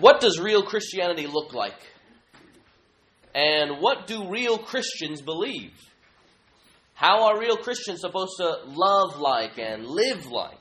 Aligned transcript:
What 0.00 0.20
does 0.20 0.40
real 0.40 0.62
Christianity 0.62 1.26
look 1.26 1.52
like? 1.52 1.78
And 3.34 3.80
what 3.80 4.06
do 4.06 4.28
real 4.28 4.58
Christians 4.58 5.20
believe? 5.20 5.72
How 6.94 7.24
are 7.24 7.38
real 7.38 7.56
Christians 7.56 8.00
supposed 8.00 8.32
to 8.38 8.60
love 8.66 9.18
like 9.18 9.58
and 9.58 9.86
live 9.86 10.26
like? 10.26 10.56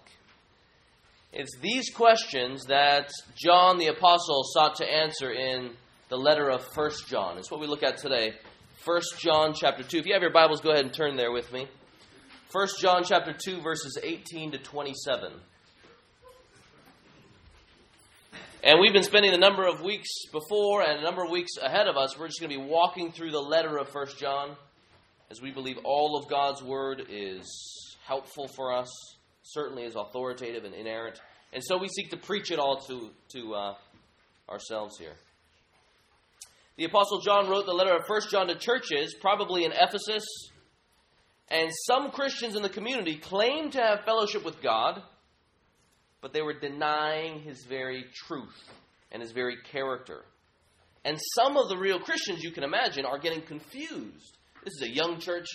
It's 1.31 1.57
these 1.61 1.89
questions 1.89 2.65
that 2.65 3.11
John 3.35 3.77
the 3.77 3.87
Apostle 3.87 4.43
sought 4.43 4.75
to 4.75 4.85
answer 4.85 5.31
in 5.31 5.71
the 6.09 6.17
letter 6.17 6.49
of 6.49 6.65
1 6.75 6.91
John. 7.07 7.37
It's 7.37 7.49
what 7.49 7.61
we 7.61 7.67
look 7.67 7.83
at 7.83 7.97
today. 7.97 8.33
1 8.83 9.01
John 9.19 9.53
chapter 9.53 9.83
2. 9.83 9.99
If 9.99 10.05
you 10.05 10.13
have 10.13 10.21
your 10.21 10.33
Bibles, 10.33 10.61
go 10.61 10.71
ahead 10.71 10.85
and 10.85 10.93
turn 10.93 11.15
there 11.15 11.31
with 11.31 11.51
me. 11.53 11.67
1 12.51 12.67
John 12.79 13.03
chapter 13.05 13.33
2 13.33 13.61
verses 13.61 13.97
18 14.01 14.51
to 14.51 14.57
27. 14.57 15.33
And 18.61 18.77
we've 18.81 18.91
been 18.91 19.03
spending 19.03 19.33
a 19.33 19.37
number 19.37 19.65
of 19.65 19.81
weeks 19.81 20.09
before 20.33 20.81
and 20.81 20.99
a 20.99 21.01
number 21.01 21.23
of 21.23 21.31
weeks 21.31 21.51
ahead 21.61 21.87
of 21.87 21.95
us. 21.95 22.19
We're 22.19 22.27
just 22.27 22.41
going 22.41 22.51
to 22.51 22.57
be 22.57 22.65
walking 22.65 23.13
through 23.13 23.31
the 23.31 23.39
letter 23.39 23.77
of 23.77 23.87
1 23.93 24.07
John 24.17 24.57
as 25.31 25.41
we 25.41 25.49
believe 25.49 25.77
all 25.85 26.17
of 26.17 26.29
God's 26.29 26.61
word 26.61 27.03
is 27.09 27.95
helpful 28.05 28.49
for 28.49 28.73
us, 28.73 28.89
certainly 29.43 29.83
is 29.83 29.95
authoritative 29.95 30.65
and 30.65 30.75
inerrant. 30.75 31.21
And 31.53 31.63
so 31.63 31.77
we 31.77 31.87
seek 31.87 32.09
to 32.09 32.17
preach 32.17 32.51
it 32.51 32.59
all 32.59 32.81
to, 32.87 33.11
to 33.29 33.53
uh, 33.53 33.75
ourselves 34.49 34.97
here. 34.97 35.15
The 36.75 36.83
Apostle 36.83 37.21
John 37.21 37.49
wrote 37.49 37.65
the 37.65 37.73
letter 37.73 37.95
of 37.95 38.03
1 38.07 38.21
John 38.29 38.47
to 38.47 38.55
churches, 38.55 39.15
probably 39.21 39.63
in 39.63 39.71
Ephesus, 39.71 40.25
and 41.49 41.69
some 41.87 42.11
Christians 42.11 42.57
in 42.57 42.61
the 42.61 42.69
community 42.69 43.15
claim 43.15 43.71
to 43.71 43.81
have 43.81 44.03
fellowship 44.03 44.43
with 44.43 44.61
God, 44.61 45.01
but 46.21 46.33
they 46.33 46.41
were 46.41 46.57
denying 46.59 47.39
his 47.41 47.65
very 47.65 48.05
truth 48.27 48.69
and 49.11 49.21
his 49.21 49.31
very 49.31 49.57
character. 49.71 50.23
And 51.05 51.17
some 51.35 51.57
of 51.57 51.69
the 51.69 51.77
real 51.77 51.99
Christians, 51.99 52.43
you 52.43 52.51
can 52.51 52.63
imagine, 52.63 53.05
are 53.05 53.19
getting 53.19 53.41
confused. 53.41 54.37
This 54.63 54.73
is 54.81 54.81
a 54.83 54.93
young 54.93 55.19
church. 55.19 55.47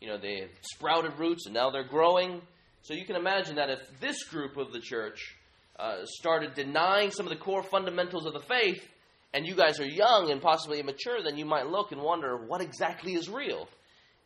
You 0.00 0.08
know, 0.08 0.18
they 0.18 0.48
sprouted 0.62 1.18
roots 1.18 1.46
and 1.46 1.54
now 1.54 1.70
they're 1.70 1.86
growing. 1.86 2.42
So 2.82 2.94
you 2.94 3.04
can 3.04 3.16
imagine 3.16 3.56
that 3.56 3.70
if 3.70 3.80
this 4.00 4.24
group 4.24 4.56
of 4.56 4.72
the 4.72 4.80
church 4.80 5.36
uh, 5.78 6.04
started 6.04 6.54
denying 6.54 7.10
some 7.10 7.26
of 7.26 7.30
the 7.30 7.38
core 7.38 7.62
fundamentals 7.62 8.26
of 8.26 8.32
the 8.32 8.40
faith, 8.40 8.82
and 9.32 9.46
you 9.46 9.54
guys 9.54 9.78
are 9.78 9.86
young 9.86 10.30
and 10.30 10.40
possibly 10.40 10.80
immature, 10.80 11.22
then 11.22 11.36
you 11.36 11.44
might 11.44 11.66
look 11.66 11.92
and 11.92 12.00
wonder 12.00 12.36
what 12.36 12.60
exactly 12.60 13.12
is 13.14 13.28
real. 13.28 13.68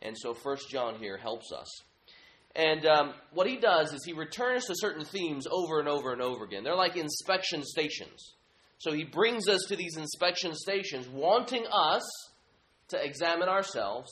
And 0.01 0.17
so 0.17 0.33
First 0.33 0.69
John 0.69 0.95
here 0.95 1.17
helps 1.17 1.51
us. 1.51 1.67
And 2.55 2.85
um, 2.85 3.13
what 3.33 3.47
he 3.47 3.57
does 3.57 3.93
is 3.93 4.03
he 4.05 4.13
returns 4.13 4.65
to 4.65 4.75
certain 4.75 5.05
themes 5.05 5.47
over 5.49 5.79
and 5.79 5.89
over 5.89 6.13
and 6.13 6.21
over 6.21 6.43
again. 6.43 6.63
They're 6.63 6.75
like 6.75 6.95
inspection 6.95 7.63
stations. 7.63 8.33
So 8.77 8.91
he 8.91 9.05
brings 9.05 9.47
us 9.47 9.63
to 9.69 9.75
these 9.75 9.97
inspection 9.97 10.53
stations, 10.53 11.07
wanting 11.07 11.65
us 11.71 12.03
to 12.89 13.03
examine 13.03 13.49
ourselves 13.49 14.11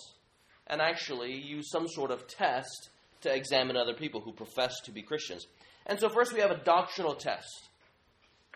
and 0.67 0.81
actually 0.81 1.33
use 1.33 1.70
some 1.70 1.88
sort 1.88 2.09
of 2.09 2.28
test 2.28 2.89
to 3.22 3.36
examine 3.36 3.78
other 3.78 3.94
people 3.94 4.22
who 4.22 4.31
profess 4.31 4.73
to 4.86 4.92
be 4.92 5.02
Christians. 5.02 5.45
And 5.86 6.00
so, 6.00 6.09
first, 6.09 6.33
we 6.33 6.39
have 6.39 6.52
a 6.52 6.64
doctrinal 6.64 7.16
test 7.16 7.70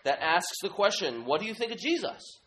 that 0.04 0.20
asks 0.22 0.58
the 0.62 0.70
question 0.70 1.26
What 1.26 1.42
do 1.42 1.48
you 1.48 1.54
think 1.54 1.72
of 1.72 1.78
Jesus? 1.78 2.40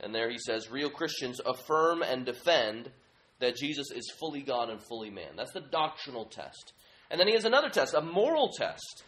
And 0.00 0.14
there 0.14 0.30
he 0.30 0.38
says, 0.38 0.70
Real 0.70 0.90
Christians 0.90 1.40
affirm 1.44 2.02
and 2.02 2.24
defend 2.24 2.90
that 3.38 3.56
Jesus 3.56 3.90
is 3.94 4.12
fully 4.18 4.42
God 4.42 4.70
and 4.70 4.80
fully 4.82 5.10
man. 5.10 5.36
That's 5.36 5.52
the 5.52 5.60
doctrinal 5.60 6.24
test. 6.24 6.72
And 7.10 7.20
then 7.20 7.28
he 7.28 7.34
has 7.34 7.44
another 7.44 7.68
test, 7.68 7.94
a 7.94 8.00
moral 8.00 8.50
test. 8.56 9.04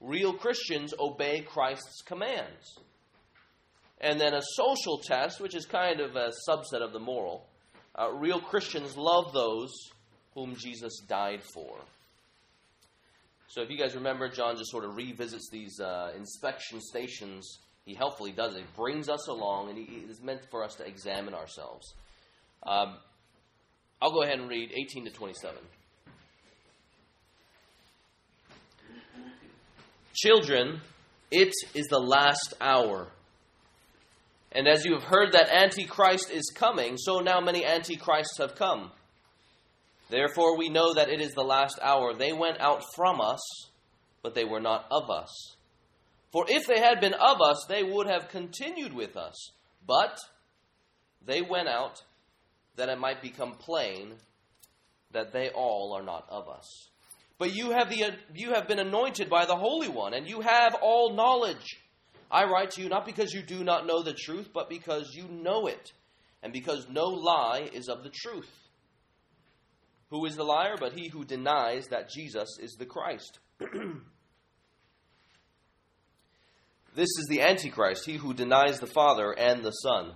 Real 0.00 0.34
Christians 0.34 0.94
obey 0.98 1.40
Christ's 1.40 2.02
commands. 2.02 2.78
And 4.00 4.20
then 4.20 4.34
a 4.34 4.42
social 4.42 4.98
test, 4.98 5.40
which 5.40 5.54
is 5.54 5.64
kind 5.64 6.00
of 6.00 6.16
a 6.16 6.32
subset 6.48 6.82
of 6.82 6.92
the 6.92 6.98
moral. 7.00 7.46
Uh, 7.98 8.12
real 8.12 8.40
Christians 8.40 8.96
love 8.96 9.32
those 9.32 9.70
whom 10.34 10.54
Jesus 10.56 11.00
died 11.08 11.42
for. 11.54 11.78
So 13.48 13.62
if 13.62 13.70
you 13.70 13.78
guys 13.78 13.94
remember, 13.94 14.28
John 14.28 14.56
just 14.58 14.70
sort 14.70 14.84
of 14.84 14.96
revisits 14.96 15.48
these 15.50 15.80
uh, 15.80 16.12
inspection 16.14 16.80
stations. 16.80 17.58
He 17.86 17.94
helpfully 17.94 18.32
does 18.32 18.54
it. 18.54 18.58
He 18.58 18.66
brings 18.76 19.08
us 19.08 19.28
along, 19.28 19.70
and 19.70 19.78
he, 19.78 19.84
it 19.84 20.10
is 20.10 20.20
meant 20.20 20.42
for 20.50 20.62
us 20.62 20.74
to 20.74 20.86
examine 20.86 21.32
ourselves. 21.32 21.94
Um, 22.64 22.96
I'll 24.00 24.12
go 24.12 24.22
ahead 24.22 24.38
and 24.38 24.48
read 24.48 24.72
18 24.72 25.06
to 25.06 25.10
27. 25.10 25.56
Children, 30.14 30.80
it 31.30 31.52
is 31.74 31.86
the 31.88 31.98
last 31.98 32.54
hour. 32.60 33.08
And 34.52 34.66
as 34.66 34.84
you 34.84 34.94
have 34.94 35.02
heard 35.02 35.32
that 35.32 35.50
Antichrist 35.50 36.30
is 36.30 36.50
coming, 36.54 36.96
so 36.96 37.20
now 37.20 37.40
many 37.40 37.64
Antichrists 37.64 38.38
have 38.38 38.54
come. 38.54 38.90
Therefore, 40.08 40.56
we 40.56 40.68
know 40.68 40.94
that 40.94 41.10
it 41.10 41.20
is 41.20 41.32
the 41.32 41.42
last 41.42 41.78
hour. 41.82 42.14
They 42.14 42.32
went 42.32 42.60
out 42.60 42.82
from 42.94 43.20
us, 43.20 43.40
but 44.22 44.34
they 44.34 44.44
were 44.44 44.60
not 44.60 44.86
of 44.90 45.10
us. 45.10 45.56
For 46.32 46.44
if 46.48 46.66
they 46.66 46.80
had 46.80 47.00
been 47.00 47.14
of 47.14 47.40
us, 47.40 47.66
they 47.68 47.82
would 47.82 48.06
have 48.06 48.28
continued 48.28 48.94
with 48.94 49.16
us. 49.16 49.50
But 49.86 50.18
they 51.24 51.42
went 51.42 51.68
out 51.68 52.02
that 52.76 52.88
it 52.88 52.98
might 52.98 53.22
become 53.22 53.52
plain 53.52 54.14
that 55.12 55.32
they 55.32 55.50
all 55.50 55.94
are 55.96 56.02
not 56.02 56.26
of 56.28 56.48
us. 56.48 56.88
But 57.38 57.54
you 57.54 57.70
have, 57.70 57.90
the, 57.90 58.14
you 58.34 58.54
have 58.54 58.66
been 58.66 58.78
anointed 58.78 59.28
by 59.28 59.44
the 59.44 59.56
Holy 59.56 59.88
One, 59.88 60.14
and 60.14 60.28
you 60.28 60.40
have 60.40 60.74
all 60.80 61.14
knowledge. 61.14 61.78
I 62.30 62.44
write 62.44 62.72
to 62.72 62.82
you 62.82 62.88
not 62.88 63.04
because 63.04 63.32
you 63.32 63.42
do 63.42 63.62
not 63.62 63.86
know 63.86 64.02
the 64.02 64.14
truth, 64.14 64.50
but 64.52 64.70
because 64.70 65.14
you 65.14 65.28
know 65.28 65.66
it, 65.66 65.92
and 66.42 66.52
because 66.52 66.86
no 66.88 67.06
lie 67.06 67.68
is 67.72 67.88
of 67.88 68.02
the 68.02 68.10
truth. 68.10 68.50
Who 70.10 70.24
is 70.24 70.36
the 70.36 70.44
liar 70.44 70.76
but 70.78 70.92
he 70.92 71.08
who 71.08 71.24
denies 71.24 71.88
that 71.88 72.10
Jesus 72.10 72.58
is 72.60 72.76
the 72.78 72.86
Christ? 72.86 73.38
this 76.94 77.08
is 77.18 77.26
the 77.28 77.42
Antichrist, 77.42 78.06
he 78.06 78.16
who 78.16 78.32
denies 78.32 78.78
the 78.80 78.86
Father 78.86 79.32
and 79.32 79.64
the 79.64 79.72
Son. 79.72 80.12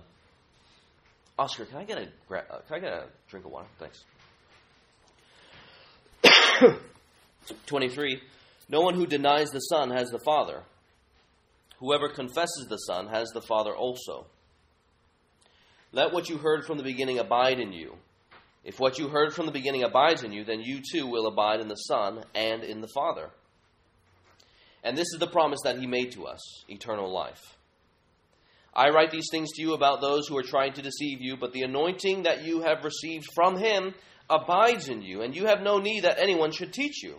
Oscar, 1.37 1.65
can 1.65 1.77
I 1.77 1.83
get 1.83 1.97
a 1.97 2.01
uh, 2.35 2.61
can 2.67 2.75
I 2.75 2.79
get 2.79 2.93
a 2.93 3.05
drink 3.29 3.45
of 3.45 3.51
water? 3.51 3.67
Thanks. 3.79 4.03
23 7.65 8.21
No 8.69 8.81
one 8.81 8.93
who 8.93 9.07
denies 9.07 9.49
the 9.49 9.59
Son 9.59 9.89
has 9.91 10.09
the 10.09 10.19
Father. 10.19 10.61
Whoever 11.79 12.09
confesses 12.09 12.67
the 12.69 12.77
Son 12.77 13.07
has 13.07 13.29
the 13.29 13.41
Father 13.41 13.75
also. 13.75 14.27
Let 15.91 16.13
what 16.13 16.29
you 16.29 16.37
heard 16.37 16.65
from 16.65 16.77
the 16.77 16.83
beginning 16.83 17.17
abide 17.19 17.59
in 17.59 17.73
you. 17.73 17.95
If 18.63 18.79
what 18.79 18.99
you 18.99 19.09
heard 19.09 19.33
from 19.33 19.47
the 19.47 19.51
beginning 19.51 19.83
abides 19.83 20.23
in 20.23 20.31
you, 20.31 20.43
then 20.43 20.61
you 20.61 20.81
too 20.81 21.07
will 21.07 21.25
abide 21.25 21.59
in 21.59 21.67
the 21.67 21.75
Son 21.75 22.23
and 22.35 22.63
in 22.63 22.81
the 22.81 22.87
Father. 22.93 23.31
And 24.83 24.97
this 24.97 25.07
is 25.13 25.19
the 25.19 25.27
promise 25.27 25.59
that 25.63 25.79
He 25.79 25.87
made 25.87 26.11
to 26.13 26.25
us 26.27 26.39
eternal 26.69 27.11
life. 27.11 27.57
I 28.73 28.89
write 28.89 29.11
these 29.11 29.27
things 29.29 29.49
to 29.53 29.61
you 29.61 29.73
about 29.73 29.99
those 29.99 30.27
who 30.27 30.37
are 30.37 30.43
trying 30.43 30.73
to 30.73 30.81
deceive 30.81 31.19
you, 31.21 31.35
but 31.35 31.51
the 31.51 31.63
anointing 31.63 32.23
that 32.23 32.43
you 32.43 32.61
have 32.61 32.85
received 32.85 33.27
from 33.35 33.57
Him 33.57 33.93
abides 34.29 34.87
in 34.87 35.01
you, 35.01 35.21
and 35.21 35.35
you 35.35 35.47
have 35.47 35.61
no 35.61 35.77
need 35.77 36.05
that 36.05 36.19
anyone 36.19 36.51
should 36.51 36.71
teach 36.71 37.03
you. 37.03 37.17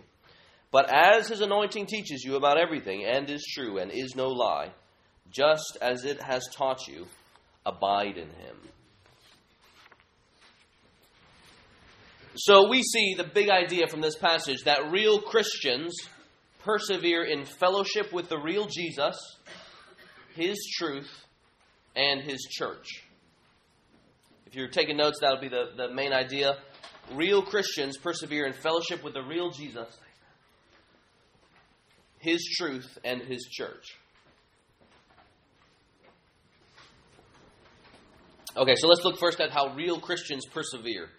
But 0.71 0.91
as 0.91 1.27
His 1.27 1.41
anointing 1.41 1.85
teaches 1.85 2.23
you 2.23 2.35
about 2.35 2.57
everything, 2.57 3.05
and 3.05 3.29
is 3.29 3.45
true, 3.53 3.77
and 3.77 3.91
is 3.91 4.15
no 4.15 4.29
lie, 4.29 4.71
just 5.31 5.77
as 5.79 6.05
it 6.05 6.23
has 6.23 6.47
taught 6.55 6.87
you, 6.87 7.05
abide 7.65 8.17
in 8.17 8.29
Him. 8.29 8.55
So 12.35 12.67
we 12.67 12.81
see 12.81 13.13
the 13.15 13.29
big 13.31 13.51
idea 13.51 13.85
from 13.87 14.01
this 14.01 14.17
passage 14.17 14.63
that 14.63 14.89
real 14.91 15.21
Christians 15.21 15.93
persevere 16.63 17.23
in 17.23 17.45
fellowship 17.45 18.11
with 18.11 18.27
the 18.27 18.39
real 18.39 18.65
Jesus, 18.65 19.15
His 20.33 20.57
truth, 20.75 21.11
and 21.95 22.21
His 22.21 22.41
church. 22.49 23.03
If 24.45 24.55
you're 24.55 24.69
taking 24.69 24.97
notes, 24.97 25.19
that'll 25.21 25.41
be 25.41 25.49
the, 25.49 25.71
the 25.75 25.93
main 25.93 26.13
idea. 26.13 26.57
Real 27.13 27.41
Christians 27.41 27.97
persevere 27.97 28.45
in 28.45 28.53
fellowship 28.53 29.03
with 29.03 29.13
the 29.13 29.23
real 29.23 29.49
Jesus, 29.49 29.87
His 32.19 32.43
truth, 32.57 32.97
and 33.03 33.21
His 33.21 33.47
church. 33.51 33.85
Okay, 38.55 38.75
so 38.75 38.87
let's 38.87 39.03
look 39.03 39.17
first 39.17 39.41
at 39.41 39.49
how 39.49 39.73
real 39.73 39.99
Christians 39.99 40.45
persevere. 40.45 41.09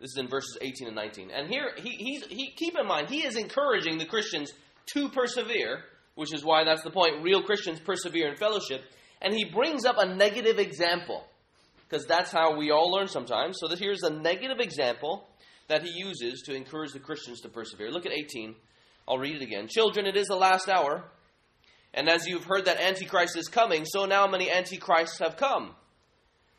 This 0.00 0.12
is 0.12 0.16
in 0.16 0.28
verses 0.28 0.56
18 0.60 0.88
and 0.88 0.96
19. 0.96 1.30
And 1.30 1.48
here, 1.48 1.70
he, 1.76 2.20
he, 2.28 2.50
keep 2.56 2.74
in 2.78 2.86
mind, 2.86 3.08
he 3.08 3.24
is 3.24 3.36
encouraging 3.36 3.98
the 3.98 4.06
Christians 4.06 4.52
to 4.94 5.08
persevere, 5.10 5.84
which 6.14 6.34
is 6.34 6.44
why 6.44 6.64
that's 6.64 6.82
the 6.82 6.90
point. 6.90 7.22
Real 7.22 7.42
Christians 7.42 7.80
persevere 7.80 8.28
in 8.28 8.36
fellowship. 8.36 8.82
And 9.24 9.32
he 9.32 9.46
brings 9.46 9.86
up 9.86 9.96
a 9.98 10.14
negative 10.14 10.58
example, 10.58 11.24
because 11.88 12.06
that's 12.06 12.30
how 12.30 12.56
we 12.56 12.70
all 12.70 12.92
learn 12.92 13.08
sometimes. 13.08 13.56
So 13.58 13.68
that 13.68 13.78
here's 13.78 14.02
a 14.02 14.10
negative 14.10 14.60
example 14.60 15.26
that 15.68 15.82
he 15.82 15.90
uses 15.90 16.42
to 16.42 16.54
encourage 16.54 16.92
the 16.92 17.00
Christians 17.00 17.40
to 17.40 17.48
persevere. 17.48 17.90
Look 17.90 18.04
at 18.04 18.12
18. 18.12 18.54
I'll 19.08 19.18
read 19.18 19.36
it 19.36 19.42
again. 19.42 19.66
Children, 19.68 20.06
it 20.06 20.16
is 20.16 20.26
the 20.26 20.36
last 20.36 20.68
hour. 20.68 21.04
And 21.94 22.08
as 22.08 22.26
you've 22.26 22.44
heard 22.44 22.66
that 22.66 22.80
Antichrist 22.80 23.36
is 23.36 23.48
coming, 23.48 23.86
so 23.86 24.04
now 24.04 24.26
many 24.26 24.50
Antichrists 24.50 25.20
have 25.20 25.38
come. 25.38 25.74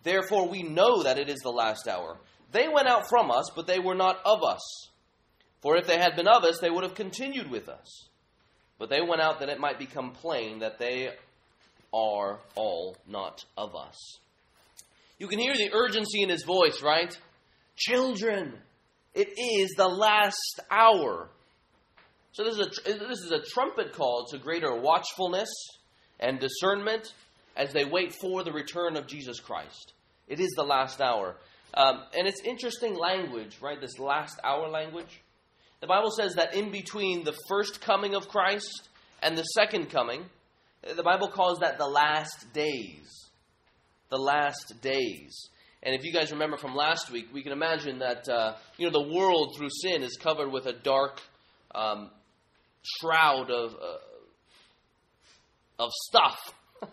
Therefore, 0.01 0.47
we 0.47 0.63
know 0.63 1.03
that 1.03 1.19
it 1.19 1.29
is 1.29 1.39
the 1.39 1.51
last 1.51 1.87
hour. 1.87 2.17
They 2.51 2.67
went 2.67 2.87
out 2.87 3.09
from 3.09 3.29
us, 3.29 3.49
but 3.55 3.67
they 3.67 3.79
were 3.79 3.95
not 3.95 4.19
of 4.25 4.43
us. 4.43 4.61
For 5.61 5.77
if 5.77 5.85
they 5.85 5.99
had 5.99 6.15
been 6.15 6.27
of 6.27 6.43
us, 6.43 6.59
they 6.59 6.69
would 6.69 6.83
have 6.83 6.95
continued 6.95 7.51
with 7.51 7.69
us. 7.69 8.07
But 8.79 8.89
they 8.89 9.01
went 9.01 9.21
out 9.21 9.39
that 9.39 9.49
it 9.49 9.59
might 9.59 9.77
become 9.77 10.11
plain 10.11 10.59
that 10.59 10.79
they 10.79 11.09
are 11.95 12.39
all 12.55 12.97
not 13.07 13.45
of 13.57 13.75
us. 13.75 13.97
You 15.17 15.27
can 15.27 15.39
hear 15.39 15.53
the 15.55 15.73
urgency 15.73 16.21
in 16.21 16.29
his 16.29 16.43
voice, 16.43 16.81
right? 16.83 17.17
Children, 17.77 18.53
it 19.13 19.29
is 19.37 19.71
the 19.77 19.87
last 19.87 20.59
hour. 20.69 21.29
So 22.33 22.43
this 22.43 22.57
is 22.57 22.59
a, 22.59 22.93
this 22.93 23.19
is 23.19 23.31
a 23.31 23.41
trumpet 23.41 23.93
call 23.93 24.25
to 24.31 24.37
greater 24.37 24.75
watchfulness 24.75 25.49
and 26.19 26.37
discernment 26.37 27.13
as 27.55 27.71
they 27.71 27.85
wait 27.85 28.13
for 28.13 28.43
the 28.43 28.51
return 28.51 28.97
of 28.97 29.07
Jesus 29.07 29.39
Christ. 29.39 29.93
It 30.27 30.41
is 30.41 30.51
the 30.57 30.63
last 30.63 30.99
hour. 30.99 31.37
Um, 31.73 32.03
and 32.17 32.27
it's 32.27 32.41
interesting 32.41 32.95
language, 32.95 33.57
right? 33.61 33.79
This 33.79 33.99
last 33.99 34.37
hour 34.43 34.67
language. 34.67 35.21
The 35.79 35.87
Bible 35.87 36.11
says 36.11 36.35
that 36.35 36.55
in 36.55 36.71
between 36.71 37.23
the 37.23 37.37
first 37.47 37.79
coming 37.79 38.15
of 38.15 38.27
Christ 38.27 38.89
and 39.21 39.37
the 39.37 39.43
second 39.43 39.89
coming, 39.89 40.25
the 40.93 41.03
Bible 41.03 41.29
calls 41.29 41.59
that 41.59 41.77
the 41.77 41.87
last 41.87 42.51
days. 42.53 43.29
The 44.09 44.17
last 44.17 44.81
days. 44.81 45.49
And 45.81 45.95
if 45.95 46.03
you 46.03 46.13
guys 46.13 46.31
remember 46.31 46.57
from 46.57 46.75
last 46.75 47.11
week, 47.11 47.27
we 47.33 47.43
can 47.43 47.51
imagine 47.51 47.99
that 47.99 48.27
uh, 48.29 48.55
you 48.77 48.89
know 48.89 48.91
the 48.91 49.13
world 49.13 49.55
through 49.57 49.69
sin 49.69 50.03
is 50.03 50.17
covered 50.17 50.51
with 50.51 50.65
a 50.65 50.73
dark 50.73 51.21
um, 51.73 52.09
shroud 52.83 53.51
of 53.51 53.73
uh, 53.73 55.83
of 55.83 55.91
stuff. 56.07 56.53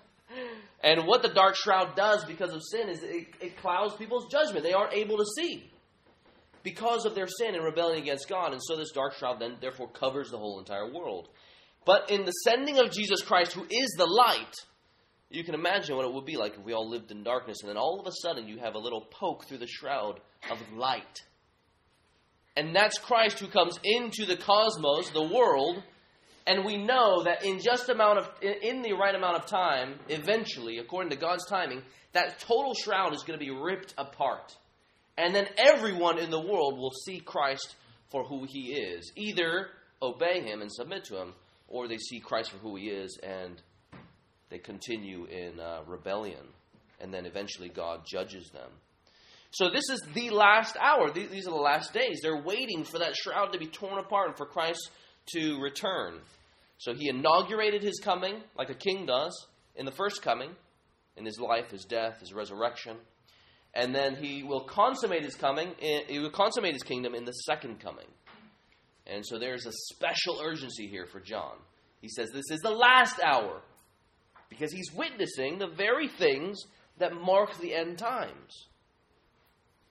and 0.82 1.06
what 1.06 1.22
the 1.22 1.28
dark 1.28 1.56
shroud 1.56 1.96
does 1.96 2.24
because 2.24 2.52
of 2.52 2.62
sin 2.62 2.88
is 2.88 3.02
it, 3.02 3.28
it 3.40 3.56
clouds 3.58 3.94
people's 3.96 4.30
judgment. 4.30 4.64
They 4.64 4.72
aren't 4.72 4.94
able 4.94 5.18
to 5.18 5.26
see 5.36 5.70
because 6.62 7.04
of 7.04 7.14
their 7.14 7.26
sin 7.26 7.54
and 7.54 7.64
rebellion 7.64 8.02
against 8.02 8.28
God. 8.28 8.52
And 8.52 8.62
so 8.62 8.76
this 8.76 8.92
dark 8.92 9.14
shroud 9.14 9.40
then 9.40 9.56
therefore 9.60 9.88
covers 9.88 10.30
the 10.30 10.38
whole 10.38 10.58
entire 10.58 10.92
world. 10.92 11.28
But 11.84 12.10
in 12.10 12.24
the 12.24 12.32
sending 12.32 12.78
of 12.78 12.92
Jesus 12.92 13.22
Christ, 13.22 13.52
who 13.52 13.64
is 13.68 13.94
the 13.96 14.06
light, 14.06 14.54
you 15.30 15.44
can 15.44 15.54
imagine 15.54 15.96
what 15.96 16.04
it 16.04 16.12
would 16.12 16.26
be 16.26 16.36
like 16.36 16.54
if 16.54 16.64
we 16.64 16.74
all 16.74 16.88
lived 16.88 17.10
in 17.10 17.24
darkness 17.24 17.58
and 17.62 17.70
then 17.70 17.76
all 17.76 17.98
of 18.00 18.06
a 18.06 18.12
sudden 18.22 18.46
you 18.46 18.58
have 18.58 18.74
a 18.74 18.78
little 18.78 19.00
poke 19.10 19.46
through 19.46 19.58
the 19.58 19.66
shroud 19.66 20.20
of 20.50 20.58
light. 20.76 21.22
And 22.54 22.76
that's 22.76 22.98
Christ 22.98 23.38
who 23.38 23.48
comes 23.48 23.78
into 23.82 24.26
the 24.26 24.36
cosmos, 24.36 25.10
the 25.10 25.22
world, 25.22 25.82
and 26.46 26.64
we 26.64 26.76
know 26.76 27.24
that 27.24 27.44
in 27.44 27.60
just 27.60 27.88
amount 27.88 28.18
of 28.18 28.28
in 28.42 28.82
the 28.82 28.92
right 28.92 29.14
amount 29.14 29.36
of 29.36 29.46
time, 29.46 29.94
eventually, 30.08 30.78
according 30.78 31.10
to 31.10 31.16
God's 31.16 31.46
timing, 31.46 31.82
that 32.12 32.40
total 32.40 32.74
shroud 32.74 33.14
is 33.14 33.22
going 33.22 33.38
to 33.38 33.44
be 33.44 33.50
ripped 33.50 33.94
apart. 33.96 34.54
And 35.16 35.34
then 35.34 35.46
everyone 35.56 36.18
in 36.18 36.30
the 36.30 36.40
world 36.40 36.78
will 36.78 36.92
see 37.06 37.20
Christ 37.20 37.76
for 38.10 38.24
who 38.24 38.44
he 38.46 38.72
is. 38.72 39.12
Either 39.16 39.68
obey 40.02 40.42
him 40.42 40.60
and 40.60 40.72
submit 40.72 41.04
to 41.04 41.16
him, 41.20 41.34
or 41.72 41.88
they 41.88 41.96
see 41.96 42.20
Christ 42.20 42.50
for 42.50 42.58
who 42.58 42.76
he 42.76 42.88
is 42.88 43.18
and 43.22 43.60
they 44.50 44.58
continue 44.58 45.24
in 45.24 45.58
uh, 45.58 45.80
rebellion, 45.86 46.44
and 47.00 47.12
then 47.12 47.24
eventually 47.24 47.70
God 47.70 48.02
judges 48.06 48.50
them. 48.50 48.70
So 49.50 49.70
this 49.70 49.88
is 49.90 50.00
the 50.14 50.30
last 50.30 50.76
hour. 50.78 51.10
These 51.10 51.46
are 51.46 51.50
the 51.50 51.56
last 51.56 51.94
days. 51.94 52.20
They're 52.22 52.42
waiting 52.42 52.84
for 52.84 52.98
that 52.98 53.16
shroud 53.16 53.52
to 53.52 53.58
be 53.58 53.66
torn 53.66 53.98
apart 53.98 54.28
and 54.28 54.36
for 54.36 54.46
Christ 54.46 54.90
to 55.34 55.58
return. 55.60 56.20
So 56.76 56.94
he 56.94 57.08
inaugurated 57.08 57.82
his 57.82 57.98
coming 57.98 58.42
like 58.56 58.68
a 58.68 58.74
king 58.74 59.06
does 59.06 59.46
in 59.74 59.86
the 59.86 59.92
first 59.92 60.22
coming, 60.22 60.50
in 61.16 61.24
his 61.24 61.38
life, 61.38 61.70
his 61.70 61.84
death, 61.84 62.20
his 62.20 62.34
resurrection. 62.34 62.96
And 63.74 63.94
then 63.94 64.16
he 64.16 64.42
will 64.42 64.64
consummate 64.64 65.24
his 65.24 65.34
coming, 65.34 65.72
he 65.78 66.18
will 66.18 66.30
consummate 66.30 66.74
his 66.74 66.82
kingdom 66.82 67.14
in 67.14 67.24
the 67.24 67.32
second 67.32 67.80
coming. 67.80 68.06
And 69.06 69.26
so 69.26 69.38
there's 69.38 69.66
a 69.66 69.72
special 69.92 70.40
urgency 70.42 70.86
here 70.86 71.06
for 71.06 71.20
John. 71.20 71.56
He 72.00 72.08
says 72.08 72.30
this 72.32 72.50
is 72.50 72.60
the 72.60 72.70
last 72.70 73.20
hour 73.22 73.60
because 74.48 74.72
he's 74.72 74.92
witnessing 74.92 75.58
the 75.58 75.68
very 75.68 76.08
things 76.08 76.62
that 76.98 77.14
mark 77.14 77.58
the 77.58 77.74
end 77.74 77.98
times. 77.98 78.66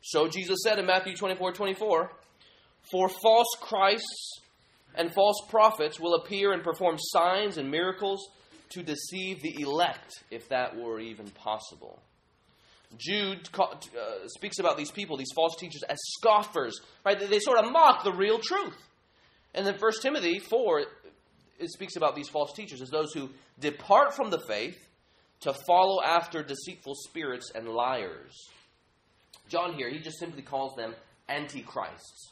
So 0.01 0.27
Jesus 0.27 0.59
said 0.63 0.79
in 0.79 0.85
Matthew 0.85 1.15
24 1.15 1.53
24, 1.53 2.11
For 2.91 3.09
false 3.09 3.55
Christs 3.59 4.41
and 4.95 5.13
false 5.13 5.41
prophets 5.49 5.99
will 5.99 6.15
appear 6.15 6.53
and 6.53 6.63
perform 6.63 6.97
signs 6.97 7.57
and 7.57 7.69
miracles 7.69 8.29
to 8.69 8.83
deceive 8.83 9.41
the 9.41 9.61
elect, 9.61 10.23
if 10.31 10.47
that 10.49 10.75
were 10.75 10.99
even 10.99 11.29
possible. 11.29 12.01
Jude 12.97 13.47
uh, 13.57 14.27
speaks 14.27 14.59
about 14.59 14.77
these 14.77 14.91
people, 14.91 15.17
these 15.17 15.31
false 15.33 15.55
teachers, 15.57 15.83
as 15.87 15.97
scoffers. 16.17 16.79
Right? 17.05 17.19
They, 17.19 17.27
they 17.27 17.39
sort 17.39 17.59
of 17.59 17.71
mock 17.71 18.03
the 18.03 18.11
real 18.11 18.39
truth. 18.39 18.75
And 19.53 19.65
then 19.65 19.75
1 19.80 19.92
Timothy 20.01 20.39
4 20.39 20.83
it 21.62 21.71
speaks 21.71 21.95
about 21.95 22.15
these 22.15 22.27
false 22.27 22.53
teachers 22.53 22.81
as 22.81 22.89
those 22.89 23.13
who 23.13 23.30
depart 23.59 24.15
from 24.15 24.31
the 24.31 24.42
faith 24.48 24.77
to 25.42 25.53
follow 25.68 26.01
after 26.03 26.44
deceitful 26.44 26.95
spirits 27.07 27.51
and 27.53 27.68
liars. 27.68 28.50
John 29.48 29.74
here, 29.74 29.89
he 29.89 30.00
just 30.00 30.19
simply 30.19 30.42
calls 30.42 30.75
them 30.75 30.95
antichrists. 31.30 32.31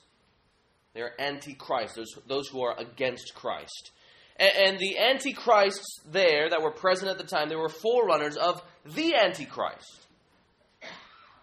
They're 0.93 1.19
antichrists, 1.21 1.95
those, 1.95 2.13
those 2.27 2.47
who 2.47 2.61
are 2.61 2.75
against 2.77 3.33
Christ. 3.35 3.91
And, 4.37 4.51
and 4.65 4.79
the 4.79 4.97
antichrists 4.97 6.01
there 6.11 6.49
that 6.49 6.61
were 6.61 6.71
present 6.71 7.11
at 7.11 7.17
the 7.17 7.23
time, 7.23 7.49
they 7.49 7.55
were 7.55 7.69
forerunners 7.69 8.35
of 8.35 8.61
the 8.85 9.15
antichrist. 9.15 10.07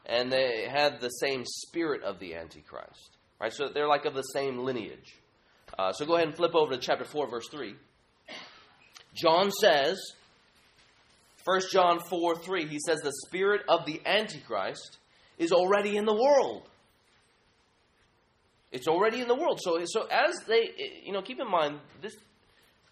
And 0.07 0.31
they 0.33 0.67
had 0.69 1.01
the 1.01 1.09
same 1.09 1.45
spirit 1.45 2.03
of 2.03 2.19
the 2.19 2.35
antichrist. 2.35 3.17
Right? 3.41 3.53
So 3.53 3.69
they're 3.69 3.89
like 3.89 4.07
of 4.07 4.15
the 4.15 4.23
same 4.23 4.59
lineage. 4.59 5.15
Uh, 5.79 5.93
so 5.93 6.07
go 6.07 6.15
ahead 6.15 6.29
and 6.29 6.37
flip 6.37 6.55
over 6.55 6.73
to 6.73 6.79
chapter 6.79 7.05
4, 7.05 7.29
verse 7.29 7.49
3. 7.51 7.75
John 9.15 9.51
says, 9.51 9.99
1 11.45 11.61
John 11.73 12.01
4 12.01 12.37
3, 12.37 12.67
he 12.67 12.79
says, 12.79 13.01
the 13.01 13.13
spirit 13.27 13.63
of 13.69 13.87
the 13.87 14.01
Antichrist 14.05 14.99
is 15.39 15.53
already 15.53 15.97
in 15.97 16.05
the 16.05 16.15
world. 16.15 16.69
It's 18.73 18.89
already 18.89 19.21
in 19.21 19.29
the 19.29 19.35
world. 19.35 19.61
So, 19.63 19.81
so 19.87 20.07
as 20.11 20.41
they, 20.47 20.71
you 21.05 21.13
know, 21.13 21.23
keep 21.23 21.41
in 21.41 21.51
mind, 21.51 21.79
this, 22.03 22.17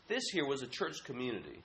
this 0.08 0.24
here 0.32 0.46
was 0.46 0.62
a 0.62 0.66
church 0.66 1.04
community. 1.04 1.62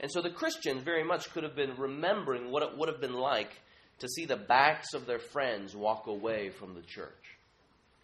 And 0.00 0.10
so 0.10 0.20
the 0.20 0.30
Christians 0.30 0.82
very 0.82 1.04
much 1.04 1.32
could 1.32 1.44
have 1.44 1.54
been 1.54 1.76
remembering 1.78 2.50
what 2.50 2.62
it 2.62 2.76
would 2.76 2.88
have 2.88 3.00
been 3.00 3.14
like 3.14 3.52
to 4.00 4.08
see 4.08 4.26
the 4.26 4.36
backs 4.36 4.92
of 4.92 5.06
their 5.06 5.18
friends 5.18 5.74
walk 5.76 6.08
away 6.08 6.50
from 6.50 6.74
the 6.74 6.82
church. 6.82 7.12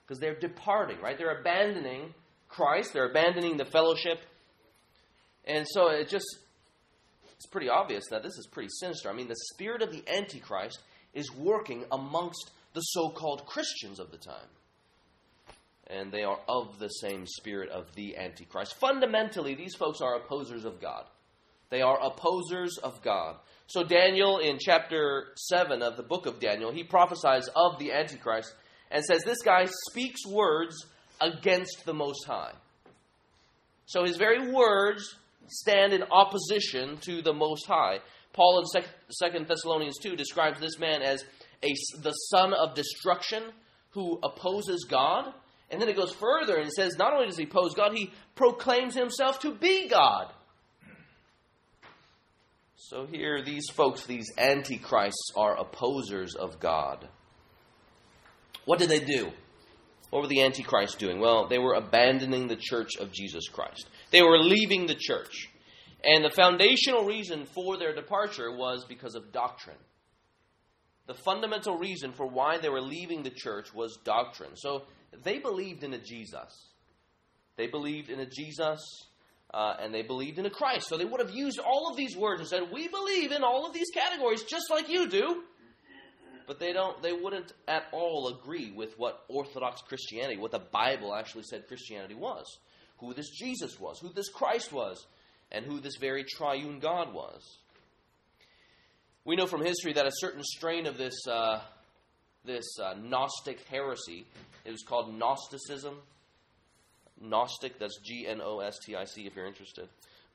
Because 0.07 0.21
they're 0.21 0.39
departing, 0.39 1.01
right? 1.01 1.19
They're 1.19 1.41
abandoning 1.41 2.15
Christ, 2.51 2.93
they're 2.93 3.09
abandoning 3.09 3.57
the 3.57 3.65
fellowship. 3.65 4.19
And 5.47 5.67
so 5.69 5.89
it 5.89 6.09
just 6.09 6.27
it's 7.41 7.47
pretty 7.47 7.71
obvious 7.71 8.05
that 8.11 8.23
this 8.23 8.37
is 8.37 8.47
pretty 8.47 8.69
sinister. 8.81 9.09
I 9.09 9.15
mean, 9.15 9.29
the 9.29 9.37
spirit 9.55 9.81
of 9.81 9.91
the 9.91 10.05
Antichrist 10.07 10.79
is 11.15 11.35
working 11.35 11.87
amongst 11.91 12.51
the 12.75 12.83
so 12.83 13.09
called 13.09 13.47
Christians 13.47 13.99
of 13.99 14.11
the 14.11 14.19
time. 14.19 14.51
And 15.87 16.13
they 16.13 16.23
are 16.23 16.39
of 16.49 16.79
the 16.79 16.89
same 16.89 17.27
spirit 17.27 17.71
of 17.71 17.95
the 17.95 18.17
Antichrist. 18.19 18.79
Fundamentally, 18.79 19.55
these 19.55 19.75
folks 19.75 20.03
are 20.03 20.17
opposers 20.17 20.67
of 20.67 20.83
God. 20.83 21.05
They 21.71 21.81
are 21.81 21.99
opposers 21.99 22.77
of 22.79 23.01
God. 23.01 23.37
So, 23.69 23.85
Daniel, 23.85 24.39
in 24.39 24.59
chapter 24.61 25.29
7 25.37 25.81
of 25.81 25.97
the 25.97 26.03
book 26.03 26.27
of 26.27 26.41
Daniel, 26.41 26.71
he 26.71 26.85
prophesies 26.85 27.49
of 27.57 27.79
the 27.79 27.93
Antichrist 27.93 28.53
and 28.91 29.03
says, 29.03 29.23
This 29.25 29.41
guy 29.43 29.67
speaks 29.89 30.27
words 30.27 30.85
against 31.21 31.85
the 31.85 31.95
Most 31.95 32.25
High. 32.27 32.53
So 33.87 34.05
his 34.05 34.17
very 34.17 34.53
words 34.53 35.17
stand 35.49 35.93
in 35.93 36.05
opposition 36.05 36.99
to 36.99 37.23
the 37.23 37.33
Most 37.33 37.67
High. 37.67 37.99
Paul 38.33 38.63
in 38.75 38.83
2 39.31 39.45
Thessalonians 39.45 39.99
2 39.99 40.17
describes 40.17 40.61
this 40.61 40.79
man 40.79 41.03
as 41.03 41.25
a, 41.63 41.73
the 42.01 42.13
son 42.13 42.55
of 42.55 42.75
destruction 42.75 43.43
who 43.91 44.19
opposes 44.23 44.87
God. 44.89 45.33
And 45.71 45.81
then 45.81 45.89
it 45.89 45.97
goes 45.97 46.13
further 46.13 46.57
and 46.57 46.67
it 46.67 46.73
says 46.73 46.97
not 46.97 47.13
only 47.13 47.27
does 47.27 47.37
he 47.37 47.45
oppose 47.45 47.75
God, 47.75 47.97
he 47.97 48.13
proclaims 48.35 48.95
himself 48.95 49.41
to 49.41 49.55
be 49.55 49.89
God. 49.89 50.33
So 52.77 53.07
here, 53.07 53.41
these 53.43 53.67
folks, 53.73 54.05
these 54.05 54.27
antichrists, 54.37 55.31
are 55.37 55.57
opposers 55.57 56.35
of 56.35 56.59
God. 56.59 57.09
What 58.65 58.81
did 58.81 58.89
they 58.89 58.99
do? 58.99 59.31
What 60.11 60.23
were 60.23 60.29
the 60.29 60.43
Antichrist 60.43 60.99
doing? 60.99 61.21
Well, 61.21 61.47
they 61.49 61.59
were 61.59 61.75
abandoning 61.75 62.49
the 62.49 62.59
church 62.59 62.97
of 62.99 63.13
Jesus 63.13 63.49
Christ. 63.49 63.89
They 64.11 64.23
were 64.23 64.39
leaving 64.39 64.87
the 64.87 64.97
church. 64.99 65.49
And 66.03 66.25
the 66.25 66.31
foundational 66.31 67.05
reason 67.05 67.47
for 67.47 67.77
their 67.77 67.95
departure 67.95 68.51
was 68.51 68.85
because 68.89 69.15
of 69.15 69.33
doctrine. 69.33 69.77
The 71.07 71.15
fundamental 71.15 71.77
reason 71.77 72.13
for 72.13 72.27
why 72.27 72.59
they 72.59 72.69
were 72.69 72.81
leaving 72.81 73.23
the 73.23 73.31
church 73.31 73.73
was 73.75 73.99
doctrine. 74.05 74.57
So 74.57 74.85
they 75.25 75.39
believed 75.39 75.85
in 75.85 75.95
a 75.95 75.99
Jesus. 75.99 76.71
They 77.57 77.67
believed 77.67 78.11
in 78.11 78.21
a 78.21 78.27
Jesus 78.27 78.81
uh, 79.53 79.75
and 79.81 79.93
they 79.93 80.03
believed 80.03 80.39
in 80.39 80.47
a 80.47 80.51
Christ. 80.51 80.89
So 80.89 80.97
they 80.97 81.05
would 81.05 81.21
have 81.21 81.35
used 81.35 81.59
all 81.59 81.91
of 81.91 81.97
these 81.97 82.17
words 82.17 82.41
and 82.41 82.49
said, 82.49 82.73
"We 82.73 82.89
believe 82.89 83.33
in 83.33 83.43
all 83.43 83.67
of 83.67 83.75
these 83.75 83.91
categories, 83.93 84.45
just 84.45 84.71
like 84.71 84.89
you 84.89 85.09
do." 85.09 85.43
But 86.51 86.59
they 86.59 86.73
don't. 86.73 87.01
They 87.01 87.13
wouldn't 87.13 87.53
at 87.69 87.85
all 87.93 88.27
agree 88.27 88.73
with 88.73 88.99
what 88.99 89.25
Orthodox 89.29 89.83
Christianity, 89.83 90.37
what 90.37 90.51
the 90.51 90.59
Bible 90.59 91.15
actually 91.15 91.45
said 91.45 91.69
Christianity 91.69 92.17
was, 92.17 92.45
who 92.99 93.15
this 93.15 93.31
Jesus 93.31 93.79
was, 93.79 94.01
who 94.01 94.13
this 94.13 94.29
Christ 94.29 94.73
was, 94.73 95.07
and 95.53 95.65
who 95.65 95.79
this 95.79 95.95
very 96.01 96.25
triune 96.25 96.81
God 96.81 97.15
was. 97.15 97.41
We 99.25 99.37
know 99.37 99.47
from 99.47 99.65
history 99.65 99.93
that 99.93 100.07
a 100.07 100.13
certain 100.15 100.43
strain 100.43 100.89
of 100.89 100.99
this 100.99 101.15
uh, 101.29 101.61
this 102.45 102.65
uh, 102.83 102.95
Gnostic 103.01 103.61
heresy, 103.71 104.27
it 104.65 104.73
was 104.73 104.83
called 104.83 105.15
Gnosticism 105.15 105.99
Gnostic, 107.21 107.79
that's 107.79 107.97
G 108.05 108.27
N 108.27 108.41
O 108.43 108.59
S 108.59 108.77
T 108.85 108.97
I 108.97 109.05
C 109.05 109.25
if 109.25 109.37
you're 109.37 109.47
interested. 109.47 109.89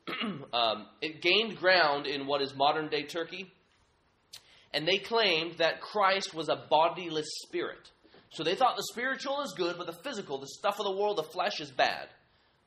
um, 0.54 0.86
it 1.02 1.22
gained 1.22 1.58
ground 1.58 2.08
in 2.08 2.26
what 2.26 2.42
is 2.42 2.56
modern 2.56 2.88
day 2.88 3.04
Turkey, 3.04 3.52
and 4.76 4.88
they 4.88 5.00
claimed 5.00 5.58
that 5.58 5.82
Christ 5.82 6.36
was 6.36 6.50
a 6.50 6.64
bodiless 6.70 7.28
spirit. 7.48 7.90
So 8.30 8.44
they 8.44 8.54
thought 8.54 8.76
the 8.76 8.88
spiritual 8.92 9.42
is 9.42 9.56
good, 9.58 9.78
but 9.78 9.88
the 9.88 9.98
physical, 10.04 10.38
the 10.38 10.48
stuff 10.48 10.80
of 10.80 10.86
the 10.86 10.96
world, 10.96 11.18
the 11.18 11.24
flesh 11.24 11.60
is 11.60 11.72
bad. 11.72 12.08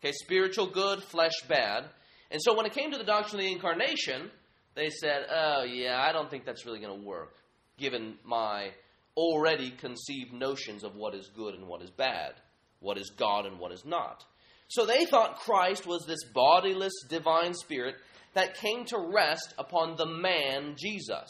Okay, 0.01 0.13
spiritual 0.13 0.67
good, 0.67 1.03
flesh 1.05 1.35
bad. 1.49 1.85
And 2.33 2.43
so 2.43 2.57
when 2.57 2.67
it 2.67 2.73
came 2.73 2.91
to 2.91 2.99
the 2.99 3.05
doctrine 3.05 3.41
of 3.41 3.47
the 3.47 3.53
incarnation, 3.53 4.31
they 4.75 4.91
said, 4.91 5.27
oh, 5.31 5.63
yeah, 5.63 6.01
I 6.01 6.13
don't 6.13 6.29
think 6.29 6.45
that's 6.45 6.67
really 6.67 6.81
going 6.81 6.99
to 6.99 7.07
work, 7.07 7.35
given 7.79 8.15
my 8.25 8.71
already 9.17 9.71
conceived 9.71 10.33
notions 10.33 10.83
of 10.83 10.97
what 10.97 11.15
is 11.15 11.31
good 11.37 11.55
and 11.55 11.69
what 11.69 11.83
is 11.83 11.91
bad 11.91 12.33
what 12.81 12.99
is 12.99 13.11
God 13.17 13.47
and 13.47 13.59
what 13.59 13.73
is 13.73 13.85
not. 13.85 14.25
So 14.69 14.85
they 14.85 15.05
thought 15.07 15.41
Christ 15.41 15.87
was 15.87 16.05
this 16.07 16.25
bodiless 16.35 16.93
divine 17.09 17.55
spirit 17.55 17.97
that 18.35 18.55
came 18.55 18.85
to 18.87 18.99
rest 18.99 19.55
upon 19.59 19.97
the 19.97 20.07
man 20.07 20.77
Jesus. 20.79 21.29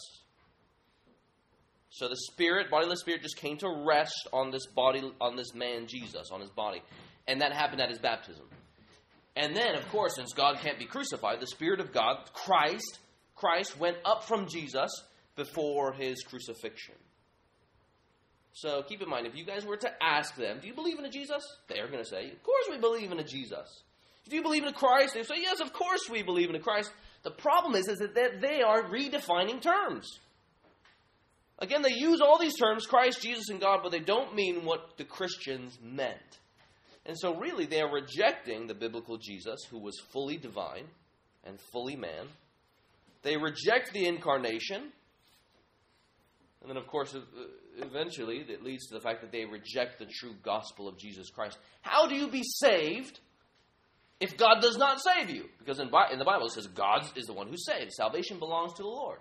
So 1.91 2.09
the 2.09 2.17
spirit, 2.17 2.71
bodiless 2.71 3.01
spirit, 3.01 3.23
just 3.23 3.37
came 3.37 3.57
to 3.59 3.85
rest 3.87 4.29
on 4.33 4.51
this 4.51 4.67
body, 4.67 5.03
on 5.21 5.37
this 5.37 5.55
man 5.55 5.87
Jesus, 5.87 6.31
on 6.31 6.41
his 6.41 6.51
body, 6.51 6.83
and 7.27 7.41
that 7.41 7.53
happened 7.53 7.81
at 7.81 7.89
his 7.89 7.99
baptism. 7.99 8.45
And 9.37 9.57
then, 9.57 9.75
of 9.75 9.89
course, 9.91 10.17
since 10.17 10.33
God 10.33 10.59
can't 10.59 10.79
be 10.79 10.85
crucified, 10.85 11.41
the 11.41 11.47
Spirit 11.47 11.81
of 11.81 11.93
God, 11.93 12.29
Christ, 12.33 12.99
Christ 13.37 13.79
went 13.79 13.97
up 14.05 14.25
from 14.25 14.49
Jesus 14.49 14.91
before 15.37 15.93
his 15.93 16.23
crucifixion. 16.23 16.97
So 18.53 18.83
keep 18.83 19.01
in 19.01 19.09
mind, 19.09 19.29
if 19.29 19.37
you 19.37 19.45
guys 19.45 19.65
were 19.65 19.77
to 19.77 19.91
ask 20.03 20.35
them, 20.35 20.59
do 20.61 20.67
you 20.67 20.75
believe 20.75 20.99
in 20.99 21.05
a 21.05 21.11
Jesus? 21.11 21.45
They're 21.69 21.87
going 21.87 22.03
to 22.03 22.09
say, 22.09 22.33
of 22.33 22.43
course 22.43 22.67
we 22.69 22.79
believe 22.79 23.13
in 23.13 23.21
a 23.21 23.25
Jesus. 23.25 23.83
Do 24.29 24.35
you 24.35 24.43
believe 24.43 24.65
in 24.65 24.69
a 24.69 24.73
Christ? 24.73 25.15
They 25.15 25.23
say, 25.23 25.37
yes, 25.41 25.61
of 25.61 25.73
course 25.73 26.11
we 26.11 26.23
believe 26.23 26.51
in 26.51 26.57
a 26.57 26.61
Christ. 26.61 26.93
The 27.23 27.31
problem 27.31 27.77
is, 27.77 27.87
is 27.87 27.99
that 27.99 28.41
they 28.41 28.61
are 28.61 28.83
redefining 28.83 29.63
terms. 29.63 30.19
Again, 31.59 31.83
they 31.83 31.95
use 31.95 32.21
all 32.21 32.39
these 32.39 32.57
terms, 32.57 32.87
Christ, 32.87 33.21
Jesus, 33.21 33.49
and 33.49 33.61
God, 33.61 33.81
but 33.83 33.91
they 33.91 33.99
don't 34.01 34.35
mean 34.35 34.65
what 34.65 34.97
the 34.97 35.05
Christians 35.05 35.79
meant. 35.83 36.39
And 37.05 37.19
so, 37.19 37.35
really, 37.37 37.67
they 37.67 37.81
are 37.81 37.93
rejecting 37.93 38.67
the 38.67 38.75
biblical 38.75 39.19
Jesus, 39.19 39.61
who 39.71 39.79
was 39.79 39.99
fully 40.13 40.37
divine 40.37 40.85
and 41.45 41.59
fully 41.73 41.97
man. 41.97 42.29
They 43.23 43.37
reject 43.37 43.93
the 43.93 44.07
incarnation. 44.07 44.93
And 46.61 46.69
then, 46.69 46.77
of 46.77 46.87
course, 46.87 47.17
eventually 47.79 48.45
it 48.49 48.63
leads 48.63 48.87
to 48.89 48.95
the 48.95 49.01
fact 49.01 49.23
that 49.23 49.33
they 49.33 49.45
reject 49.45 49.99
the 49.99 50.07
true 50.07 50.35
gospel 50.43 50.89
of 50.89 50.99
Jesus 50.99 51.31
Christ. 51.31 51.59
How 51.83 52.07
do 52.07 52.15
you 52.15 52.29
be 52.29 52.43
saved 52.45 53.21
if 54.21 54.37
God 54.37 54.61
does 54.61 54.77
not 54.77 55.01
save 55.01 55.31
you? 55.31 55.47
Because 55.59 55.79
in, 55.79 55.87
the 55.87 56.25
Bible 56.25 56.47
it 56.47 56.53
says 56.53 56.67
God 56.67 57.07
is 57.17 57.27
the 57.27 57.33
one 57.33 57.49
who 57.49 57.57
saves. 57.57 57.97
Salvation 57.97 58.39
belongs 58.39 58.75
to 58.75 58.83
the 58.83 58.89
Lord. 58.89 59.19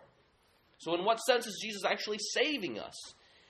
So, 0.77 0.93
in 0.95 1.03
what 1.03 1.17
sense 1.17 1.47
is 1.47 1.59
Jesus 1.61 1.83
actually 1.85 2.19
saving 2.19 2.79
us? 2.79 2.95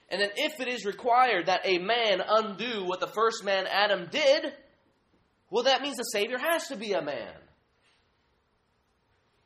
And 0.10 0.22
then, 0.22 0.30
if 0.36 0.60
it 0.60 0.68
is 0.68 0.86
required 0.86 1.48
that 1.48 1.62
a 1.66 1.78
man 1.78 2.22
undo 2.28 2.86
what 2.86 3.00
the 3.00 3.08
first 3.08 3.44
man 3.44 3.66
Adam 3.68 4.08
did, 4.10 4.54
well, 5.50 5.64
that 5.64 5.82
means 5.82 5.98
the 5.98 6.04
Savior 6.04 6.38
has 6.38 6.68
to 6.68 6.76
be 6.76 6.94
a 6.94 7.02
man. 7.02 7.34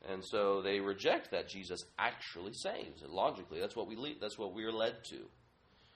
And 0.09 0.23
so 0.25 0.61
they 0.61 0.79
reject 0.79 1.31
that 1.31 1.47
Jesus 1.47 1.83
actually 1.97 2.53
saves. 2.53 3.03
logically, 3.07 3.59
that's 3.59 3.75
what 3.75 3.87
we 3.87 3.95
le- 3.95 4.19
that's 4.19 4.37
what 4.37 4.53
we're 4.53 4.71
led 4.71 5.03
to. 5.05 5.19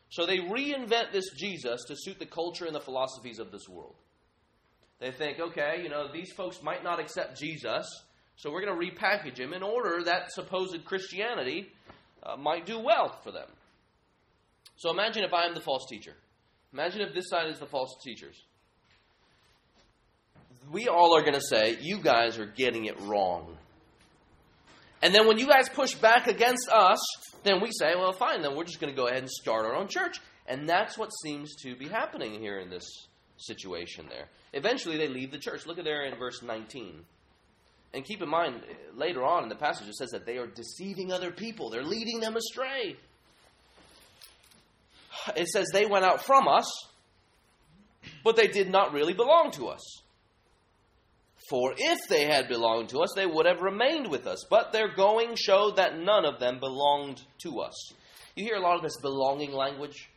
So 0.09 0.25
they 0.25 0.37
reinvent 0.37 1.11
this 1.11 1.31
Jesus 1.35 1.83
to 1.85 1.95
suit 1.97 2.19
the 2.19 2.25
culture 2.25 2.65
and 2.65 2.75
the 2.75 2.79
philosophies 2.79 3.39
of 3.39 3.51
this 3.51 3.67
world. 3.67 3.95
They 4.99 5.11
think, 5.11 5.39
okay, 5.39 5.81
you 5.83 5.89
know, 5.89 6.11
these 6.11 6.31
folks 6.31 6.61
might 6.61 6.83
not 6.83 6.99
accept 6.99 7.39
Jesus, 7.39 7.85
so 8.37 8.51
we're 8.51 8.65
going 8.65 8.79
to 8.79 8.85
repackage 8.85 9.37
him 9.37 9.53
in 9.53 9.63
order 9.63 10.03
that 10.03 10.31
supposed 10.31 10.83
Christianity 10.85 11.71
uh, 12.23 12.35
might 12.35 12.65
do 12.65 12.79
well 12.79 13.19
for 13.23 13.31
them. 13.31 13.47
So 14.77 14.91
imagine 14.91 15.23
if 15.23 15.33
I 15.33 15.45
am 15.45 15.53
the 15.53 15.61
false 15.61 15.85
teacher. 15.89 16.13
Imagine 16.73 17.01
if 17.01 17.13
this 17.13 17.29
side 17.29 17.49
is 17.49 17.59
the 17.59 17.65
false 17.65 17.95
teachers. 18.03 18.35
We 20.71 20.87
all 20.87 21.15
are 21.15 21.21
going 21.21 21.35
to 21.35 21.41
say, 21.41 21.77
you 21.79 21.99
guys 21.99 22.37
are 22.37 22.45
getting 22.45 22.85
it 22.85 22.99
wrong. 23.01 23.57
And 25.01 25.13
then 25.13 25.27
when 25.27 25.37
you 25.37 25.47
guys 25.47 25.69
push 25.69 25.93
back 25.93 26.27
against 26.27 26.67
us, 26.69 26.99
then 27.43 27.61
we 27.61 27.69
say, 27.71 27.93
well, 27.95 28.11
fine, 28.11 28.41
then 28.41 28.55
we're 28.55 28.63
just 28.65 28.81
going 28.81 28.93
to 28.93 28.99
go 28.99 29.07
ahead 29.07 29.21
and 29.21 29.29
start 29.29 29.65
our 29.65 29.75
own 29.75 29.87
church. 29.87 30.19
And 30.47 30.67
that's 30.67 30.97
what 30.97 31.09
seems 31.23 31.55
to 31.63 31.75
be 31.75 31.87
happening 31.87 32.39
here 32.41 32.59
in 32.59 32.69
this 32.69 33.07
situation 33.37 34.07
there. 34.09 34.27
Eventually, 34.53 34.97
they 34.97 35.07
leave 35.07 35.31
the 35.31 35.37
church. 35.37 35.65
Look 35.65 35.77
at 35.77 35.85
there 35.85 36.05
in 36.05 36.17
verse 36.17 36.41
19. 36.41 37.05
And 37.95 38.03
keep 38.03 38.21
in 38.21 38.27
mind, 38.27 38.61
later 38.93 39.23
on 39.23 39.43
in 39.43 39.49
the 39.49 39.55
passage, 39.55 39.87
it 39.87 39.95
says 39.95 40.09
that 40.11 40.25
they 40.25 40.37
are 40.37 40.47
deceiving 40.47 41.13
other 41.13 41.31
people, 41.31 41.69
they're 41.69 41.81
leading 41.81 42.19
them 42.19 42.35
astray. 42.35 42.97
It 45.35 45.47
says 45.47 45.67
they 45.71 45.85
went 45.85 46.03
out 46.03 46.23
from 46.23 46.47
us, 46.47 46.69
but 48.23 48.35
they 48.35 48.47
did 48.47 48.69
not 48.69 48.91
really 48.91 49.13
belong 49.13 49.51
to 49.51 49.67
us. 49.67 49.81
For 51.49 51.73
if 51.77 51.99
they 52.09 52.25
had 52.25 52.49
belonged 52.49 52.89
to 52.89 52.99
us, 52.99 53.13
they 53.15 53.25
would 53.25 53.45
have 53.45 53.61
remained 53.61 54.09
with 54.09 54.27
us. 54.27 54.43
But 54.49 54.73
their 54.73 54.93
going 54.93 55.35
showed 55.35 55.77
that 55.77 55.97
none 55.97 56.25
of 56.25 56.39
them 56.39 56.59
belonged 56.59 57.21
to 57.43 57.61
us. 57.61 57.93
You 58.35 58.43
hear 58.43 58.55
a 58.55 58.61
lot 58.61 58.75
of 58.75 58.81
this 58.81 58.99
belonging 58.99 59.53
language. 59.53 60.09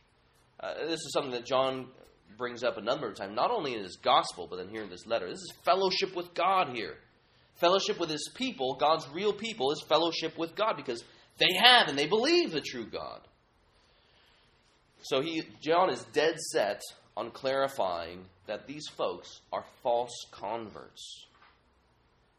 Uh, 0.59 0.73
this 0.87 0.99
is 0.99 1.13
something 1.13 1.31
that 1.31 1.45
John 1.45 1.87
brings 2.37 2.63
up 2.63 2.77
a 2.77 2.81
number 2.81 3.07
of 3.07 3.15
times, 3.15 3.35
not 3.35 3.51
only 3.51 3.73
in 3.73 3.83
his 3.83 3.97
gospel, 3.97 4.47
but 4.49 4.57
then 4.57 4.69
here 4.69 4.83
in 4.83 4.89
this 4.89 5.05
letter. 5.05 5.29
This 5.29 5.39
is 5.39 5.53
fellowship 5.63 6.15
with 6.15 6.33
God 6.33 6.75
here. 6.75 6.97
Fellowship 7.59 7.99
with 7.99 8.09
his 8.09 8.29
people, 8.35 8.75
God's 8.75 9.07
real 9.13 9.33
people, 9.33 9.71
is 9.71 9.83
fellowship 9.87 10.37
with 10.37 10.55
God 10.55 10.77
because 10.77 11.03
they 11.37 11.53
have 11.61 11.87
and 11.87 11.97
they 11.97 12.07
believe 12.07 12.51
the 12.51 12.61
true 12.61 12.85
God. 12.85 13.21
So 15.01 15.21
he, 15.21 15.43
John 15.61 15.89
is 15.89 16.03
dead 16.13 16.39
set 16.39 16.81
on 17.15 17.31
clarifying 17.31 18.25
that 18.47 18.67
these 18.67 18.87
folks 18.87 19.41
are 19.51 19.65
false 19.83 20.25
converts. 20.31 21.25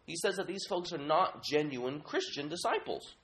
He 0.07 0.17
says 0.17 0.37
that 0.37 0.47
these 0.47 0.65
folks 0.69 0.93
are 0.93 0.99
not 0.99 1.45
genuine 1.45 2.01
Christian 2.01 2.49
disciples. 2.49 3.15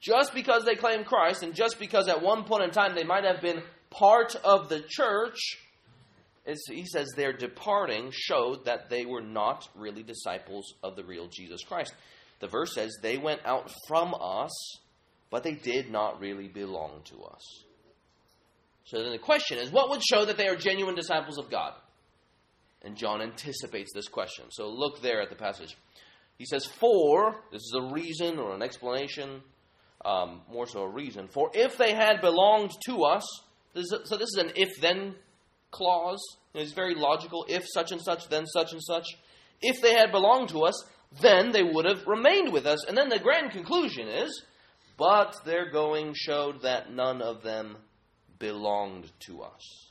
Just 0.00 0.34
because 0.34 0.64
they 0.64 0.74
claim 0.74 1.04
Christ, 1.04 1.42
and 1.42 1.54
just 1.54 1.78
because 1.78 2.08
at 2.08 2.22
one 2.22 2.44
point 2.44 2.64
in 2.64 2.70
time 2.70 2.94
they 2.94 3.04
might 3.04 3.24
have 3.24 3.40
been 3.40 3.62
part 3.90 4.36
of 4.36 4.68
the 4.68 4.80
church, 4.88 5.38
he 6.68 6.86
says 6.86 7.08
their 7.16 7.32
departing 7.32 8.10
showed 8.12 8.66
that 8.66 8.88
they 8.88 9.04
were 9.04 9.20
not 9.20 9.68
really 9.74 10.02
disciples 10.02 10.74
of 10.82 10.94
the 10.94 11.04
real 11.04 11.26
Jesus 11.28 11.62
Christ. 11.64 11.92
The 12.40 12.46
verse 12.46 12.74
says 12.74 12.96
they 13.02 13.18
went 13.18 13.40
out 13.44 13.72
from 13.88 14.14
us, 14.20 14.78
but 15.30 15.42
they 15.42 15.54
did 15.54 15.90
not 15.90 16.20
really 16.20 16.48
belong 16.48 17.02
to 17.06 17.24
us. 17.24 17.42
So 18.84 19.02
then 19.02 19.10
the 19.10 19.18
question 19.18 19.58
is 19.58 19.70
what 19.70 19.90
would 19.90 20.02
show 20.04 20.24
that 20.24 20.36
they 20.36 20.46
are 20.46 20.56
genuine 20.56 20.94
disciples 20.94 21.38
of 21.38 21.50
God? 21.50 21.72
And 22.82 22.96
John 22.96 23.20
anticipates 23.20 23.90
this 23.92 24.06
question. 24.06 24.44
So 24.50 24.68
look 24.68 25.02
there 25.02 25.20
at 25.20 25.30
the 25.30 25.36
passage. 25.36 25.76
He 26.38 26.44
says, 26.44 26.64
For, 26.64 27.34
this 27.50 27.62
is 27.62 27.74
a 27.76 27.92
reason 27.92 28.38
or 28.38 28.54
an 28.54 28.62
explanation, 28.62 29.42
um, 30.04 30.42
more 30.52 30.66
so 30.66 30.82
a 30.82 30.88
reason. 30.88 31.26
For 31.28 31.50
if 31.54 31.76
they 31.76 31.94
had 31.94 32.20
belonged 32.20 32.70
to 32.86 33.02
us, 33.02 33.24
this 33.74 33.90
is, 33.90 34.00
so 34.04 34.16
this 34.16 34.28
is 34.28 34.38
an 34.38 34.52
if 34.54 34.80
then 34.80 35.14
clause. 35.70 36.20
It's 36.54 36.72
very 36.72 36.94
logical. 36.94 37.44
If 37.48 37.64
such 37.66 37.92
and 37.92 38.00
such, 38.00 38.28
then 38.28 38.46
such 38.46 38.72
and 38.72 38.82
such. 38.82 39.06
If 39.60 39.80
they 39.80 39.94
had 39.94 40.12
belonged 40.12 40.50
to 40.50 40.62
us, 40.62 40.84
then 41.20 41.52
they 41.52 41.62
would 41.62 41.84
have 41.84 42.06
remained 42.06 42.52
with 42.52 42.66
us. 42.66 42.86
And 42.86 42.96
then 42.96 43.08
the 43.08 43.18
grand 43.18 43.52
conclusion 43.52 44.08
is, 44.08 44.44
but 44.98 45.36
their 45.44 45.70
going 45.70 46.14
showed 46.14 46.62
that 46.62 46.92
none 46.92 47.22
of 47.22 47.42
them 47.42 47.76
belonged 48.38 49.10
to 49.26 49.42
us. 49.42 49.86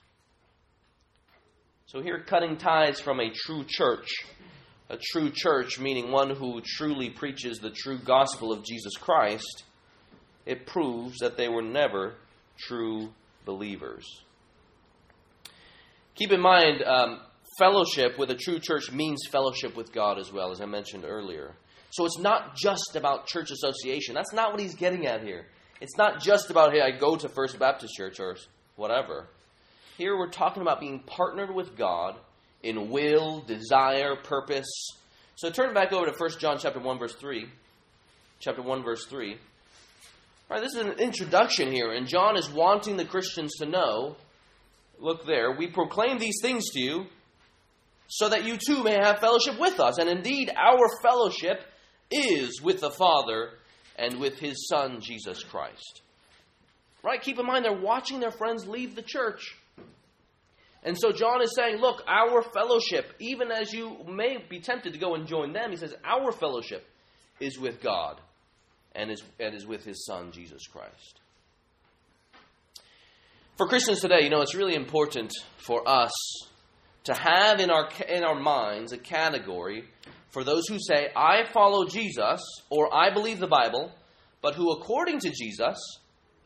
So 1.87 2.01
here, 2.01 2.23
cutting 2.27 2.57
ties 2.57 2.99
from 2.99 3.19
a 3.19 3.31
true 3.31 3.63
church, 3.67 4.07
a 4.89 4.97
true 4.97 5.31
church 5.33 5.79
meaning 5.79 6.11
one 6.11 6.29
who 6.29 6.61
truly 6.61 7.09
preaches 7.09 7.59
the 7.59 7.69
true 7.69 7.99
gospel 7.99 8.51
of 8.51 8.65
Jesus 8.65 8.97
Christ, 8.97 9.63
it 10.45 10.65
proves 10.65 11.19
that 11.19 11.37
they 11.37 11.47
were 11.47 11.61
never 11.61 12.15
true 12.57 13.09
believers. 13.45 14.05
Keep 16.15 16.31
in 16.31 16.41
mind, 16.41 16.81
um, 16.83 17.19
fellowship 17.59 18.17
with 18.17 18.31
a 18.31 18.35
true 18.35 18.59
church 18.59 18.91
means 18.91 19.27
fellowship 19.29 19.75
with 19.75 19.91
God 19.91 20.17
as 20.17 20.31
well, 20.31 20.51
as 20.51 20.61
I 20.61 20.65
mentioned 20.65 21.03
earlier. 21.05 21.53
So 21.91 22.05
it's 22.05 22.19
not 22.19 22.55
just 22.55 22.95
about 22.95 23.27
church 23.27 23.51
association. 23.51 24.15
That's 24.15 24.33
not 24.33 24.51
what 24.51 24.61
he's 24.61 24.75
getting 24.75 25.07
at 25.07 25.23
here. 25.23 25.45
It's 25.81 25.97
not 25.97 26.21
just 26.21 26.49
about, 26.49 26.73
hey, 26.73 26.81
I 26.81 26.91
go 26.91 27.15
to 27.15 27.29
First 27.29 27.59
Baptist 27.59 27.93
Church 27.95 28.19
or 28.19 28.37
whatever. 28.75 29.27
Here 29.97 30.17
we're 30.17 30.29
talking 30.29 30.61
about 30.61 30.79
being 30.79 30.99
partnered 30.99 31.53
with 31.53 31.77
God 31.77 32.15
in 32.63 32.89
will, 32.89 33.41
desire, 33.41 34.15
purpose. 34.15 34.89
So 35.35 35.49
turn 35.49 35.73
back 35.73 35.93
over 35.93 36.05
to 36.05 36.13
1 36.17 36.31
John 36.39 36.57
chapter 36.59 36.79
1 36.79 36.99
verse 36.99 37.15
3. 37.15 37.47
Chapter 38.39 38.61
1 38.61 38.83
verse 38.83 39.05
3. 39.05 39.31
All 39.33 39.37
right, 40.49 40.61
this 40.61 40.75
is 40.75 40.81
an 40.81 40.99
introduction 40.99 41.71
here, 41.71 41.91
and 41.91 42.07
John 42.07 42.37
is 42.37 42.49
wanting 42.49 42.97
the 42.97 43.05
Christians 43.05 43.55
to 43.59 43.65
know 43.65 44.15
look 44.99 45.25
there, 45.25 45.55
we 45.55 45.67
proclaim 45.67 46.17
these 46.17 46.39
things 46.41 46.69
to 46.71 46.79
you 46.79 47.05
so 48.07 48.29
that 48.29 48.45
you 48.45 48.57
too 48.57 48.83
may 48.83 48.93
have 48.93 49.19
fellowship 49.19 49.59
with 49.59 49.79
us. 49.79 49.97
And 49.97 50.09
indeed, 50.09 50.51
our 50.55 50.87
fellowship 51.01 51.61
is 52.11 52.61
with 52.61 52.81
the 52.81 52.91
Father 52.91 53.51
and 53.97 54.19
with 54.19 54.39
his 54.39 54.67
Son, 54.67 55.01
Jesus 55.01 55.43
Christ. 55.43 56.01
Right? 57.03 57.21
Keep 57.21 57.39
in 57.39 57.45
mind, 57.45 57.65
they're 57.65 57.73
watching 57.73 58.19
their 58.19 58.31
friends 58.31 58.67
leave 58.67 58.95
the 58.95 59.01
church. 59.01 59.55
And 60.83 60.95
so 60.97 61.11
John 61.11 61.41
is 61.41 61.55
saying, 61.55 61.77
look, 61.77 62.03
our 62.07 62.43
fellowship, 62.43 63.11
even 63.19 63.51
as 63.51 63.73
you 63.73 63.97
may 64.07 64.37
be 64.37 64.59
tempted 64.59 64.93
to 64.93 64.99
go 64.99 65.15
and 65.15 65.27
join 65.27 65.51
them, 65.51 65.71
he 65.71 65.77
says, 65.77 65.95
our 66.03 66.31
fellowship 66.31 66.85
is 67.39 67.57
with 67.57 67.81
God 67.81 68.21
and 68.93 69.09
is, 69.09 69.23
and 69.39 69.55
is 69.55 69.65
with 69.65 69.83
his 69.83 70.05
Son, 70.05 70.31
Jesus 70.31 70.67
Christ. 70.67 71.19
For 73.57 73.67
Christians 73.67 74.01
today, 74.01 74.23
you 74.23 74.29
know, 74.29 74.41
it's 74.41 74.53
really 74.53 74.75
important 74.75 75.31
for 75.55 75.87
us 75.87 76.11
to 77.05 77.13
have 77.13 77.61
in 77.61 77.69
our, 77.69 77.87
in 78.09 78.25
our 78.25 78.37
minds 78.37 78.91
a 78.91 78.97
category 78.97 79.85
for 80.31 80.43
those 80.43 80.67
who 80.67 80.77
say, 80.77 81.07
I 81.15 81.45
follow 81.53 81.87
Jesus 81.87 82.41
or 82.69 82.93
I 82.93 83.13
believe 83.13 83.39
the 83.39 83.47
Bible, 83.47 83.93
but 84.41 84.55
who, 84.55 84.73
according 84.73 85.19
to 85.19 85.29
Jesus, 85.29 85.77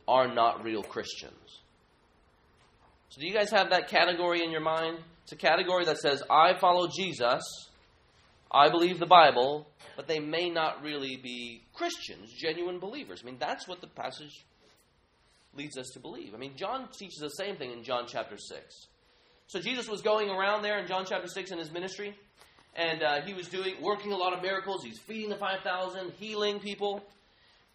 are 0.07 0.31
not 0.31 0.63
real 0.63 0.83
Christians. 0.83 1.33
So, 3.09 3.21
do 3.21 3.27
you 3.27 3.33
guys 3.33 3.49
have 3.49 3.71
that 3.71 3.87
category 3.87 4.43
in 4.43 4.51
your 4.51 4.61
mind? 4.61 4.99
It's 5.23 5.31
a 5.31 5.35
category 5.35 5.85
that 5.85 5.97
says, 5.97 6.21
I 6.29 6.59
follow 6.59 6.87
Jesus, 6.95 7.41
I 8.51 8.69
believe 8.69 8.99
the 8.99 9.07
Bible, 9.07 9.67
but 9.95 10.07
they 10.07 10.19
may 10.19 10.51
not 10.51 10.83
really 10.83 11.17
be 11.17 11.63
Christians, 11.73 12.31
genuine 12.31 12.77
believers. 12.77 13.21
I 13.23 13.25
mean, 13.25 13.37
that's 13.39 13.67
what 13.67 13.81
the 13.81 13.87
passage 13.87 14.45
leads 15.55 15.77
us 15.77 15.89
to 15.93 15.99
believe. 15.99 16.33
I 16.33 16.37
mean, 16.37 16.55
John 16.55 16.87
teaches 16.91 17.19
the 17.19 17.29
same 17.29 17.55
thing 17.57 17.71
in 17.71 17.83
John 17.83 18.05
chapter 18.07 18.37
6. 18.37 18.87
So 19.47 19.59
Jesus 19.59 19.89
was 19.89 20.01
going 20.01 20.29
around 20.29 20.61
there 20.61 20.77
in 20.79 20.87
John 20.87 21.05
chapter 21.07 21.27
6 21.27 21.51
in 21.51 21.57
his 21.57 21.71
ministry, 21.71 22.15
and 22.75 23.01
uh, 23.01 23.21
he 23.21 23.33
was 23.33 23.47
doing, 23.47 23.75
working 23.81 24.11
a 24.11 24.15
lot 24.15 24.33
of 24.33 24.43
miracles. 24.43 24.83
He's 24.83 24.99
feeding 24.99 25.29
the 25.29 25.37
5,000, 25.37 26.11
healing 26.19 26.59
people. 26.59 27.01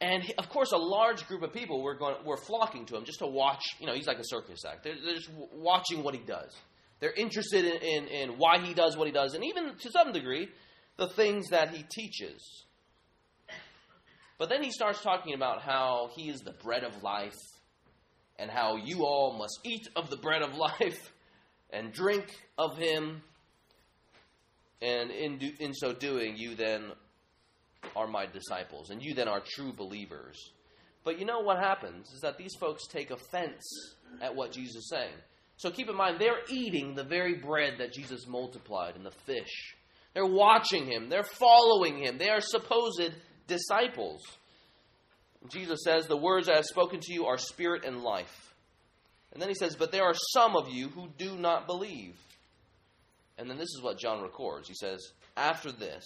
And 0.00 0.22
he, 0.22 0.34
of 0.34 0.48
course, 0.48 0.72
a 0.72 0.76
large 0.76 1.26
group 1.26 1.42
of 1.42 1.52
people 1.52 1.82
were, 1.82 1.94
going, 1.94 2.16
were 2.24 2.36
flocking 2.36 2.86
to 2.86 2.96
him 2.96 3.04
just 3.04 3.18
to 3.20 3.26
watch. 3.26 3.62
You 3.80 3.86
know, 3.86 3.94
he's 3.94 4.06
like 4.06 4.18
a 4.18 4.24
circus 4.24 4.64
act. 4.64 4.84
They're, 4.84 4.94
they're 5.04 5.16
just 5.16 5.30
watching 5.52 6.02
what 6.02 6.14
he 6.14 6.20
does. 6.20 6.54
They're 7.00 7.12
interested 7.12 7.64
in, 7.64 7.82
in, 7.82 8.06
in 8.06 8.30
why 8.38 8.60
he 8.60 8.72
does 8.72 8.96
what 8.96 9.06
he 9.06 9.12
does, 9.12 9.34
and 9.34 9.44
even 9.44 9.74
to 9.76 9.90
some 9.90 10.12
degree, 10.12 10.48
the 10.96 11.08
things 11.08 11.48
that 11.50 11.70
he 11.70 11.82
teaches. 11.82 12.64
But 14.38 14.48
then 14.48 14.62
he 14.62 14.70
starts 14.70 15.02
talking 15.02 15.34
about 15.34 15.62
how 15.62 16.10
he 16.14 16.28
is 16.28 16.40
the 16.40 16.52
bread 16.52 16.84
of 16.84 17.02
life 17.02 17.34
and 18.38 18.50
how 18.50 18.76
you 18.76 19.04
all 19.04 19.36
must 19.38 19.60
eat 19.64 19.88
of 19.96 20.10
the 20.10 20.16
bread 20.16 20.42
of 20.42 20.54
life 20.54 21.12
and 21.70 21.92
drink 21.92 22.26
of 22.58 22.76
him. 22.76 23.22
And 24.82 25.10
in, 25.10 25.38
do, 25.38 25.50
in 25.60 25.72
so 25.72 25.92
doing, 25.92 26.36
you 26.36 26.54
then 26.54 26.92
are 27.96 28.06
my 28.06 28.26
disciples, 28.26 28.90
and 28.90 29.02
you 29.02 29.14
then 29.14 29.28
are 29.28 29.40
true 29.40 29.72
believers. 29.72 30.36
But 31.04 31.18
you 31.18 31.26
know 31.26 31.40
what 31.40 31.58
happens 31.58 32.10
is 32.12 32.20
that 32.20 32.38
these 32.38 32.54
folks 32.58 32.86
take 32.86 33.10
offense 33.10 33.62
at 34.20 34.34
what 34.34 34.52
Jesus 34.52 34.76
is 34.76 34.88
saying. 34.88 35.14
So 35.56 35.70
keep 35.70 35.88
in 35.88 35.96
mind, 35.96 36.18
they're 36.18 36.42
eating 36.48 36.94
the 36.94 37.04
very 37.04 37.34
bread 37.34 37.74
that 37.78 37.92
Jesus 37.92 38.26
multiplied 38.26 38.96
and 38.96 39.06
the 39.06 39.10
fish. 39.10 39.76
They're 40.14 40.26
watching 40.26 40.86
him, 40.86 41.08
they're 41.08 41.24
following 41.24 41.98
him, 41.98 42.18
they 42.18 42.30
are 42.30 42.40
supposed 42.40 43.02
disciples. 43.46 44.22
Jesus 45.48 45.80
says, 45.84 46.06
The 46.06 46.16
words 46.16 46.48
I 46.48 46.56
have 46.56 46.64
spoken 46.64 47.00
to 47.00 47.12
you 47.12 47.26
are 47.26 47.38
spirit 47.38 47.84
and 47.84 48.02
life. 48.02 48.54
And 49.32 49.42
then 49.42 49.48
he 49.48 49.54
says, 49.54 49.76
But 49.76 49.92
there 49.92 50.04
are 50.04 50.14
some 50.32 50.56
of 50.56 50.68
you 50.68 50.88
who 50.88 51.08
do 51.18 51.36
not 51.36 51.66
believe. 51.66 52.16
And 53.36 53.50
then 53.50 53.58
this 53.58 53.74
is 53.74 53.82
what 53.82 53.98
John 53.98 54.22
records. 54.22 54.68
He 54.68 54.74
says, 54.74 55.12
After 55.36 55.72
this, 55.72 56.04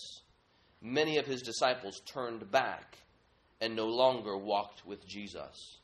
many 0.81 1.18
of 1.18 1.27
his 1.27 1.42
disciples 1.42 2.01
turned 2.07 2.51
back 2.51 2.98
and 3.61 3.77
no 3.77 3.87
longer 3.87 4.37
walked 4.37 4.87
with 4.87 5.07
Jesus. 5.07 5.79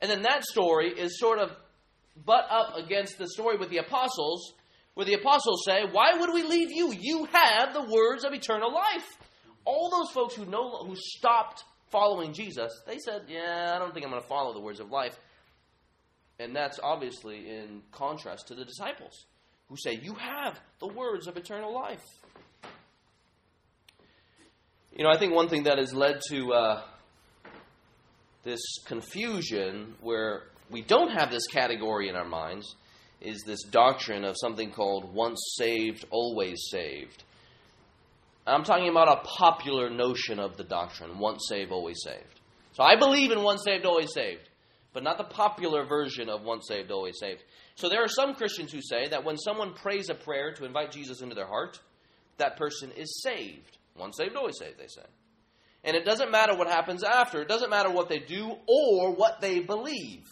And 0.00 0.10
then 0.10 0.22
that 0.22 0.44
story 0.44 0.90
is 0.90 1.18
sort 1.18 1.38
of 1.38 1.52
butt 2.24 2.46
up 2.50 2.76
against 2.76 3.18
the 3.18 3.28
story 3.28 3.56
with 3.56 3.70
the 3.70 3.78
apostles, 3.78 4.52
where 4.94 5.06
the 5.06 5.14
apostles 5.14 5.64
say, 5.64 5.82
Why 5.90 6.12
would 6.18 6.32
we 6.32 6.42
leave 6.42 6.70
you? 6.70 6.92
You 6.92 7.24
have 7.32 7.72
the 7.72 7.82
words 7.90 8.24
of 8.24 8.32
eternal 8.32 8.72
life. 8.72 9.18
All 9.64 9.90
those 9.90 10.12
folks 10.12 10.34
who, 10.34 10.44
know, 10.44 10.84
who 10.84 10.94
stopped 10.94 11.64
following 11.90 12.32
Jesus, 12.32 12.80
they 12.86 12.98
said, 12.98 13.22
Yeah, 13.28 13.72
I 13.74 13.78
don't 13.78 13.92
think 13.92 14.04
I'm 14.04 14.10
going 14.10 14.22
to 14.22 14.28
follow 14.28 14.52
the 14.52 14.60
words 14.60 14.80
of 14.80 14.90
life. 14.90 15.18
And 16.38 16.54
that's 16.54 16.78
obviously 16.82 17.48
in 17.48 17.82
contrast 17.92 18.48
to 18.48 18.54
the 18.54 18.64
disciples 18.64 19.26
who 19.68 19.76
say, 19.76 19.94
You 19.94 20.14
have 20.14 20.60
the 20.80 20.88
words 20.88 21.26
of 21.26 21.36
eternal 21.36 21.72
life. 21.74 22.04
You 24.94 25.04
know, 25.04 25.10
I 25.10 25.18
think 25.18 25.34
one 25.34 25.48
thing 25.48 25.64
that 25.64 25.78
has 25.78 25.92
led 25.92 26.20
to 26.30 26.52
uh, 26.54 26.82
this 28.44 28.60
confusion 28.86 29.94
where 30.00 30.44
we 30.70 30.80
don't 30.80 31.10
have 31.10 31.30
this 31.30 31.46
category 31.46 32.08
in 32.08 32.16
our 32.16 32.24
minds 32.24 32.76
is 33.20 33.42
this 33.42 33.62
doctrine 33.64 34.24
of 34.24 34.36
something 34.40 34.70
called 34.70 35.12
once 35.12 35.38
saved, 35.56 36.04
always 36.10 36.68
saved. 36.70 37.24
I'm 38.46 38.62
talking 38.62 38.88
about 38.88 39.08
a 39.08 39.22
popular 39.38 39.90
notion 39.90 40.38
of 40.38 40.56
the 40.56 40.64
doctrine 40.64 41.18
once 41.18 41.46
saved, 41.48 41.72
always 41.72 41.98
saved. 42.04 42.40
So 42.72 42.84
I 42.84 42.96
believe 42.96 43.32
in 43.32 43.42
once 43.42 43.62
saved, 43.64 43.84
always 43.84 44.12
saved, 44.12 44.48
but 44.92 45.02
not 45.02 45.18
the 45.18 45.24
popular 45.24 45.84
version 45.84 46.28
of 46.28 46.42
once 46.42 46.68
saved, 46.68 46.90
always 46.90 47.18
saved. 47.18 47.42
So 47.74 47.88
there 47.88 48.04
are 48.04 48.08
some 48.08 48.34
Christians 48.34 48.72
who 48.72 48.80
say 48.82 49.08
that 49.08 49.24
when 49.24 49.36
someone 49.36 49.74
prays 49.74 50.10
a 50.10 50.14
prayer 50.14 50.52
to 50.54 50.64
invite 50.64 50.92
Jesus 50.92 51.22
into 51.22 51.34
their 51.34 51.46
heart, 51.46 51.80
that 52.38 52.56
person 52.56 52.92
is 52.92 53.20
saved. 53.22 53.78
Once 53.96 54.16
saved, 54.16 54.36
always 54.36 54.58
saved, 54.58 54.78
they 54.78 54.86
say. 54.86 55.06
And 55.82 55.96
it 55.96 56.04
doesn't 56.04 56.30
matter 56.30 56.56
what 56.56 56.68
happens 56.68 57.02
after, 57.02 57.42
it 57.42 57.48
doesn't 57.48 57.70
matter 57.70 57.90
what 57.90 58.08
they 58.08 58.18
do 58.18 58.54
or 58.66 59.14
what 59.14 59.40
they 59.40 59.60
believe. 59.60 60.26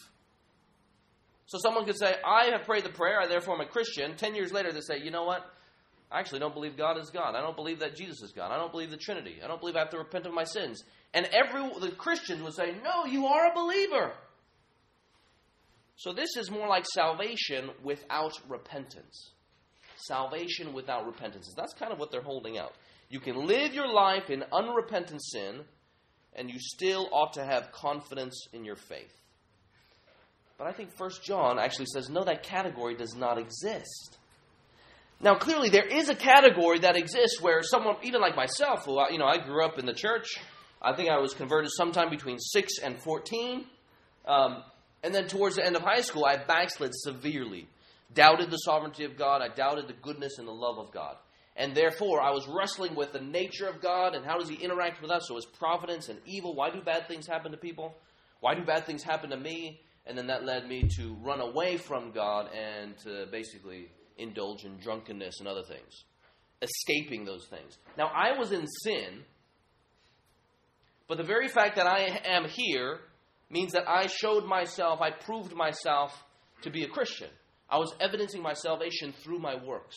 So 1.46 1.58
someone 1.58 1.84
could 1.84 1.98
say, 1.98 2.14
I 2.24 2.46
have 2.52 2.64
prayed 2.64 2.84
the 2.84 2.90
prayer, 2.90 3.20
I 3.20 3.26
therefore 3.26 3.54
am 3.54 3.60
a 3.60 3.66
Christian. 3.66 4.16
Ten 4.16 4.34
years 4.34 4.52
later, 4.52 4.72
they 4.72 4.80
say, 4.80 4.98
you 5.02 5.10
know 5.10 5.24
what? 5.24 5.44
I 6.10 6.20
actually 6.20 6.38
don't 6.38 6.54
believe 6.54 6.76
God 6.76 6.98
is 6.98 7.10
God. 7.10 7.34
I 7.34 7.40
don't 7.40 7.56
believe 7.56 7.80
that 7.80 7.96
Jesus 7.96 8.22
is 8.22 8.32
God. 8.32 8.52
I 8.52 8.56
don't 8.56 8.70
believe 8.70 8.90
the 8.90 8.96
Trinity. 8.96 9.40
I 9.42 9.48
don't 9.48 9.60
believe 9.60 9.76
I 9.76 9.80
have 9.80 9.90
to 9.90 9.98
repent 9.98 10.26
of 10.26 10.34
my 10.34 10.44
sins. 10.44 10.84
And 11.12 11.26
every 11.26 11.68
the 11.80 11.90
Christians 11.90 12.42
would 12.42 12.54
say, 12.54 12.76
"No, 12.82 13.04
you 13.04 13.26
are 13.26 13.50
a 13.50 13.54
believer." 13.54 14.14
So 15.96 16.12
this 16.12 16.36
is 16.36 16.50
more 16.50 16.68
like 16.68 16.84
salvation 16.86 17.70
without 17.82 18.38
repentance. 18.48 19.30
Salvation 19.96 20.72
without 20.72 21.06
repentance. 21.06 21.52
That's 21.56 21.72
kind 21.74 21.92
of 21.92 21.98
what 21.98 22.10
they're 22.10 22.22
holding 22.22 22.58
out. 22.58 22.74
You 23.08 23.20
can 23.20 23.46
live 23.46 23.74
your 23.74 23.88
life 23.88 24.28
in 24.28 24.44
unrepentant 24.52 25.22
sin, 25.22 25.64
and 26.34 26.50
you 26.50 26.58
still 26.58 27.08
ought 27.12 27.34
to 27.34 27.44
have 27.44 27.70
confidence 27.72 28.48
in 28.52 28.64
your 28.64 28.76
faith. 28.76 29.20
But 30.58 30.66
I 30.66 30.72
think 30.72 30.96
First 30.96 31.22
John 31.24 31.58
actually 31.58 31.86
says, 31.86 32.08
no, 32.08 32.24
that 32.24 32.42
category 32.42 32.96
does 32.96 33.14
not 33.14 33.38
exist. 33.38 34.18
Now, 35.24 35.36
clearly, 35.36 35.70
there 35.70 35.86
is 35.86 36.10
a 36.10 36.14
category 36.14 36.80
that 36.80 36.98
exists 36.98 37.40
where 37.40 37.62
someone, 37.62 37.96
even 38.02 38.20
like 38.20 38.36
myself, 38.36 38.84
who 38.84 39.00
you 39.10 39.16
know, 39.16 39.24
I 39.24 39.38
grew 39.38 39.64
up 39.64 39.78
in 39.78 39.86
the 39.86 39.94
church. 39.94 40.38
I 40.82 40.94
think 40.94 41.08
I 41.08 41.16
was 41.16 41.32
converted 41.32 41.70
sometime 41.74 42.10
between 42.10 42.38
six 42.38 42.74
and 42.78 43.00
fourteen, 43.00 43.64
um, 44.26 44.62
and 45.02 45.14
then 45.14 45.26
towards 45.26 45.56
the 45.56 45.64
end 45.64 45.76
of 45.76 45.82
high 45.82 46.02
school, 46.02 46.26
I 46.26 46.36
backslid 46.36 46.90
severely, 46.92 47.68
doubted 48.12 48.50
the 48.50 48.58
sovereignty 48.58 49.06
of 49.06 49.16
God. 49.16 49.40
I 49.40 49.48
doubted 49.48 49.88
the 49.88 49.94
goodness 49.94 50.36
and 50.36 50.46
the 50.46 50.52
love 50.52 50.76
of 50.76 50.92
God, 50.92 51.16
and 51.56 51.74
therefore 51.74 52.20
I 52.20 52.32
was 52.32 52.46
wrestling 52.46 52.94
with 52.94 53.14
the 53.14 53.22
nature 53.22 53.66
of 53.66 53.80
God 53.80 54.14
and 54.14 54.26
how 54.26 54.36
does 54.36 54.50
He 54.50 54.56
interact 54.56 55.00
with 55.00 55.10
us. 55.10 55.26
So, 55.28 55.36
His 55.36 55.46
providence 55.46 56.10
and 56.10 56.20
evil. 56.26 56.54
Why 56.54 56.68
do 56.68 56.82
bad 56.82 57.08
things 57.08 57.26
happen 57.26 57.52
to 57.52 57.56
people? 57.56 57.94
Why 58.40 58.54
do 58.54 58.62
bad 58.62 58.84
things 58.84 59.02
happen 59.02 59.30
to 59.30 59.38
me? 59.38 59.80
And 60.04 60.18
then 60.18 60.26
that 60.26 60.44
led 60.44 60.68
me 60.68 60.86
to 60.98 61.16
run 61.22 61.40
away 61.40 61.78
from 61.78 62.10
God 62.10 62.50
and 62.52 62.98
to 63.04 63.24
basically 63.32 63.88
indulge 64.16 64.64
in 64.64 64.78
drunkenness 64.78 65.40
and 65.40 65.48
other 65.48 65.62
things, 65.62 66.04
escaping 66.62 67.24
those 67.24 67.46
things. 67.48 67.76
Now, 67.98 68.06
I 68.06 68.38
was 68.38 68.52
in 68.52 68.66
sin, 68.66 69.24
but 71.08 71.18
the 71.18 71.24
very 71.24 71.48
fact 71.48 71.76
that 71.76 71.86
I 71.86 72.20
am 72.24 72.48
here 72.48 73.00
means 73.50 73.72
that 73.72 73.88
I 73.88 74.06
showed 74.06 74.46
myself, 74.46 75.00
I 75.00 75.10
proved 75.10 75.54
myself 75.54 76.24
to 76.62 76.70
be 76.70 76.84
a 76.84 76.88
Christian. 76.88 77.28
I 77.68 77.78
was 77.78 77.94
evidencing 78.00 78.42
my 78.42 78.54
salvation 78.54 79.12
through 79.22 79.38
my 79.38 79.56
works. 79.56 79.96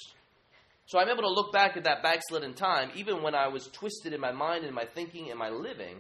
So 0.86 1.00
I'm 1.00 1.10
able 1.10 1.24
to 1.24 1.30
look 1.30 1.52
back 1.52 1.76
at 1.76 1.84
that 1.84 2.02
backslidden 2.02 2.54
time, 2.54 2.92
even 2.96 3.22
when 3.22 3.36
I 3.36 3.50
was 3.50 3.68
twisted 3.68 4.14
in 4.14 4.22
my 4.22 4.32
mind 4.32 4.64
and 4.64 4.74
my 4.74 4.86
thinking 4.86 5.30
and 5.30 5.38
my 5.38 5.50
living, 5.50 5.98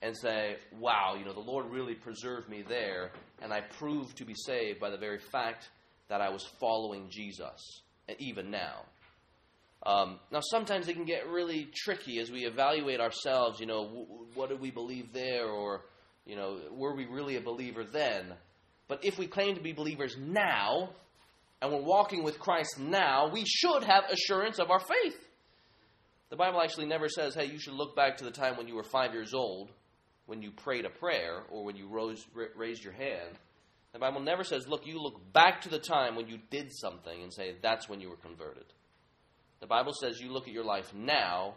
and 0.00 0.16
say, 0.16 0.56
wow, 0.78 1.14
you 1.18 1.24
know, 1.24 1.32
the 1.32 1.40
Lord 1.40 1.66
really 1.70 1.94
preserved 1.94 2.48
me 2.48 2.62
there, 2.68 3.12
and 3.40 3.52
I 3.52 3.60
proved 3.60 4.16
to 4.18 4.24
be 4.24 4.34
saved 4.34 4.80
by 4.80 4.90
the 4.90 4.96
very 4.96 5.18
fact 5.18 5.68
that 6.12 6.20
I 6.20 6.28
was 6.28 6.44
following 6.60 7.08
Jesus, 7.08 7.80
even 8.18 8.50
now. 8.50 8.82
Um, 9.86 10.20
now, 10.30 10.40
sometimes 10.42 10.86
it 10.86 10.92
can 10.92 11.06
get 11.06 11.26
really 11.26 11.70
tricky 11.74 12.18
as 12.18 12.30
we 12.30 12.44
evaluate 12.44 13.00
ourselves. 13.00 13.58
You 13.58 13.64
know, 13.64 13.84
w- 13.86 14.06
what 14.34 14.50
did 14.50 14.60
we 14.60 14.70
believe 14.70 15.14
there, 15.14 15.46
or 15.46 15.86
you 16.26 16.36
know, 16.36 16.60
were 16.70 16.94
we 16.94 17.06
really 17.06 17.36
a 17.36 17.40
believer 17.40 17.82
then? 17.82 18.34
But 18.88 19.06
if 19.06 19.18
we 19.18 19.26
claim 19.26 19.54
to 19.54 19.62
be 19.62 19.72
believers 19.72 20.14
now, 20.18 20.90
and 21.62 21.72
we're 21.72 21.80
walking 21.80 22.22
with 22.22 22.38
Christ 22.38 22.78
now, 22.78 23.30
we 23.32 23.46
should 23.46 23.82
have 23.82 24.04
assurance 24.10 24.58
of 24.58 24.70
our 24.70 24.80
faith. 24.80 25.18
The 26.28 26.36
Bible 26.36 26.60
actually 26.60 26.88
never 26.88 27.08
says, 27.08 27.34
"Hey, 27.34 27.46
you 27.46 27.58
should 27.58 27.72
look 27.72 27.96
back 27.96 28.18
to 28.18 28.24
the 28.24 28.30
time 28.30 28.58
when 28.58 28.68
you 28.68 28.74
were 28.74 28.84
five 28.84 29.14
years 29.14 29.32
old, 29.32 29.70
when 30.26 30.42
you 30.42 30.50
prayed 30.50 30.84
a 30.84 30.90
prayer, 30.90 31.44
or 31.50 31.64
when 31.64 31.74
you 31.74 31.88
rose, 31.88 32.22
raised 32.54 32.84
your 32.84 32.92
hand." 32.92 33.38
The 33.92 33.98
Bible 33.98 34.20
never 34.20 34.42
says, 34.44 34.66
"Look, 34.66 34.86
you 34.86 35.00
look 35.00 35.32
back 35.32 35.60
to 35.62 35.68
the 35.68 35.78
time 35.78 36.16
when 36.16 36.26
you 36.26 36.38
did 36.50 36.72
something 36.72 37.22
and 37.22 37.32
say 37.32 37.56
that's 37.60 37.88
when 37.88 38.00
you 38.00 38.08
were 38.08 38.16
converted." 38.16 38.64
The 39.60 39.66
Bible 39.66 39.92
says 39.92 40.20
you 40.20 40.32
look 40.32 40.48
at 40.48 40.54
your 40.54 40.64
life 40.64 40.92
now 40.94 41.54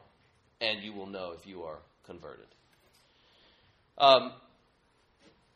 and 0.62 0.84
you 0.84 0.93
will 0.93 1.08
know 1.08 1.32
if 1.32 1.48
you 1.48 1.63
are 1.63 1.80
converted. 2.06 2.48
Um, 3.98 4.34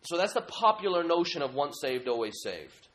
so 0.03 0.17
that's 0.17 0.33
the 0.33 0.41
popular 0.41 1.03
notion 1.03 1.41
of 1.41 1.53
once 1.53 1.79
saved, 1.81 2.07
always 2.07 2.39
saved. 2.41 2.87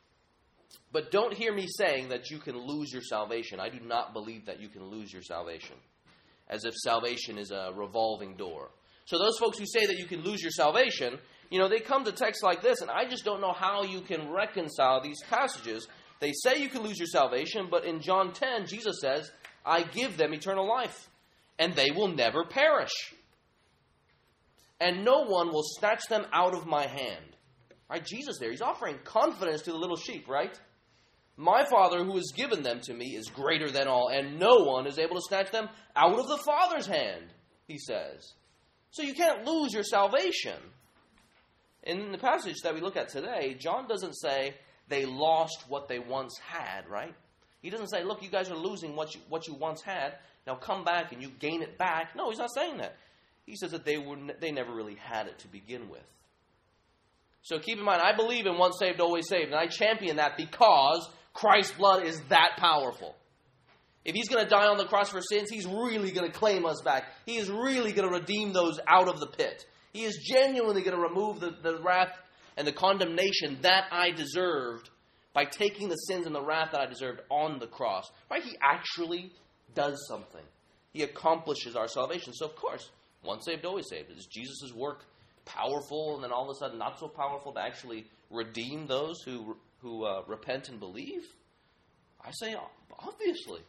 But 0.90 1.11
don't 1.11 1.35
hear 1.35 1.53
me 1.53 1.66
saying 1.68 2.09
that 2.09 2.31
you 2.31 2.38
can 2.38 2.57
lose 2.57 2.92
your 2.92 3.03
salvation. 3.03 3.61
I 3.61 3.68
do 3.68 3.81
not 3.81 4.12
believe 4.12 4.47
that 4.47 4.61
you 4.61 4.68
can 4.68 4.85
lose 4.87 5.12
your 5.12 5.23
salvation, 5.23 5.77
as 6.49 6.64
if 6.64 6.75
salvation 6.75 7.37
is 7.37 7.51
a 7.51 7.73
revolving 7.75 8.37
door. 8.37 8.70
So 9.07 9.18
those 9.18 9.37
folks 9.38 9.59
who 9.59 9.66
say 9.66 9.87
that 9.87 9.99
you 9.99 10.07
can 10.07 10.23
lose 10.23 10.40
your 10.40 10.53
salvation, 10.53 11.18
you 11.55 11.61
know, 11.61 11.69
they 11.69 11.79
come 11.79 12.03
to 12.03 12.11
texts 12.11 12.43
like 12.43 12.62
this, 12.62 12.81
and 12.81 12.90
I 12.90 13.05
just 13.09 13.25
don't 13.25 13.40
know 13.40 13.53
how 13.53 13.85
you 13.85 14.01
can 14.01 14.33
reconcile 14.33 15.01
these 15.01 15.23
passages. 15.31 15.87
They 16.19 16.33
say 16.33 16.61
you 16.61 16.69
can 16.69 16.83
lose 16.83 16.99
your 16.99 17.07
salvation, 17.07 17.69
but 17.71 17.85
in 17.85 18.01
John 18.01 18.33
10, 18.33 18.67
Jesus 18.67 18.97
says, 19.01 19.31
I 19.64 19.85
give 19.85 20.17
them 20.17 20.35
eternal 20.35 20.69
life, 20.69 21.09
and 21.57 21.73
they 21.73 21.93
will 21.93 22.09
never 22.09 22.45
perish. 22.45 23.14
And 24.81 25.05
no 25.05 25.27
one 25.27 25.53
will 25.53 25.62
snatch 25.79 26.09
them 26.09 26.27
out 26.33 26.57
of 26.57 26.67
my 26.67 26.88
hand. 26.88 27.37
Right? 27.88 28.05
Jesus 28.05 28.38
there, 28.40 28.51
he's 28.51 28.61
offering 28.61 28.99
confidence 29.05 29.62
to 29.62 29.71
the 29.71 29.79
little 29.79 29.97
sheep, 29.97 30.27
right? 30.27 30.59
My 31.37 31.64
Father 31.67 32.03
who 32.03 32.17
has 32.17 32.33
given 32.35 32.64
them 32.64 32.81
to 32.81 32.93
me 32.93 33.14
is 33.14 33.29
greater 33.29 33.71
than 33.71 33.87
all, 33.87 34.09
and 34.09 34.40
no 34.40 34.64
one 34.64 34.88
is 34.88 34.99
able 34.99 35.14
to 35.14 35.29
snatch 35.29 35.53
them 35.53 35.69
out 35.95 36.19
of 36.19 36.27
the 36.27 36.43
Father's 36.45 36.88
hand, 36.88 37.27
he 37.69 37.79
says. 37.79 38.33
So 38.90 39.05
you 39.05 39.14
can't 39.14 39.47
lose 39.47 39.73
your 39.73 39.85
salvation. 39.85 40.59
In 41.85 42.12
the 42.12 42.18
passage 42.18 42.57
that 42.64 42.75
we 42.75 42.81
look 42.81 42.97
at 42.97 43.11
today, 43.11 43.57
John 43.59 43.87
doesn't 43.87 44.14
say 44.14 44.55
they 44.88 45.05
lost 45.05 45.64
what 45.68 45.87
they 45.87 45.99
once 45.99 46.38
had, 46.38 46.88
right? 46.88 47.14
He 47.61 47.70
doesn't 47.70 47.88
say, 47.88 48.03
look, 48.05 48.23
you 48.23 48.31
guys 48.31 48.51
are 48.51 48.57
losing 48.57 48.97
what 48.97 49.14
you, 49.14 49.20
what 49.29 49.47
you 49.47 49.55
once 49.55 49.83
had. 49.83 50.14
Now 50.47 50.55
come 50.55 50.85
back 50.85 51.12
and 51.12 51.23
you 51.23 51.31
gain 51.38 51.62
it 51.62 51.79
back. 51.79 52.16
No, 52.16 52.31
he's 52.31 52.38
not 52.38 52.53
saying 52.55 52.79
that. 52.79 52.97
He 53.47 53.57
says 53.57 53.73
that 53.73 53.85
they, 53.85 53.99
were, 53.99 54.16
they 54.40 54.51
never 54.51 54.75
really 54.75 54.97
had 54.97 55.27
it 55.27 55.38
to 55.40 55.49
begin 55.49 55.88
with. 55.90 56.05
So 57.42 57.59
keep 57.59 57.79
in 57.79 57.85
mind, 57.85 58.01
I 58.03 58.16
believe 58.16 58.47
in 58.47 58.57
once 58.57 58.79
saved, 58.79 59.01
always 59.01 59.29
saved. 59.29 59.51
And 59.51 59.55
I 59.55 59.66
champion 59.66 60.16
that 60.16 60.38
because 60.38 61.09
Christ's 61.35 61.73
blood 61.73 62.07
is 62.07 62.18
that 62.31 62.57
powerful. 62.57 63.14
If 64.05 64.14
he's 64.14 64.29
going 64.29 64.44
to 64.44 64.49
die 64.49 64.66
on 64.66 64.79
the 64.79 64.87
cross 64.87 65.11
for 65.11 65.20
sins, 65.20 65.51
he's 65.51 65.66
really 65.66 66.11
going 66.11 66.31
to 66.31 66.37
claim 66.37 66.64
us 66.64 66.81
back. 66.83 67.05
He 67.27 67.37
is 67.37 67.51
really 67.51 67.92
going 67.92 68.09
to 68.09 68.14
redeem 68.14 68.53
those 68.53 68.81
out 68.87 69.09
of 69.09 69.20
the 69.20 69.27
pit. 69.27 69.66
He 69.94 70.02
is 70.02 70.16
genuinely 70.16 70.83
going 70.83 70.96
to 70.96 71.02
remove 71.02 71.38
the, 71.38 71.54
the 71.62 71.80
wrath 71.80 72.12
and 72.57 72.66
the 72.66 72.72
condemnation 72.72 73.59
that 73.62 73.85
I 73.92 74.11
deserved 74.11 74.90
by 75.33 75.44
taking 75.44 75.88
the 75.88 75.94
sins 75.94 76.26
and 76.26 76.35
the 76.35 76.42
wrath 76.42 76.72
that 76.72 76.80
I 76.80 76.87
deserved 76.87 77.20
on 77.30 77.61
the 77.61 77.68
cross. 77.68 78.11
Right? 78.28 78.42
He 78.42 78.57
actually 78.61 79.33
does 79.74 80.04
something. 80.09 80.42
He 80.92 81.04
accomplishes 81.04 81.76
our 81.76 81.87
salvation. 81.87 82.33
So, 82.35 82.46
of 82.46 82.57
course, 82.57 82.90
once 83.24 83.44
saved, 83.44 83.64
always 83.64 83.88
saved. 83.88 84.11
Is 84.11 84.26
Jesus' 84.26 84.72
work 84.74 85.04
powerful 85.44 86.16
and 86.16 86.24
then 86.24 86.33
all 86.33 86.50
of 86.50 86.57
a 86.57 86.59
sudden 86.59 86.78
not 86.78 86.98
so 86.98 87.07
powerful 87.07 87.52
to 87.52 87.61
actually 87.61 88.07
redeem 88.30 88.88
those 88.88 89.22
who, 89.24 89.57
who 89.78 90.04
uh, 90.04 90.22
repent 90.26 90.68
and 90.68 90.80
believe? 90.80 91.22
I 92.20 92.33
say, 92.33 92.57
obviously. 92.98 93.61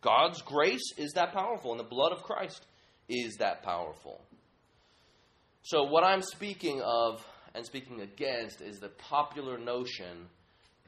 God's 0.00 0.42
grace 0.42 0.92
is 0.96 1.12
that 1.14 1.32
powerful, 1.32 1.72
and 1.72 1.80
the 1.80 1.84
blood 1.84 2.12
of 2.12 2.22
Christ 2.22 2.64
is 3.08 3.36
that 3.38 3.62
powerful. 3.62 4.20
So, 5.66 5.84
what 5.84 6.04
I'm 6.04 6.20
speaking 6.20 6.82
of 6.84 7.26
and 7.54 7.64
speaking 7.64 8.02
against 8.02 8.60
is 8.60 8.80
the 8.80 8.90
popular 8.90 9.56
notion 9.56 10.28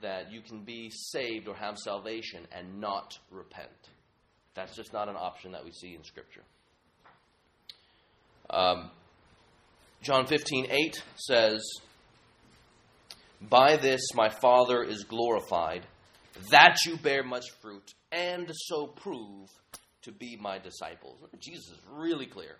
that 0.03 0.31
you 0.31 0.43
can 0.43 0.65
be 0.65 0.91
saved 0.91 1.49
or 1.49 1.55
have 1.55 1.79
salvation 1.79 2.47
and 2.53 2.79
not 2.79 3.15
repent. 3.31 3.71
That's 4.55 4.77
just 4.77 4.93
not 4.93 5.09
an 5.09 5.17
option 5.17 5.53
that 5.53 5.65
we 5.65 5.73
see 5.73 5.95
in 5.95 6.05
Scripture. 6.05 6.43
Um, 8.51 8.91
John 10.03 10.27
15, 10.27 10.67
8 10.71 11.03
says, 11.17 11.63
By 13.41 13.79
this 13.79 14.03
my 14.15 14.29
Father 14.29 14.83
is 14.83 15.05
glorified, 15.05 15.87
that 16.51 16.77
you 16.85 16.99
bear 16.99 17.25
much 17.25 17.47
fruit, 17.63 17.95
and 18.13 18.51
so 18.55 18.89
prove 18.89 19.49
to 20.03 20.13
be 20.13 20.37
my 20.39 20.59
disciples. 20.59 21.19
Jesus 21.41 21.71
is 21.71 21.81
really 21.91 22.27
clear. 22.27 22.57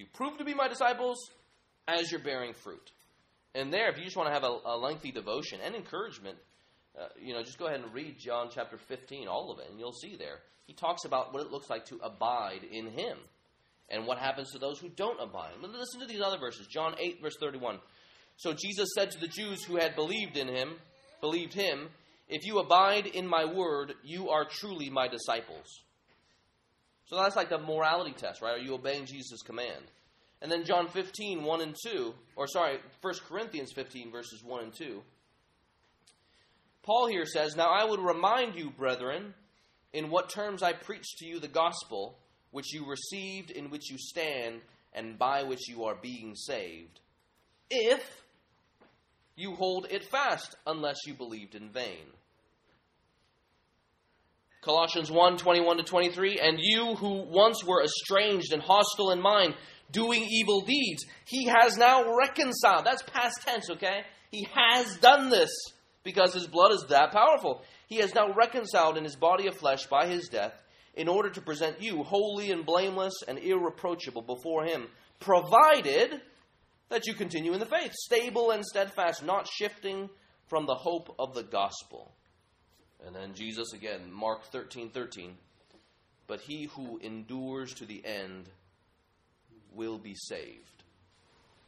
You 0.00 0.06
prove 0.14 0.38
to 0.38 0.44
be 0.46 0.54
my 0.54 0.66
disciples 0.66 1.18
as 1.86 2.10
you're 2.10 2.22
bearing 2.22 2.54
fruit. 2.54 2.90
And 3.54 3.70
there, 3.70 3.90
if 3.90 3.98
you 3.98 4.04
just 4.04 4.16
want 4.16 4.30
to 4.30 4.32
have 4.32 4.44
a, 4.44 4.56
a 4.64 4.76
lengthy 4.78 5.12
devotion 5.12 5.60
and 5.62 5.74
encouragement, 5.74 6.38
uh, 6.98 7.08
you 7.20 7.34
know, 7.34 7.42
just 7.42 7.58
go 7.58 7.66
ahead 7.66 7.80
and 7.80 7.92
read 7.92 8.16
John 8.18 8.48
chapter 8.50 8.78
15, 8.78 9.28
all 9.28 9.52
of 9.52 9.58
it, 9.58 9.66
and 9.68 9.78
you'll 9.78 9.92
see 9.92 10.16
there. 10.16 10.38
He 10.66 10.72
talks 10.72 11.04
about 11.04 11.34
what 11.34 11.42
it 11.42 11.52
looks 11.52 11.68
like 11.68 11.84
to 11.86 12.00
abide 12.02 12.64
in 12.72 12.86
Him 12.86 13.18
and 13.90 14.06
what 14.06 14.16
happens 14.16 14.52
to 14.52 14.58
those 14.58 14.78
who 14.78 14.88
don't 14.88 15.20
abide. 15.20 15.50
Listen 15.60 16.00
to 16.00 16.06
these 16.06 16.22
other 16.22 16.38
verses. 16.38 16.66
John 16.66 16.94
8, 16.98 17.20
verse 17.20 17.36
31. 17.38 17.78
So 18.36 18.54
Jesus 18.54 18.88
said 18.94 19.10
to 19.10 19.20
the 19.20 19.28
Jews 19.28 19.62
who 19.64 19.76
had 19.76 19.96
believed 19.96 20.38
in 20.38 20.48
Him, 20.48 20.76
believed 21.20 21.52
Him, 21.52 21.90
If 22.26 22.46
you 22.46 22.58
abide 22.58 23.04
in 23.04 23.26
my 23.26 23.44
word, 23.44 23.92
you 24.02 24.30
are 24.30 24.46
truly 24.46 24.88
my 24.88 25.08
disciples. 25.08 25.82
So 27.10 27.16
that's 27.16 27.34
like 27.34 27.48
the 27.48 27.58
morality 27.58 28.12
test, 28.12 28.40
right? 28.40 28.54
Are 28.54 28.62
you 28.62 28.72
obeying 28.74 29.04
Jesus' 29.04 29.42
command? 29.42 29.82
And 30.40 30.50
then 30.50 30.64
John 30.64 30.86
15, 30.86 31.42
1 31.42 31.60
and 31.60 31.74
2, 31.84 32.14
or 32.36 32.46
sorry, 32.46 32.78
1 33.00 33.14
Corinthians 33.28 33.72
15, 33.72 34.12
verses 34.12 34.44
1 34.44 34.62
and 34.62 34.72
2. 34.72 35.02
Paul 36.84 37.08
here 37.08 37.26
says, 37.26 37.56
Now 37.56 37.68
I 37.68 37.84
would 37.84 37.98
remind 37.98 38.54
you, 38.54 38.70
brethren, 38.70 39.34
in 39.92 40.08
what 40.08 40.30
terms 40.30 40.62
I 40.62 40.72
preached 40.72 41.18
to 41.18 41.26
you 41.26 41.40
the 41.40 41.48
gospel, 41.48 42.16
which 42.52 42.72
you 42.72 42.88
received, 42.88 43.50
in 43.50 43.70
which 43.70 43.90
you 43.90 43.96
stand, 43.98 44.60
and 44.92 45.18
by 45.18 45.42
which 45.42 45.68
you 45.68 45.86
are 45.86 45.96
being 46.00 46.36
saved, 46.36 47.00
if 47.70 48.22
you 49.34 49.56
hold 49.56 49.88
it 49.90 50.04
fast, 50.04 50.54
unless 50.64 50.98
you 51.08 51.14
believed 51.14 51.56
in 51.56 51.70
vain. 51.70 52.06
Colossians 54.62 55.10
1 55.10 55.38
21 55.38 55.78
to 55.78 55.82
23, 55.82 56.38
and 56.38 56.58
you 56.60 56.94
who 56.96 57.22
once 57.28 57.64
were 57.64 57.82
estranged 57.82 58.52
and 58.52 58.62
hostile 58.62 59.10
in 59.10 59.20
mind, 59.20 59.54
doing 59.90 60.26
evil 60.28 60.60
deeds. 60.60 61.04
He 61.24 61.46
has 61.46 61.76
now 61.78 62.14
reconciled. 62.16 62.84
That's 62.84 63.02
past 63.02 63.42
tense, 63.46 63.70
okay? 63.70 64.02
He 64.30 64.46
has 64.54 64.96
done 64.98 65.30
this 65.30 65.50
because 66.04 66.34
his 66.34 66.46
blood 66.46 66.72
is 66.72 66.84
that 66.90 67.12
powerful. 67.12 67.62
He 67.86 67.96
has 67.96 68.14
now 68.14 68.32
reconciled 68.34 68.96
in 68.96 69.04
his 69.04 69.16
body 69.16 69.46
of 69.46 69.56
flesh 69.56 69.86
by 69.86 70.06
his 70.06 70.28
death 70.28 70.52
in 70.94 71.08
order 71.08 71.30
to 71.30 71.40
present 71.40 71.80
you 71.80 72.02
holy 72.02 72.50
and 72.50 72.66
blameless 72.66 73.14
and 73.26 73.38
irreproachable 73.38 74.22
before 74.22 74.64
him, 74.64 74.88
provided 75.20 76.20
that 76.88 77.06
you 77.06 77.14
continue 77.14 77.52
in 77.52 77.60
the 77.60 77.66
faith, 77.66 77.92
stable 77.92 78.50
and 78.50 78.64
steadfast, 78.64 79.24
not 79.24 79.48
shifting 79.48 80.10
from 80.48 80.66
the 80.66 80.74
hope 80.74 81.14
of 81.18 81.34
the 81.34 81.44
gospel. 81.44 82.12
And 83.06 83.14
then 83.14 83.34
Jesus 83.34 83.72
again, 83.72 84.12
Mark 84.12 84.44
13 84.44 84.90
13. 84.90 85.32
But 86.26 86.40
he 86.40 86.68
who 86.76 86.98
endures 86.98 87.74
to 87.74 87.86
the 87.86 88.04
end 88.04 88.48
will 89.74 89.98
be 89.98 90.14
saved. 90.14 90.84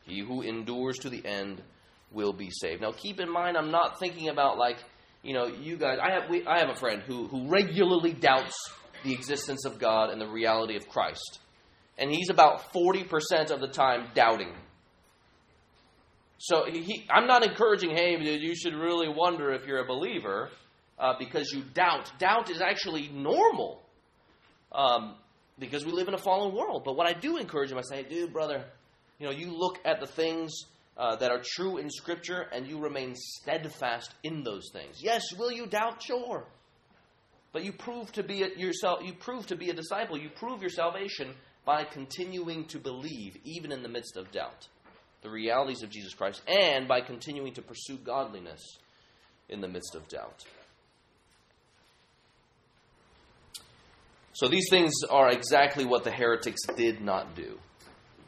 He 0.05 0.21
who 0.21 0.43
endures 0.43 0.99
to 0.99 1.11
the 1.11 1.25
end 1.25 1.63
will 2.13 2.33
be 2.33 2.51
saved. 2.51 2.83
Now, 2.83 2.93
keep 2.93 3.21
in 3.21 3.31
mind, 3.31 3.57
I'm 3.57 3.71
not 3.71 3.99
thinking 3.99 4.29
about 4.29 4.59
like, 4.59 4.79
you 5.23 5.35
know, 5.35 5.47
you 5.47 5.77
guys. 5.77 5.99
I 6.03 6.13
have 6.13 6.31
we, 6.31 6.47
I 6.47 6.59
have 6.59 6.69
a 6.69 6.77
friend 6.77 7.03
who 7.03 7.29
who 7.29 7.49
regularly 7.49 8.13
doubts 8.13 8.57
the 9.05 9.13
existence 9.13 9.65
of 9.65 9.79
God 9.79 10.11
and 10.11 10.21
the 10.21 10.29
reality 10.29 10.77
of 10.77 10.89
Christ, 10.89 11.39
and 11.99 12.11
he's 12.11 12.31
about 12.31 12.73
forty 12.73 13.05
percent 13.05 13.51
of 13.51 13.61
the 13.61 13.69
time 13.69 14.09
doubting. 14.15 14.53
So 16.39 16.65
he, 16.69 17.07
I'm 17.09 17.29
not 17.29 17.45
encouraging, 17.45 17.91
hey, 17.91 18.17
you 18.19 18.57
should 18.57 18.75
really 18.75 19.09
wonder 19.09 19.53
if 19.53 19.65
you're 19.65 19.79
a 19.79 19.87
believer 19.87 20.51
uh, 21.03 21.15
because 21.19 21.53
you 21.53 21.63
doubt. 21.75 22.11
Doubt 22.19 22.49
is 22.49 22.63
actually 22.63 23.09
normal 23.09 23.83
um, 24.71 25.17
because 25.59 25.85
we 25.85 25.93
live 25.93 26.09
in 26.09 26.15
a 26.15 26.19
fallen 26.19 26.55
world. 26.55 26.85
But 26.85 26.97
what 26.97 27.07
I 27.07 27.13
do 27.13 27.37
encourage 27.37 27.73
him, 27.73 27.79
I 27.79 27.83
say, 27.83 28.05
dude, 28.05 28.33
brother, 28.33 28.65
you 29.19 29.27
know, 29.27 29.33
you 29.33 29.51
look 29.51 29.81
at 29.85 30.01
the 30.01 30.07
things 30.07 30.53
uh, 30.97 31.17
that 31.17 31.31
are 31.33 31.43
true 31.45 31.79
in 31.79 31.91
Scripture 31.91 32.47
and 32.53 32.69
you 32.69 32.79
remain 32.79 33.15
steadfast 33.17 34.15
in 34.23 34.45
those 34.45 34.71
things. 34.73 35.03
Yes, 35.03 35.25
will 35.37 35.51
you 35.51 35.67
doubt? 35.67 36.03
Sure. 36.03 36.47
But 37.53 37.65
you 37.65 37.73
prove 37.73 38.13
to 38.13 38.23
be 38.23 38.45
a, 38.45 38.49
yourself. 38.57 39.01
You 39.05 39.13
prove 39.13 39.47
to 39.49 39.57
be 39.57 39.71
a 39.71 39.75
disciple. 39.75 40.17
You 40.17 40.31
prove 40.31 40.61
your 40.61 40.71
salvation 40.71 41.35
by 41.65 41.85
continuing 41.85 42.67
to 42.67 42.79
believe, 42.79 43.37
even 43.45 43.73
in 43.73 43.83
the 43.83 43.89
midst 43.89 44.17
of 44.17 44.31
doubt 44.31 44.69
the 45.23 45.31
realities 45.31 45.85
of 45.85 45.91
Jesus 45.91 46.15
Christ 46.15 46.43
and 46.49 46.89
by 46.89 47.01
continuing 47.01 47.55
to 47.55 47.63
pursue 47.63 47.97
godliness 47.97 48.61
in 49.49 49.61
the 49.61 49.69
midst 49.69 49.95
of 49.95 50.09
doubt. 50.09 50.45
So 54.33 54.49
these 54.49 54.67
things 54.71 54.93
are 55.11 55.31
exactly 55.31 55.85
what 55.85 56.05
the 56.05 56.11
heretics 56.11 56.63
did 56.77 57.03
not 57.03 57.35
do. 57.35 57.59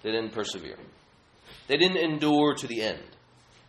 They 0.02 0.10
didn't 0.10 0.32
persevere. 0.32 0.76
They 1.66 1.76
didn't 1.76 1.96
endure 1.96 2.54
to 2.54 2.66
the 2.66 2.82
end. 2.82 3.02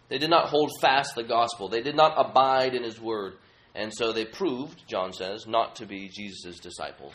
They 0.09 0.17
did 0.17 0.29
not 0.29 0.49
hold 0.49 0.71
fast 0.81 1.15
the 1.15 1.23
gospel. 1.23 1.69
They 1.69 1.81
did 1.81 1.95
not 1.95 2.13
abide 2.17 2.75
in 2.75 2.83
his 2.83 2.99
word. 2.99 3.35
And 3.73 3.93
so 3.93 4.11
they 4.11 4.25
proved, 4.25 4.83
John 4.87 5.13
says, 5.13 5.47
not 5.47 5.77
to 5.77 5.85
be 5.85 6.09
Jesus' 6.09 6.59
disciples. 6.59 7.13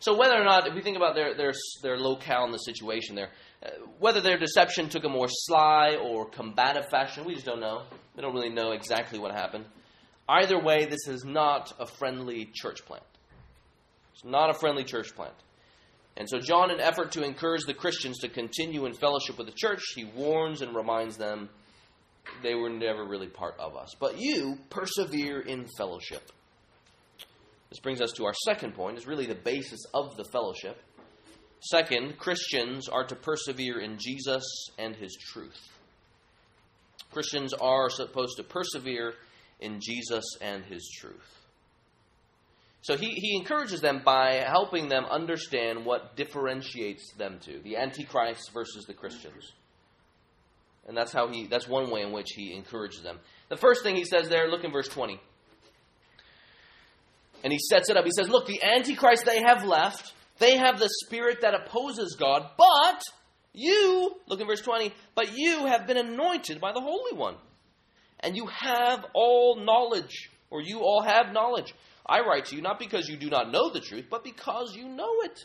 So 0.00 0.16
whether 0.16 0.34
or 0.34 0.44
not, 0.44 0.66
if 0.66 0.74
we 0.74 0.82
think 0.82 0.96
about 0.96 1.14
their, 1.14 1.34
their, 1.36 1.52
their 1.82 1.96
locale 1.96 2.44
in 2.44 2.52
the 2.52 2.58
situation 2.58 3.14
there, 3.14 3.30
uh, 3.64 3.70
whether 3.98 4.20
their 4.20 4.38
deception 4.38 4.88
took 4.88 5.04
a 5.04 5.08
more 5.08 5.28
sly 5.28 5.96
or 5.96 6.28
combative 6.28 6.88
fashion, 6.90 7.24
we 7.24 7.34
just 7.34 7.46
don't 7.46 7.60
know. 7.60 7.84
We 8.14 8.22
don't 8.22 8.34
really 8.34 8.50
know 8.50 8.72
exactly 8.72 9.18
what 9.18 9.32
happened. 9.32 9.64
Either 10.28 10.60
way, 10.60 10.86
this 10.86 11.08
is 11.08 11.24
not 11.24 11.72
a 11.78 11.86
friendly 11.86 12.50
church 12.52 12.84
plant. 12.84 13.04
It's 14.14 14.24
not 14.24 14.50
a 14.50 14.54
friendly 14.54 14.84
church 14.84 15.14
plant. 15.14 15.34
And 16.16 16.28
so, 16.28 16.38
John, 16.38 16.70
in 16.70 16.80
effort 16.80 17.12
to 17.12 17.24
encourage 17.24 17.64
the 17.64 17.74
Christians 17.74 18.18
to 18.20 18.28
continue 18.28 18.86
in 18.86 18.94
fellowship 18.94 19.36
with 19.36 19.48
the 19.48 19.54
church, 19.56 19.82
he 19.96 20.04
warns 20.04 20.62
and 20.62 20.74
reminds 20.74 21.16
them 21.16 21.48
they 22.42 22.54
were 22.54 22.70
never 22.70 23.04
really 23.04 23.26
part 23.26 23.56
of 23.58 23.76
us. 23.76 23.94
But 23.98 24.18
you 24.18 24.58
persevere 24.70 25.40
in 25.40 25.66
fellowship. 25.76 26.30
This 27.68 27.80
brings 27.80 28.00
us 28.00 28.12
to 28.12 28.24
our 28.26 28.34
second 28.44 28.74
point, 28.74 28.98
is 28.98 29.06
really 29.06 29.26
the 29.26 29.34
basis 29.34 29.80
of 29.92 30.16
the 30.16 30.24
fellowship. 30.24 30.80
Second, 31.70 32.18
Christians 32.18 32.88
are 32.88 33.04
to 33.04 33.16
persevere 33.16 33.80
in 33.80 33.98
Jesus 33.98 34.44
and 34.78 34.94
his 34.94 35.16
truth. 35.32 35.58
Christians 37.10 37.52
are 37.54 37.90
supposed 37.90 38.36
to 38.36 38.44
persevere 38.44 39.14
in 39.60 39.80
Jesus 39.80 40.24
and 40.40 40.64
his 40.64 40.88
truth. 41.00 41.43
So 42.84 42.96
he, 42.96 43.14
he 43.14 43.36
encourages 43.36 43.80
them 43.80 44.02
by 44.04 44.44
helping 44.46 44.88
them 44.88 45.06
understand 45.06 45.84
what 45.84 46.16
differentiates 46.16 47.12
them 47.14 47.38
to 47.46 47.58
the 47.60 47.76
Antichrist 47.76 48.50
versus 48.52 48.84
the 48.84 48.92
Christians. 48.92 49.52
And 50.86 50.96
that's 50.96 51.10
how 51.12 51.28
he 51.28 51.46
that's 51.46 51.66
one 51.66 51.90
way 51.90 52.02
in 52.02 52.12
which 52.12 52.28
he 52.36 52.54
encourages 52.54 53.02
them. 53.02 53.18
The 53.48 53.56
first 53.56 53.82
thing 53.82 53.96
he 53.96 54.04
says 54.04 54.28
there, 54.28 54.48
look 54.48 54.64
in 54.64 54.70
verse 54.70 54.88
20. 54.88 55.18
And 57.42 57.52
he 57.52 57.58
sets 57.58 57.88
it 57.88 57.96
up. 57.96 58.04
He 58.04 58.10
says, 58.14 58.28
Look, 58.28 58.46
the 58.46 58.62
Antichrist 58.62 59.24
they 59.24 59.40
have 59.46 59.64
left 59.64 60.12
they 60.38 60.56
have 60.56 60.78
the 60.78 60.90
spirit 61.04 61.42
that 61.42 61.54
opposes 61.54 62.16
God, 62.18 62.50
but 62.58 63.02
you, 63.52 64.16
look 64.26 64.40
in 64.40 64.46
verse 64.46 64.60
20, 64.60 64.92
but 65.14 65.36
you 65.36 65.66
have 65.66 65.86
been 65.86 65.96
anointed 65.96 66.60
by 66.60 66.72
the 66.72 66.80
Holy 66.80 67.16
One. 67.16 67.36
And 68.20 68.36
you 68.36 68.46
have 68.46 69.04
all 69.14 69.56
knowledge, 69.56 70.30
or 70.54 70.62
you 70.62 70.82
all 70.82 71.02
have 71.02 71.32
knowledge. 71.32 71.74
I 72.06 72.20
write 72.20 72.44
to 72.46 72.56
you 72.56 72.62
not 72.62 72.78
because 72.78 73.08
you 73.08 73.16
do 73.16 73.28
not 73.28 73.50
know 73.50 73.70
the 73.70 73.80
truth, 73.80 74.06
but 74.08 74.22
because 74.22 74.76
you 74.76 74.88
know 74.88 75.22
it. 75.22 75.44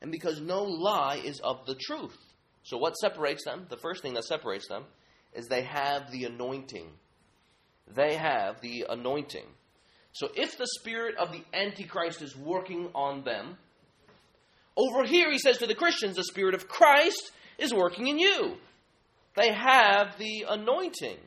And 0.00 0.10
because 0.10 0.40
no 0.40 0.62
lie 0.62 1.20
is 1.22 1.40
of 1.40 1.66
the 1.66 1.74
truth. 1.74 2.16
So, 2.62 2.78
what 2.78 2.94
separates 2.94 3.44
them? 3.44 3.66
The 3.68 3.76
first 3.76 4.00
thing 4.00 4.14
that 4.14 4.24
separates 4.24 4.66
them 4.66 4.84
is 5.34 5.46
they 5.46 5.64
have 5.64 6.10
the 6.10 6.24
anointing. 6.24 6.88
They 7.94 8.16
have 8.16 8.62
the 8.62 8.86
anointing. 8.88 9.44
So, 10.12 10.30
if 10.34 10.56
the 10.56 10.66
spirit 10.80 11.16
of 11.18 11.32
the 11.32 11.44
Antichrist 11.52 12.22
is 12.22 12.34
working 12.34 12.88
on 12.94 13.22
them, 13.22 13.58
over 14.74 15.04
here, 15.04 15.30
he 15.30 15.38
says 15.38 15.58
to 15.58 15.66
the 15.66 15.74
Christians, 15.74 16.16
the 16.16 16.24
Spirit 16.24 16.54
of 16.54 16.66
Christ 16.66 17.30
is 17.58 17.74
working 17.74 18.08
in 18.08 18.18
you. 18.18 18.56
They 19.36 19.52
have 19.52 20.16
the 20.18 20.46
anointing. 20.48 21.18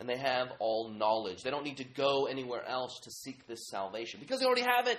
And 0.00 0.08
they 0.08 0.16
have 0.16 0.48
all 0.58 0.88
knowledge. 0.88 1.42
They 1.42 1.50
don't 1.50 1.62
need 1.62 1.76
to 1.76 1.84
go 1.84 2.26
anywhere 2.26 2.66
else 2.66 2.98
to 3.04 3.10
seek 3.10 3.46
this 3.46 3.68
salvation 3.68 4.18
because 4.18 4.40
they 4.40 4.46
already 4.46 4.62
have 4.62 4.88
it. 4.88 4.98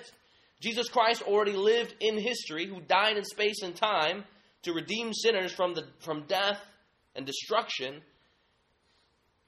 Jesus 0.61 0.87
Christ 0.87 1.23
already 1.23 1.53
lived 1.53 1.95
in 1.99 2.17
history, 2.19 2.67
who 2.67 2.79
died 2.81 3.17
in 3.17 3.25
space 3.25 3.63
and 3.63 3.75
time 3.75 4.23
to 4.61 4.73
redeem 4.73 5.11
sinners 5.11 5.51
from, 5.51 5.73
the, 5.73 5.85
from 5.99 6.25
death 6.27 6.59
and 7.15 7.25
destruction. 7.25 8.01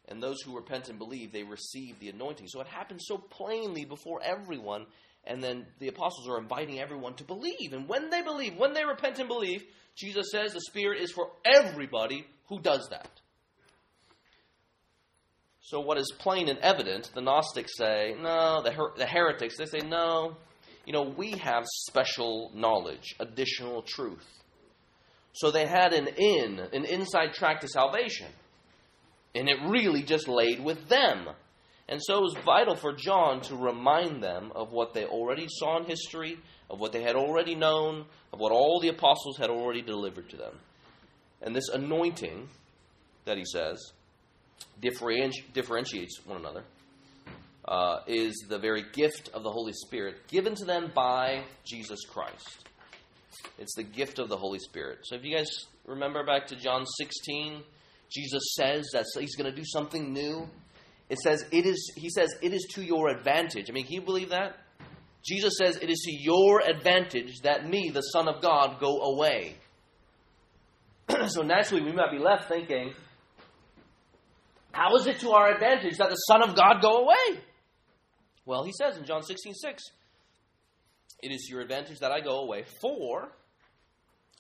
And 0.10 0.22
those 0.22 0.42
who 0.42 0.56
repent 0.56 0.90
and 0.90 0.98
believe, 0.98 1.32
they 1.32 1.44
receive 1.44 2.00
the 2.00 2.10
anointing. 2.10 2.48
So 2.50 2.60
it 2.60 2.68
happens 2.68 3.06
so 3.08 3.18
plainly 3.18 3.86
before 3.86 4.22
everyone 4.24 4.88
and 5.26 5.42
then 5.42 5.66
the 5.80 5.88
apostles 5.88 6.28
are 6.28 6.38
inviting 6.38 6.80
everyone 6.80 7.14
to 7.16 7.24
believe. 7.24 7.74
And 7.74 7.88
when 7.88 8.10
they 8.10 8.22
believe, 8.22 8.58
when 8.58 8.74
they 8.74 8.84
repent 8.84 9.20
and 9.20 9.28
believe, 9.28 9.64
Jesus 9.96 10.32
says 10.32 10.54
the 10.54 10.62
Spirit 10.62 11.02
is 11.02 11.12
for 11.12 11.32
everybody 11.46 12.26
who 12.48 12.60
does 12.60 12.88
that. 12.90 13.10
So, 15.66 15.80
what 15.80 15.98
is 15.98 16.12
plain 16.20 16.50
and 16.50 16.60
evident, 16.60 17.10
the 17.16 17.22
Gnostics 17.22 17.78
say, 17.78 18.16
no, 18.20 18.62
the, 18.62 18.72
her- 18.72 18.92
the 18.98 19.06
heretics, 19.06 19.58
they 19.58 19.66
say, 19.66 19.80
no, 19.80 20.36
you 20.86 20.92
know, 20.92 21.04
we 21.04 21.32
have 21.38 21.64
special 21.66 22.52
knowledge, 22.54 23.16
additional 23.20 23.82
truth. 23.82 24.28
So 25.32 25.52
they 25.52 25.66
had 25.66 25.94
an 25.94 26.08
in, 26.18 26.60
an 26.60 26.84
inside 26.84 27.34
track 27.34 27.62
to 27.62 27.70
salvation. 27.70 28.28
And 29.34 29.48
it 29.48 29.58
really 29.66 30.04
just 30.04 30.28
laid 30.28 30.62
with 30.62 30.90
them. 30.90 31.30
And 31.88 32.02
so 32.04 32.18
it 32.18 32.22
was 32.22 32.36
vital 32.46 32.76
for 32.76 32.94
John 32.94 33.40
to 33.44 33.56
remind 33.56 34.22
them 34.22 34.52
of 34.56 34.72
what 34.72 34.94
they 34.94 35.06
already 35.06 35.48
saw 35.48 35.80
in 35.80 35.86
history, 35.86 36.38
of 36.70 36.80
what 36.80 36.92
they 36.92 37.02
had 37.02 37.16
already 37.16 37.56
known, 37.56 38.06
of 38.34 38.40
what 38.40 38.52
all 38.52 38.80
the 38.82 38.90
apostles 38.90 39.38
had 39.38 39.50
already 39.50 39.82
delivered 39.82 40.30
to 40.30 40.38
them. 40.38 40.60
And 41.42 41.56
this 41.56 41.70
anointing 41.70 42.50
that 43.26 43.38
he 43.38 43.46
says 43.46 43.94
differenti- 44.82 45.52
differentiates 45.54 46.26
one 46.26 46.38
another 46.38 46.64
uh, 47.66 48.00
is 48.08 48.46
the 48.50 48.60
very 48.60 48.84
gift 48.94 49.30
of 49.34 49.44
the 49.44 49.52
Holy 49.52 49.74
Spirit 49.74 50.28
given 50.28 50.56
to 50.56 50.66
them 50.66 50.92
by 50.94 51.44
Jesus 51.64 52.06
Christ. 52.06 52.70
It's 53.58 53.76
the 53.76 53.84
gift 53.84 54.20
of 54.20 54.30
the 54.30 54.38
Holy 54.38 54.60
Spirit. 54.60 55.00
So 55.04 55.16
if 55.16 55.24
you 55.24 55.36
guys 55.36 55.50
remember 55.86 56.26
back 56.26 56.48
to 56.48 56.56
John 56.56 56.86
16, 56.86 57.62
Jesus 58.12 58.44
says 58.56 58.90
that 58.94 59.06
he's 59.20 59.36
going 59.36 59.50
to 59.50 59.56
do 59.56 59.66
something 59.66 60.14
new. 60.14 60.48
It 61.10 61.20
says 61.20 61.46
it 61.52 61.66
is 61.66 61.92
he 61.96 62.10
says 62.10 62.34
it 62.42 62.54
is 62.54 62.66
to 62.76 62.84
your 62.84 63.10
advantage. 63.10 63.70
I 63.70 63.74
mean, 63.74 63.86
can 63.86 63.94
you 63.94 64.02
believe 64.02 64.30
that? 64.30 64.58
Jesus 65.26 65.54
says 65.58 65.78
it 65.78 65.90
is 65.90 66.00
to 66.06 66.12
your 66.12 66.62
advantage 66.62 67.40
that 67.44 67.68
me, 67.68 67.90
the 67.94 68.02
Son 68.02 68.28
of 68.28 68.42
God, 68.42 68.80
go 68.80 69.02
away. 69.02 69.56
so 71.28 71.42
naturally 71.42 71.84
we 71.84 71.92
might 71.92 72.12
be 72.12 72.20
left 72.20 72.50
thinking, 72.50 72.94
how 74.74 74.96
is 74.96 75.08
it 75.08 75.20
to 75.20 75.32
our 75.32 75.54
advantage 75.54 75.98
that 75.98 76.10
the 76.10 76.16
Son 76.16 76.42
of 76.42 76.56
God 76.56 76.82
go 76.82 77.04
away? 77.04 77.40
Well, 78.46 78.64
he 78.64 78.74
says 78.74 78.98
in 78.98 79.06
John 79.06 79.22
16, 79.22 79.54
6, 79.54 79.84
it 81.22 81.32
is 81.32 81.48
your 81.50 81.62
advantage 81.62 82.00
that 82.00 82.12
I 82.12 82.20
go 82.20 82.40
away, 82.40 82.66
for 82.82 83.32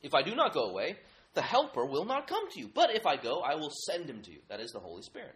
if 0.02 0.14
I 0.14 0.24
do 0.24 0.36
not 0.36 0.54
go 0.54 0.64
away, 0.64 0.98
the 1.34 1.42
Helper 1.42 1.86
will 1.86 2.06
not 2.06 2.28
come 2.28 2.50
to 2.52 2.60
you. 2.60 2.70
But 2.74 2.96
if 2.96 3.06
I 3.06 3.16
go, 3.16 3.40
I 3.40 3.56
will 3.56 3.72
send 3.90 4.10
him 4.10 4.22
to 4.24 4.32
you. 4.32 4.40
That 4.50 4.60
is 4.60 4.72
the 4.72 4.80
Holy 4.80 5.02
Spirit. 5.04 5.36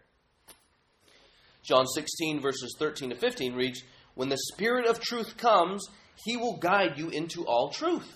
John 1.64 1.86
16, 1.88 2.42
verses 2.42 2.76
13 2.80 3.12
to 3.12 3.16
15 3.16 3.54
reads, 3.54 3.84
When 4.16 4.30
the 4.30 4.38
Spirit 4.54 4.88
of 4.88 5.00
truth 5.00 5.38
comes, 5.38 5.88
he 6.16 6.38
will 6.38 6.58
guide 6.58 6.98
you 6.98 7.10
into 7.10 7.46
all 7.46 7.70
truth. 7.70 8.12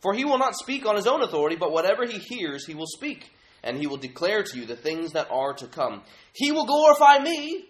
For 0.00 0.14
he 0.14 0.24
will 0.24 0.38
not 0.38 0.56
speak 0.56 0.86
on 0.86 0.96
his 0.96 1.06
own 1.06 1.22
authority, 1.22 1.56
but 1.56 1.72
whatever 1.72 2.06
he 2.06 2.18
hears, 2.18 2.66
he 2.66 2.74
will 2.74 2.86
speak, 2.86 3.30
and 3.64 3.78
he 3.78 3.86
will 3.86 3.96
declare 3.96 4.42
to 4.44 4.58
you 4.58 4.66
the 4.66 4.76
things 4.76 5.12
that 5.12 5.30
are 5.30 5.54
to 5.54 5.66
come. 5.66 6.02
He 6.34 6.52
will 6.52 6.66
glorify 6.66 7.18
me, 7.18 7.64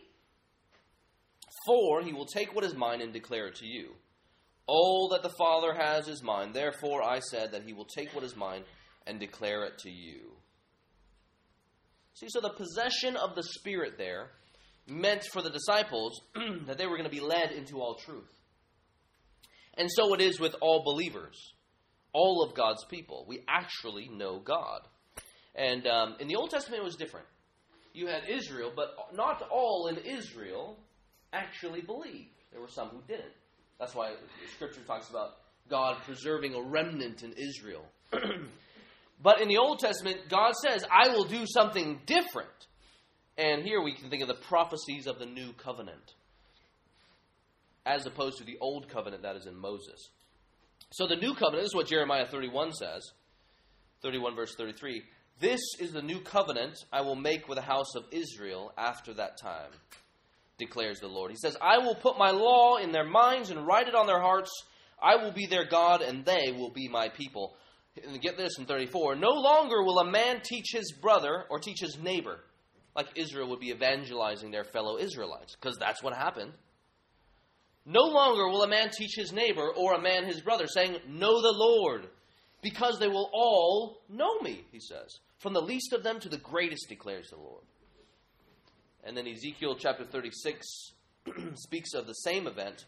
for 1.67 2.03
he 2.03 2.13
will 2.13 2.27
take 2.27 2.55
what 2.55 2.65
is 2.65 2.75
mine 2.75 3.01
and 3.01 3.13
declare 3.13 3.47
it 3.47 3.55
to 3.57 3.67
you. 3.67 3.93
All 4.67 5.09
that 5.13 5.23
the 5.23 5.35
Father 5.39 5.73
has 5.73 6.09
is 6.09 6.23
mine. 6.23 6.53
Therefore 6.53 7.03
I 7.03 7.21
said 7.21 7.53
that 7.53 7.63
he 7.63 7.73
will 7.73 7.87
take 7.87 8.13
what 8.13 8.25
is 8.25 8.37
mine 8.37 8.65
and 9.07 9.21
declare 9.21 9.65
it 9.65 9.79
to 9.79 9.91
you. 9.91 10.33
See, 12.15 12.27
so 12.29 12.41
the 12.41 12.51
possession 12.51 13.17
of 13.17 13.37
the 13.37 13.43
Spirit 13.43 13.95
there 13.97 14.31
meant 14.89 15.23
for 15.33 15.43
the 15.43 15.51
disciples 15.51 16.21
that 16.67 16.77
they 16.77 16.87
were 16.87 16.97
going 16.97 17.09
to 17.09 17.17
be 17.17 17.21
led 17.21 17.53
into 17.53 17.81
all 17.81 17.95
truth. 17.95 18.31
And 19.77 19.89
so 19.91 20.13
it 20.15 20.21
is 20.21 20.41
with 20.41 20.57
all 20.61 20.83
believers, 20.85 21.37
all 22.13 22.45
of 22.45 22.57
God's 22.57 22.85
people. 22.85 23.27
We 23.29 23.45
actually 23.49 24.09
know 24.09 24.41
God. 24.41 24.83
And 25.55 25.87
um, 25.87 26.17
in 26.21 26.29
the 26.29 26.37
Old 26.37 26.51
Testament, 26.51 26.83
it 26.83 26.85
was 26.85 26.97
different. 26.97 27.27
You 27.93 28.09
had 28.09 28.23
Israel, 28.29 28.73
but 28.75 28.97
not 29.15 29.43
all 29.51 29.87
in 29.87 29.99
Israel 29.99 30.77
actually 31.33 31.81
believed. 31.81 32.31
There 32.53 32.61
were 32.61 32.69
some 32.69 32.89
who 32.89 33.01
didn't. 33.07 33.33
That's 33.79 33.95
why 33.95 34.15
Scripture 34.55 34.83
talks 34.87 35.09
about 35.11 35.37
God 35.69 36.03
preserving 36.05 36.55
a 36.55 36.63
remnant 36.63 37.23
in 37.23 37.33
Israel. 37.33 37.85
but 39.23 39.41
in 39.41 39.49
the 39.49 39.59
Old 39.59 39.79
Testament, 39.79 40.29
God 40.29 40.53
says, 40.55 40.85
I 40.91 41.09
will 41.09 41.25
do 41.25 41.45
something 41.47 42.01
different. 42.07 42.49
And 43.37 43.65
here 43.65 43.83
we 43.83 43.95
can 43.95 44.11
think 44.11 44.23
of 44.23 44.29
the 44.29 44.35
prophecies 44.35 45.07
of 45.07 45.19
the 45.19 45.27
new 45.27 45.53
covenant, 45.53 46.15
as 47.85 48.07
opposed 48.07 48.39
to 48.39 48.45
the 48.45 48.59
old 48.61 48.89
covenant 48.89 49.23
that 49.23 49.37
is 49.37 49.47
in 49.47 49.57
Moses. 49.57 50.09
So 50.93 51.09
the 51.09 51.17
new 51.17 51.35
covenant, 51.35 51.67
is 51.67 51.75
what 51.75 51.89
Jeremiah 51.89 52.27
31 52.27 52.73
says 52.73 53.03
31 54.03 54.37
verse 54.37 54.55
33. 54.57 55.03
This 55.41 55.61
is 55.81 55.93
the 55.93 56.03
new 56.03 56.21
covenant 56.21 56.85
I 56.93 57.01
will 57.01 57.17
make 57.17 57.49
with 57.49 57.57
the 57.57 57.63
house 57.63 57.97
of 57.97 58.05
Israel 58.13 58.73
after 58.79 59.15
that 59.15 59.37
time, 59.37 59.71
declares 60.59 61.01
the 61.01 61.09
Lord. 61.09 61.31
He 61.31 61.37
says, 61.37 61.57
I 61.61 61.79
will 61.79 61.97
put 61.97 62.19
my 62.19 62.31
law 62.31 62.77
in 62.77 62.93
their 62.93 63.05
minds 63.05 63.51
and 63.51 63.67
write 63.67 63.89
it 63.89 63.97
on 63.97 64.07
their 64.07 64.21
hearts. 64.21 64.51
I 65.03 65.17
will 65.17 65.33
be 65.33 65.47
their 65.47 65.67
God, 65.67 66.03
and 66.03 66.25
they 66.25 66.53
will 66.57 66.71
be 66.71 66.89
my 66.89 67.09
people. 67.09 67.57
And 68.03 68.21
get 68.21 68.37
this 68.37 68.59
in 68.59 68.65
34 68.65 69.17
No 69.17 69.31
longer 69.31 69.83
will 69.83 69.99
a 69.99 70.11
man 70.11 70.41
teach 70.43 70.67
his 70.73 70.93
brother 70.93 71.45
or 71.51 71.59
teach 71.59 71.81
his 71.81 71.99
neighbor, 71.99 72.39
like 72.95 73.09
Israel 73.17 73.49
would 73.51 73.61
be 73.61 73.71
evangelizing 73.71 74.53
their 74.53 74.65
fellow 74.65 74.99
Israelites, 74.99 75.57
because 75.57 75.77
that's 75.79 76.03
what 76.03 76.15
happened. 76.15 76.53
No 77.85 78.03
longer 78.03 78.49
will 78.49 78.63
a 78.63 78.69
man 78.69 78.91
teach 78.97 79.15
his 79.15 79.33
neighbor 79.33 79.69
or 79.77 79.95
a 79.95 80.01
man 80.01 80.25
his 80.25 80.41
brother, 80.41 80.67
saying, 80.67 80.97
Know 81.09 81.43
the 81.43 81.53
Lord, 81.53 82.09
because 82.65 82.99
they 82.99 83.09
will 83.09 83.31
all 83.35 84.01
know 84.09 84.41
me, 84.41 84.65
he 84.73 84.81
says. 84.81 85.19
From 85.39 85.53
the 85.53 85.61
least 85.61 85.93
of 85.93 86.03
them 86.03 86.19
to 86.21 86.31
the 86.31 86.39
greatest, 86.39 86.89
declares 86.89 87.29
the 87.29 87.37
Lord. 87.37 87.63
And 89.05 89.15
then 89.15 89.29
Ezekiel 89.29 89.77
chapter 89.79 90.05
36 90.05 90.67
speaks 91.57 91.93
of 91.93 92.07
the 92.07 92.15
same 92.15 92.47
event. 92.47 92.87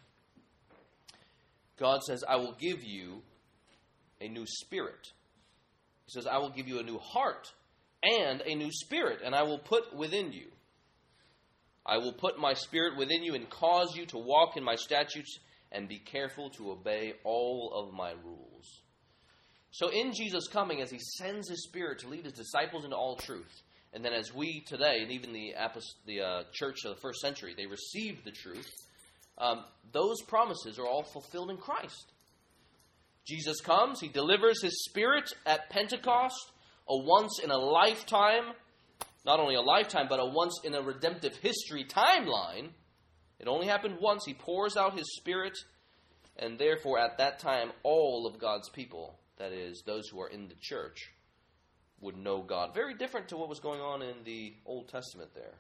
God 1.79 2.03
says, 2.03 2.25
I 2.27 2.37
will 2.37 2.57
give 2.59 2.83
you 2.83 3.21
a 4.19 4.29
new 4.29 4.47
spirit. 4.47 5.13
He 6.07 6.13
says, 6.13 6.27
I 6.27 6.39
will 6.39 6.51
give 6.51 6.69
you 6.69 6.79
a 6.79 6.83
new 6.83 6.99
heart 6.99 7.53
and 8.03 8.41
a 8.47 8.55
new 8.55 8.73
spirit, 8.73 9.21
and 9.23 9.35
I 9.35 9.43
will 9.43 9.59
put 9.59 9.95
within 9.95 10.33
you. 10.33 10.47
I 11.85 11.99
will 11.99 12.15
put 12.15 12.39
my 12.39 12.55
spirit 12.55 12.97
within 12.97 13.23
you 13.23 13.35
and 13.35 13.51
cause 13.51 13.95
you 13.95 14.07
to 14.07 14.19
walk 14.19 14.57
in 14.57 14.65
my 14.65 14.77
statutes 14.77 15.39
and 15.71 15.87
be 15.87 15.99
careful 15.99 16.49
to 16.51 16.71
obey 16.71 17.13
all 17.25 17.73
of 17.75 17.93
my 17.93 18.13
rules. 18.25 18.46
So, 19.77 19.89
in 19.89 20.15
Jesus' 20.15 20.49
coming, 20.49 20.81
as 20.81 20.91
he 20.91 20.99
sends 20.99 21.51
his 21.51 21.65
spirit 21.65 21.99
to 21.99 22.09
lead 22.09 22.25
his 22.25 22.33
disciples 22.33 22.85
into 22.85 22.97
all 22.97 23.17
truth, 23.17 23.63
and 23.93 24.03
then 24.03 24.15
as 24.15 24.33
we 24.33 24.63
today, 24.67 25.01
and 25.03 25.11
even 25.11 25.35
the, 25.35 25.53
the 26.07 26.21
uh, 26.23 26.43
church 26.53 26.79
of 26.87 26.95
the 26.95 27.01
first 27.03 27.21
century, 27.21 27.53
they 27.55 27.67
received 27.67 28.25
the 28.25 28.31
truth, 28.31 28.71
um, 29.37 29.65
those 29.93 30.23
promises 30.23 30.79
are 30.79 30.87
all 30.87 31.03
fulfilled 31.03 31.51
in 31.51 31.59
Christ. 31.59 32.13
Jesus 33.27 33.61
comes, 33.61 34.01
he 34.01 34.09
delivers 34.09 34.63
his 34.63 34.83
spirit 34.85 35.31
at 35.45 35.69
Pentecost, 35.69 36.53
a 36.89 36.97
once 36.97 37.39
in 37.45 37.51
a 37.51 37.59
lifetime 37.59 38.55
not 39.27 39.41
only 39.41 39.57
a 39.57 39.61
lifetime, 39.61 40.07
but 40.09 40.21
a 40.21 40.25
once 40.25 40.61
in 40.63 40.75
a 40.75 40.81
redemptive 40.81 41.37
history 41.39 41.85
timeline. 41.85 42.69
It 43.41 43.49
only 43.49 43.67
happened 43.67 43.99
once. 44.01 44.25
He 44.25 44.33
pours 44.33 44.77
out 44.77 44.97
his 44.97 45.17
Spirit, 45.17 45.59
and 46.39 46.59
therefore, 46.59 47.01
at 47.01 47.19
that 47.19 47.41
time, 47.41 47.73
all 47.83 48.31
of 48.33 48.41
God's 48.41 48.71
people, 48.71 49.19
that 49.39 49.53
is, 49.53 49.83
those 49.85 50.09
who 50.09 50.21
are 50.21 50.29
in 50.29 50.49
the 50.49 50.55
church, 50.61 51.11
would 52.01 52.17
know 52.17 52.43
God. 52.43 52.75
Very 52.75 52.95
different 52.95 53.29
to 53.29 53.37
what 53.37 53.49
was 53.49 53.61
going 53.61 53.81
on 53.81 54.03
in 54.03 54.17
the 54.25 54.55
Old 54.67 54.89
Testament 54.89 55.31
there. 55.35 55.55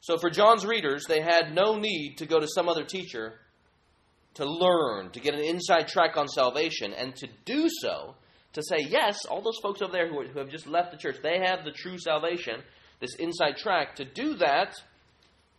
So, 0.00 0.16
for 0.18 0.30
John's 0.30 0.64
readers, 0.64 1.04
they 1.06 1.20
had 1.20 1.54
no 1.54 1.76
need 1.76 2.16
to 2.18 2.26
go 2.26 2.40
to 2.40 2.48
some 2.48 2.68
other 2.68 2.84
teacher 2.84 3.34
to 4.34 4.44
learn, 4.46 5.10
to 5.10 5.20
get 5.20 5.34
an 5.34 5.40
inside 5.40 5.88
track 5.88 6.16
on 6.16 6.28
salvation, 6.28 6.92
and 6.92 7.14
to 7.16 7.28
do 7.44 7.68
so 7.82 8.14
to 8.52 8.62
say, 8.62 8.78
yes, 8.88 9.24
all 9.26 9.42
those 9.42 9.58
folks 9.62 9.82
over 9.82 9.92
there 9.92 10.08
who, 10.08 10.26
who 10.26 10.38
have 10.38 10.48
just 10.48 10.66
left 10.66 10.90
the 10.90 10.96
church, 10.96 11.16
they 11.22 11.38
have 11.44 11.64
the 11.64 11.70
true 11.70 11.98
salvation, 11.98 12.62
this 13.00 13.14
inside 13.16 13.56
track. 13.56 13.96
To 13.96 14.04
do 14.04 14.34
that 14.36 14.74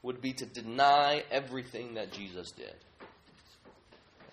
would 0.03 0.21
be 0.21 0.33
to 0.33 0.45
deny 0.45 1.23
everything 1.29 1.93
that 1.93 2.11
Jesus 2.11 2.51
did. 2.51 2.75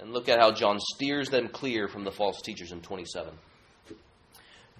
And 0.00 0.12
look 0.12 0.28
at 0.28 0.38
how 0.38 0.52
John 0.52 0.78
steers 0.94 1.28
them 1.28 1.48
clear 1.48 1.88
from 1.88 2.04
the 2.04 2.12
false 2.12 2.40
teachers 2.42 2.70
in 2.72 2.80
27. 2.80 3.32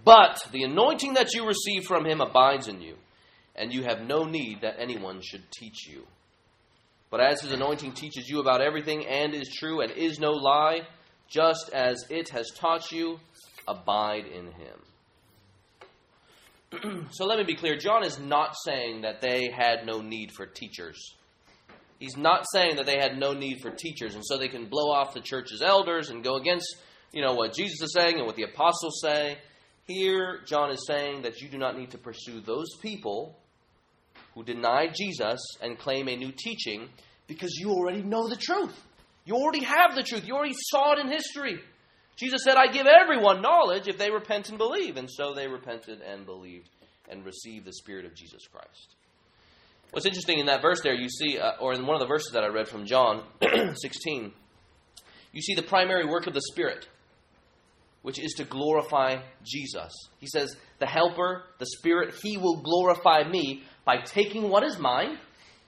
But 0.05 0.47
the 0.53 0.63
anointing 0.63 1.15
that 1.15 1.35
you 1.35 1.47
receive 1.47 1.85
from 1.85 2.07
him 2.07 2.21
abides 2.21 2.69
in 2.69 2.81
you, 2.81 2.95
and 3.57 3.73
you 3.73 3.83
have 3.83 4.01
no 4.01 4.25
need 4.25 4.61
that 4.63 4.77
anyone 4.79 5.21
should 5.23 5.51
teach 5.51 5.89
you. 5.89 6.07
But 7.11 7.21
as 7.21 7.41
his 7.41 7.53
anointing 7.53 7.93
teaches 7.93 8.29
you 8.29 8.41
about 8.41 8.61
everything 8.61 9.07
and 9.07 9.35
is 9.35 9.49
true 9.49 9.81
and 9.81 9.91
is 9.91 10.19
no 10.19 10.33
lie, 10.33 10.83
just 11.29 11.71
as 11.73 12.05
it 12.11 12.29
has 12.31 12.51
taught 12.55 12.93
you, 12.93 13.19
abide 13.67 14.27
in 14.27 14.53
him. 14.53 14.79
so 17.11 17.25
let 17.25 17.39
me 17.39 17.45
be 17.45 17.55
clear 17.55 17.77
John 17.77 18.05
is 18.05 18.19
not 18.19 18.55
saying 18.63 19.03
that 19.03 19.21
they 19.21 19.51
had 19.51 19.87
no 19.87 20.01
need 20.01 20.33
for 20.33 20.47
teachers. 20.47 21.15
He's 21.99 22.17
not 22.17 22.45
saying 22.53 22.77
that 22.77 22.87
they 22.87 22.99
had 22.99 23.19
no 23.19 23.33
need 23.33 23.59
for 23.61 23.71
teachers 23.71 24.15
and 24.15 24.25
so 24.25 24.39
they 24.39 24.49
can 24.49 24.69
blow 24.69 24.91
off 24.93 25.15
the 25.15 25.21
church's 25.21 25.63
elders 25.63 26.11
and 26.11 26.23
go 26.23 26.37
against, 26.37 26.77
you 27.13 27.23
know, 27.23 27.35
what 27.35 27.55
Jesus 27.55 27.83
is 27.83 27.93
saying 27.93 28.17
and 28.19 28.27
what 28.27 28.37
the 28.37 28.45
apostles 28.45 29.01
say. 29.03 29.39
Here 29.85 30.41
John 30.47 30.71
is 30.71 30.87
saying 30.87 31.23
that 31.23 31.41
you 31.41 31.49
do 31.49 31.59
not 31.59 31.77
need 31.77 31.91
to 31.91 31.99
pursue 31.99 32.41
those 32.41 32.69
people 32.81 33.37
who 34.35 34.45
deny 34.45 34.89
Jesus 34.95 35.41
and 35.61 35.79
claim 35.79 36.09
a 36.09 36.17
new 36.17 36.31
teaching 36.31 36.89
because 37.27 37.55
you 37.59 37.71
already 37.71 38.03
know 38.03 38.29
the 38.29 38.37
truth. 38.37 38.79
You 39.25 39.35
already 39.35 39.65
have 39.65 39.95
the 39.95 40.03
truth. 40.03 40.27
You 40.27 40.35
already 40.35 40.55
saw 40.57 40.93
it 40.93 41.01
in 41.01 41.09
history. 41.09 41.59
Jesus 42.17 42.43
said, 42.45 42.57
I 42.57 42.73
give 42.73 42.87
everyone 42.87 43.43
knowledge 43.43 43.89
if 43.89 43.99
they 43.99 44.11
repent 44.11 44.49
and 44.49 44.59
believe. 44.59 44.97
And 44.97 45.09
so 45.11 45.35
they 45.35 45.49
repented 45.49 46.01
and 46.01 46.27
believed 46.27 46.71
and 47.09 47.25
received 47.25 47.65
the 47.65 47.73
Spirit 47.73 48.05
of 48.05 48.15
Jesus 48.15 48.47
Christ. 48.47 48.95
What's 49.91 50.07
interesting 50.07 50.39
in 50.39 50.47
that 50.47 50.63
verse 50.63 50.81
there, 50.83 50.95
you 50.95 51.09
see, 51.09 51.39
uh, 51.39 51.53
or 51.61 51.73
in 51.73 51.87
one 51.87 51.95
of 51.95 52.01
the 52.01 52.07
verses 52.07 52.33
that 52.33 52.45
I 52.45 52.49
read 52.49 52.69
from 52.69 52.85
John 52.85 53.23
16, 53.75 54.33
you 55.33 55.43
see 55.43 55.55
the 55.55 55.63
primary 55.63 56.07
work 56.07 56.27
of 56.27 56.35
the 56.35 56.43
Spirit, 56.43 56.87
which 58.03 58.19
is 58.19 58.35
to 58.35 58.45
glorify 58.45 59.17
Jesus. 59.45 59.93
He 60.19 60.27
says, 60.27 60.57
The 60.79 60.87
Helper, 60.87 61.45
the 61.59 61.67
Spirit, 61.67 62.15
He 62.23 62.37
will 62.37 62.61
glorify 62.63 63.23
me 63.29 63.63
by 63.85 63.99
taking 63.99 64.51
what 64.51 64.63
is 64.63 64.79
mine 64.79 65.19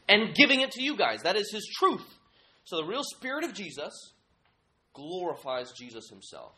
and 0.08 0.34
giving 0.34 0.60
it 0.60 0.72
to 0.72 0.82
you 0.82 0.96
guys. 0.96 1.22
That 1.22 1.36
is 1.36 1.50
His 1.52 1.66
truth. 1.78 2.06
So 2.64 2.76
the 2.76 2.86
real 2.86 3.02
Spirit 3.02 3.44
of 3.44 3.54
Jesus 3.54 4.12
glorifies 4.92 5.72
Jesus 5.72 6.08
himself. 6.08 6.52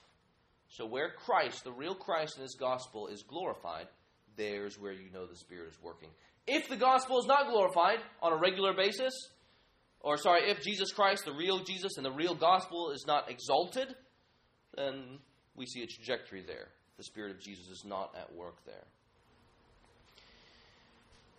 So, 0.69 0.87
where 0.87 1.11
Christ, 1.11 1.65
the 1.65 1.73
real 1.73 1.95
Christ 1.95 2.37
in 2.37 2.43
his 2.43 2.57
gospel, 2.59 3.09
is 3.09 3.23
glorified, 3.23 3.89
there's 4.37 4.79
where 4.79 4.93
you 4.93 5.11
know 5.13 5.27
the 5.27 5.37
Spirit 5.37 5.71
is 5.71 5.79
working. 5.83 6.09
If 6.47 6.69
the 6.69 6.77
gospel 6.77 7.19
is 7.19 7.27
not 7.27 7.49
glorified 7.49 7.99
on 8.21 8.33
a 8.33 8.37
regular 8.37 8.75
basis, 8.75 9.13
or 10.01 10.17
sorry, 10.17 10.51
if 10.51 10.63
Jesus 10.63 10.93
Christ, 10.93 11.25
the 11.25 11.33
real 11.33 11.63
Jesus, 11.63 11.97
and 11.97 12.05
the 12.05 12.11
real 12.11 12.35
gospel 12.35 12.91
is 12.91 13.05
not 13.07 13.31
exalted, 13.31 13.95
then 14.77 15.19
we 15.55 15.67
see 15.67 15.83
a 15.83 15.87
trajectory 15.87 16.43
there. 16.43 16.69
The 16.97 17.05
Spirit 17.05 17.31
of 17.31 17.41
Jesus 17.41 17.69
is 17.69 17.85
not 17.87 18.15
at 18.19 18.35
work 18.35 18.57
there. 18.67 18.85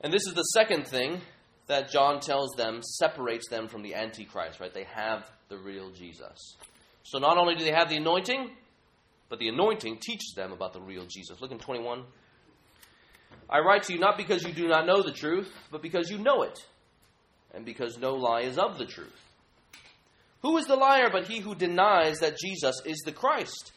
And 0.02 0.12
this 0.12 0.26
is 0.28 0.34
the 0.34 0.44
second 0.44 0.88
thing 0.88 1.22
that 1.68 1.90
John 1.92 2.20
tells 2.20 2.52
them 2.58 2.82
separates 2.82 3.50
them 3.50 3.68
from 3.68 3.84
the 3.84 3.96
Antichrist, 3.96 4.60
right? 4.60 4.74
They 4.74 4.86
have 4.94 5.30
the 5.50 5.58
real 5.58 5.92
Jesus. 5.92 6.58
So 7.04 7.20
not 7.20 7.38
only 7.38 7.56
do 7.56 7.64
they 7.64 7.72
have 7.72 7.90
the 7.90 7.98
anointing, 7.98 8.52
but 9.30 9.40
the 9.40 9.48
anointing 9.48 10.00
teaches 10.00 10.34
them 10.36 10.52
about 10.52 10.74
the 10.74 10.82
real 10.82 11.06
Jesus. 11.06 11.40
Look 11.42 11.52
in 11.52 11.60
21. 11.60 12.04
I 13.54 13.60
write 13.60 13.84
to 13.84 13.94
you 13.94 14.00
not 14.00 14.18
because 14.18 14.44
you 14.44 14.52
do 14.52 14.68
not 14.68 14.88
know 14.88 15.04
the 15.04 15.12
truth, 15.12 15.54
but 15.72 15.84
because 15.84 16.10
you 16.10 16.18
know 16.18 16.42
it, 16.42 16.58
and 17.54 17.64
because 17.64 18.00
no 18.00 18.16
lie 18.16 18.42
is 18.42 18.58
of 18.58 18.80
the 18.80 18.86
truth. 18.88 19.22
Who 20.42 20.58
is 20.58 20.66
the 20.66 20.76
liar 20.76 21.10
but 21.12 21.28
he 21.28 21.40
who 21.40 21.54
denies 21.54 22.20
that 22.20 22.40
Jesus 22.40 22.82
is 22.84 22.98
the 23.06 23.12
Christ? 23.12 23.72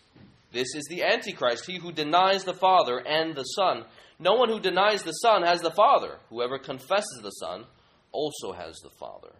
This 0.50 0.74
is 0.74 0.86
the 0.88 1.02
Antichrist, 1.04 1.66
he 1.66 1.78
who 1.78 1.92
denies 1.92 2.44
the 2.44 2.54
Father 2.54 2.98
and 3.06 3.34
the 3.36 3.42
Son. 3.42 3.84
No 4.18 4.34
one 4.34 4.48
who 4.48 4.60
denies 4.60 5.02
the 5.02 5.12
Son 5.12 5.42
has 5.42 5.60
the 5.60 5.70
Father. 5.70 6.20
Whoever 6.30 6.58
confesses 6.58 7.20
the 7.22 7.30
Son 7.30 7.66
also 8.12 8.52
has 8.52 8.76
the 8.82 8.90
Father. 8.98 9.32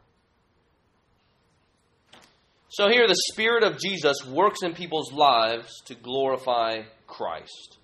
So 2.69 2.91
here, 2.91 3.09
the 3.09 3.19
Spirit 3.33 3.63
of 3.63 3.79
Jesus 3.79 4.27
works 4.27 4.63
in 4.63 4.75
people's 4.75 5.11
lives 5.13 5.73
to 5.87 5.95
glorify 5.95 6.83
Christ. 7.07 7.79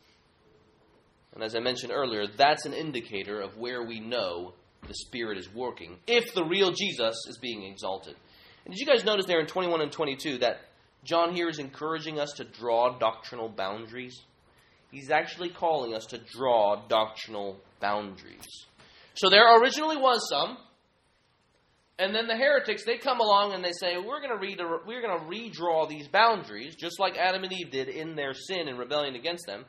And 1.35 1.43
as 1.43 1.55
I 1.55 1.61
mentioned 1.61 1.93
earlier, 1.93 2.26
that's 2.26 2.66
an 2.66 2.74
indicator 2.74 3.41
of 3.41 3.57
where 3.57 3.83
we 3.83 4.01
know 4.01 4.55
the 4.87 4.95
Spirit 4.95 5.39
is 5.39 5.53
working, 5.53 5.99
if 6.07 6.35
the 6.35 6.45
real 6.45 6.72
Jesus 6.72 7.16
is 7.28 7.39
being 7.39 7.64
exalted. 7.64 8.16
And 8.64 8.74
did 8.74 8.80
you 8.80 8.87
guys 8.87 9.05
notice 9.05 9.26
there 9.26 9.41
in 9.41 9.47
21 9.47 9.80
and 9.80 9.93
22 9.93 10.39
that 10.39 10.61
John 11.05 11.35
here 11.35 11.49
is 11.49 11.59
encouraging 11.59 12.20
us 12.20 12.33
to 12.37 12.45
draw 12.45 12.99
doctrinal 12.99 13.49
boundaries? 13.49 14.20
He's 14.91 15.11
actually 15.11 15.49
calling 15.49 15.95
us 15.95 16.05
to 16.07 16.18
draw 16.18 16.87
doctrinal 16.87 17.59
boundaries. 17.80 18.47
So 19.14 19.30
there 19.30 19.59
originally 19.61 19.97
was 19.97 20.28
some, 20.28 20.59
and 21.99 22.14
then 22.14 22.26
the 22.26 22.37
heretics 22.37 22.85
they 22.85 22.99
come 22.99 23.20
along 23.20 23.53
and 23.53 23.64
they 23.64 23.72
say 23.72 23.97
we're 23.97 24.20
going 24.20 24.30
to 24.30 24.39
read 24.39 24.61
we're 24.87 25.03
going 25.03 25.18
to 25.18 25.24
redraw 25.26 25.89
these 25.89 26.09
boundaries 26.09 26.74
just 26.74 26.99
like 26.99 27.16
Adam 27.16 27.45
and 27.45 27.53
Eve 27.53 27.70
did 27.70 27.89
in 27.89 28.16
their 28.16 28.35
sin 28.35 28.68
and 28.68 28.78
rebellion 28.78 29.14
against 29.14 29.47
them. 29.47 29.64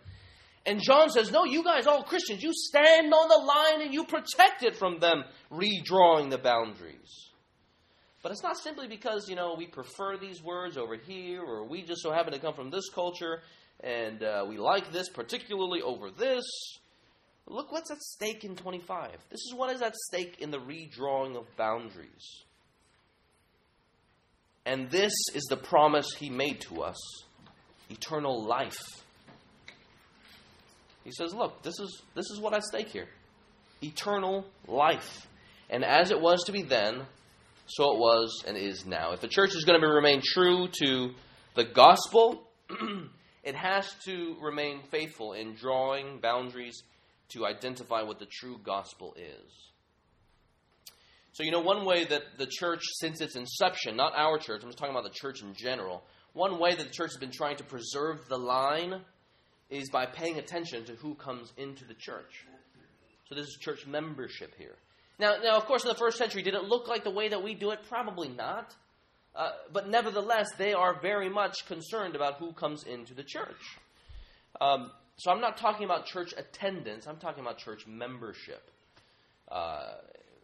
And 0.66 0.82
John 0.82 1.10
says, 1.10 1.32
"No, 1.32 1.44
you 1.44 1.64
guys 1.64 1.88
all 1.88 2.04
Christians, 2.04 2.42
you 2.42 2.52
stand 2.54 3.14
on 3.14 3.28
the 3.28 3.46
line 3.46 3.82
and 3.82 3.94
you 3.94 4.06
protect 4.06 4.64
it 4.64 4.76
from 4.76 5.00
them 5.00 5.24
redrawing 5.52 6.30
the 6.30 6.38
boundaries." 6.38 7.30
But 8.22 8.32
it's 8.32 8.44
not 8.44 8.58
simply 8.58 8.88
because, 8.88 9.28
you 9.28 9.36
know, 9.36 9.56
we 9.58 9.68
prefer 9.68 10.18
these 10.18 10.42
words 10.42 10.78
over 10.78 10.96
here 10.96 11.42
or 11.44 11.66
we 11.66 11.84
just 11.84 12.02
so 12.02 12.12
happen 12.12 12.32
to 12.32 12.40
come 12.40 12.54
from 12.54 12.70
this 12.70 12.90
culture 12.90 13.42
and 13.82 14.24
uh, 14.24 14.46
we 14.48 14.58
like 14.58 14.94
this 14.94 15.10
particularly 15.10 15.82
over 15.82 16.10
this. 16.10 16.46
Look 17.46 17.74
what's 17.74 17.92
at 17.92 18.02
stake 18.02 18.46
in 18.46 18.56
25. 18.56 19.12
This 19.30 19.42
is 19.42 19.54
what 19.54 19.70
is 19.76 19.82
at 19.82 19.94
stake 19.96 20.38
in 20.40 20.52
the 20.52 20.60
redrawing 20.60 21.36
of 21.36 21.46
boundaries. 21.58 22.44
And 24.66 24.90
this 24.90 25.12
is 25.36 25.44
the 25.50 25.58
promise 25.58 26.08
he 26.18 26.30
made 26.30 26.62
to 26.62 26.84
us 26.84 26.98
eternal 27.90 28.46
life. 28.46 29.03
He 31.04 31.12
says, 31.12 31.34
Look, 31.34 31.64
this 31.64 31.80
is, 31.80 32.02
this 32.16 32.30
is 32.30 32.40
what 32.40 32.54
I 32.54 32.60
stake 32.60 32.90
here 32.90 33.08
eternal 33.82 34.46
life. 34.68 35.28
And 35.70 35.84
as 35.84 36.12
it 36.12 36.22
was 36.22 36.44
to 36.46 36.52
be 36.52 36.62
then, 36.62 37.02
so 37.68 37.94
it 37.94 38.00
was 38.00 38.44
and 38.48 38.58
is 38.58 38.86
now. 38.86 39.12
If 39.12 39.22
the 39.22 39.28
church 39.28 39.56
is 39.56 39.66
going 39.66 39.80
to 39.80 39.88
remain 39.88 40.22
true 40.24 40.68
to 40.84 41.12
the 41.56 41.64
gospel, 41.64 42.48
it 43.44 43.56
has 43.56 43.94
to 44.06 44.36
remain 44.42 44.82
faithful 44.90 45.34
in 45.34 45.56
drawing 45.56 46.20
boundaries 46.20 46.84
to 47.30 47.46
identify 47.46 48.04
what 48.04 48.20
the 48.20 48.26
true 48.26 48.60
gospel 48.64 49.16
is. 49.18 49.52
So, 51.34 51.44
you 51.44 51.52
know, 51.52 51.62
one 51.62 51.84
way 51.86 52.06
that 52.06 52.22
the 52.38 52.46
church, 52.46 52.84
since 53.00 53.20
its 53.20 53.36
inception, 53.36 53.96
not 53.96 54.14
our 54.16 54.38
church, 54.38 54.62
I'm 54.62 54.70
just 54.70 54.78
talking 54.78 54.94
about 54.94 55.04
the 55.04 55.18
church 55.20 55.42
in 55.42 55.56
general, 55.56 56.04
one 56.34 56.60
way 56.60 56.76
that 56.76 56.84
the 56.84 56.94
church 56.94 57.12
has 57.12 57.18
been 57.18 57.32
trying 57.32 57.56
to 57.58 57.64
preserve 57.64 58.28
the 58.30 58.38
line 58.38 59.02
is 59.74 59.90
by 59.90 60.06
paying 60.06 60.38
attention 60.38 60.86
to 60.86 60.94
who 60.94 61.16
comes 61.16 61.52
into 61.58 61.86
the 61.86 61.94
church. 61.94 62.46
So, 63.28 63.36
this 63.36 63.48
is 63.48 63.58
church 63.60 63.88
membership 63.88 64.54
here. 64.58 64.76
Now, 65.20 65.38
now, 65.44 65.56
of 65.58 65.66
course, 65.66 65.84
in 65.84 65.90
the 65.90 65.96
first 65.96 66.18
century, 66.18 66.44
did 66.44 66.54
it 66.54 66.64
look 66.64 66.88
like 66.88 67.04
the 67.04 67.12
way 67.12 67.30
that 67.30 67.44
we 67.44 67.56
do 67.56 67.72
it? 67.72 67.80
Probably 67.90 68.30
not. 68.30 68.76
Uh, 69.36 69.50
but 69.72 69.90
nevertheless, 69.90 70.52
they 70.58 70.74
are 70.74 71.00
very 71.02 71.30
much 71.30 71.66
concerned 71.66 72.16
about 72.16 72.36
who 72.36 72.52
comes 72.54 72.84
into 72.84 73.14
the 73.14 73.24
church. 73.24 73.78
Um, 74.62 74.92
so 75.18 75.32
I'm 75.32 75.42
not 75.42 75.58
talking 75.58 75.86
about 75.86 76.06
church 76.06 76.34
attendance, 76.38 77.08
I'm 77.08 77.18
talking 77.18 77.44
about 77.44 77.58
church 77.58 77.88
membership. 77.88 78.62
Uh, 79.52 79.94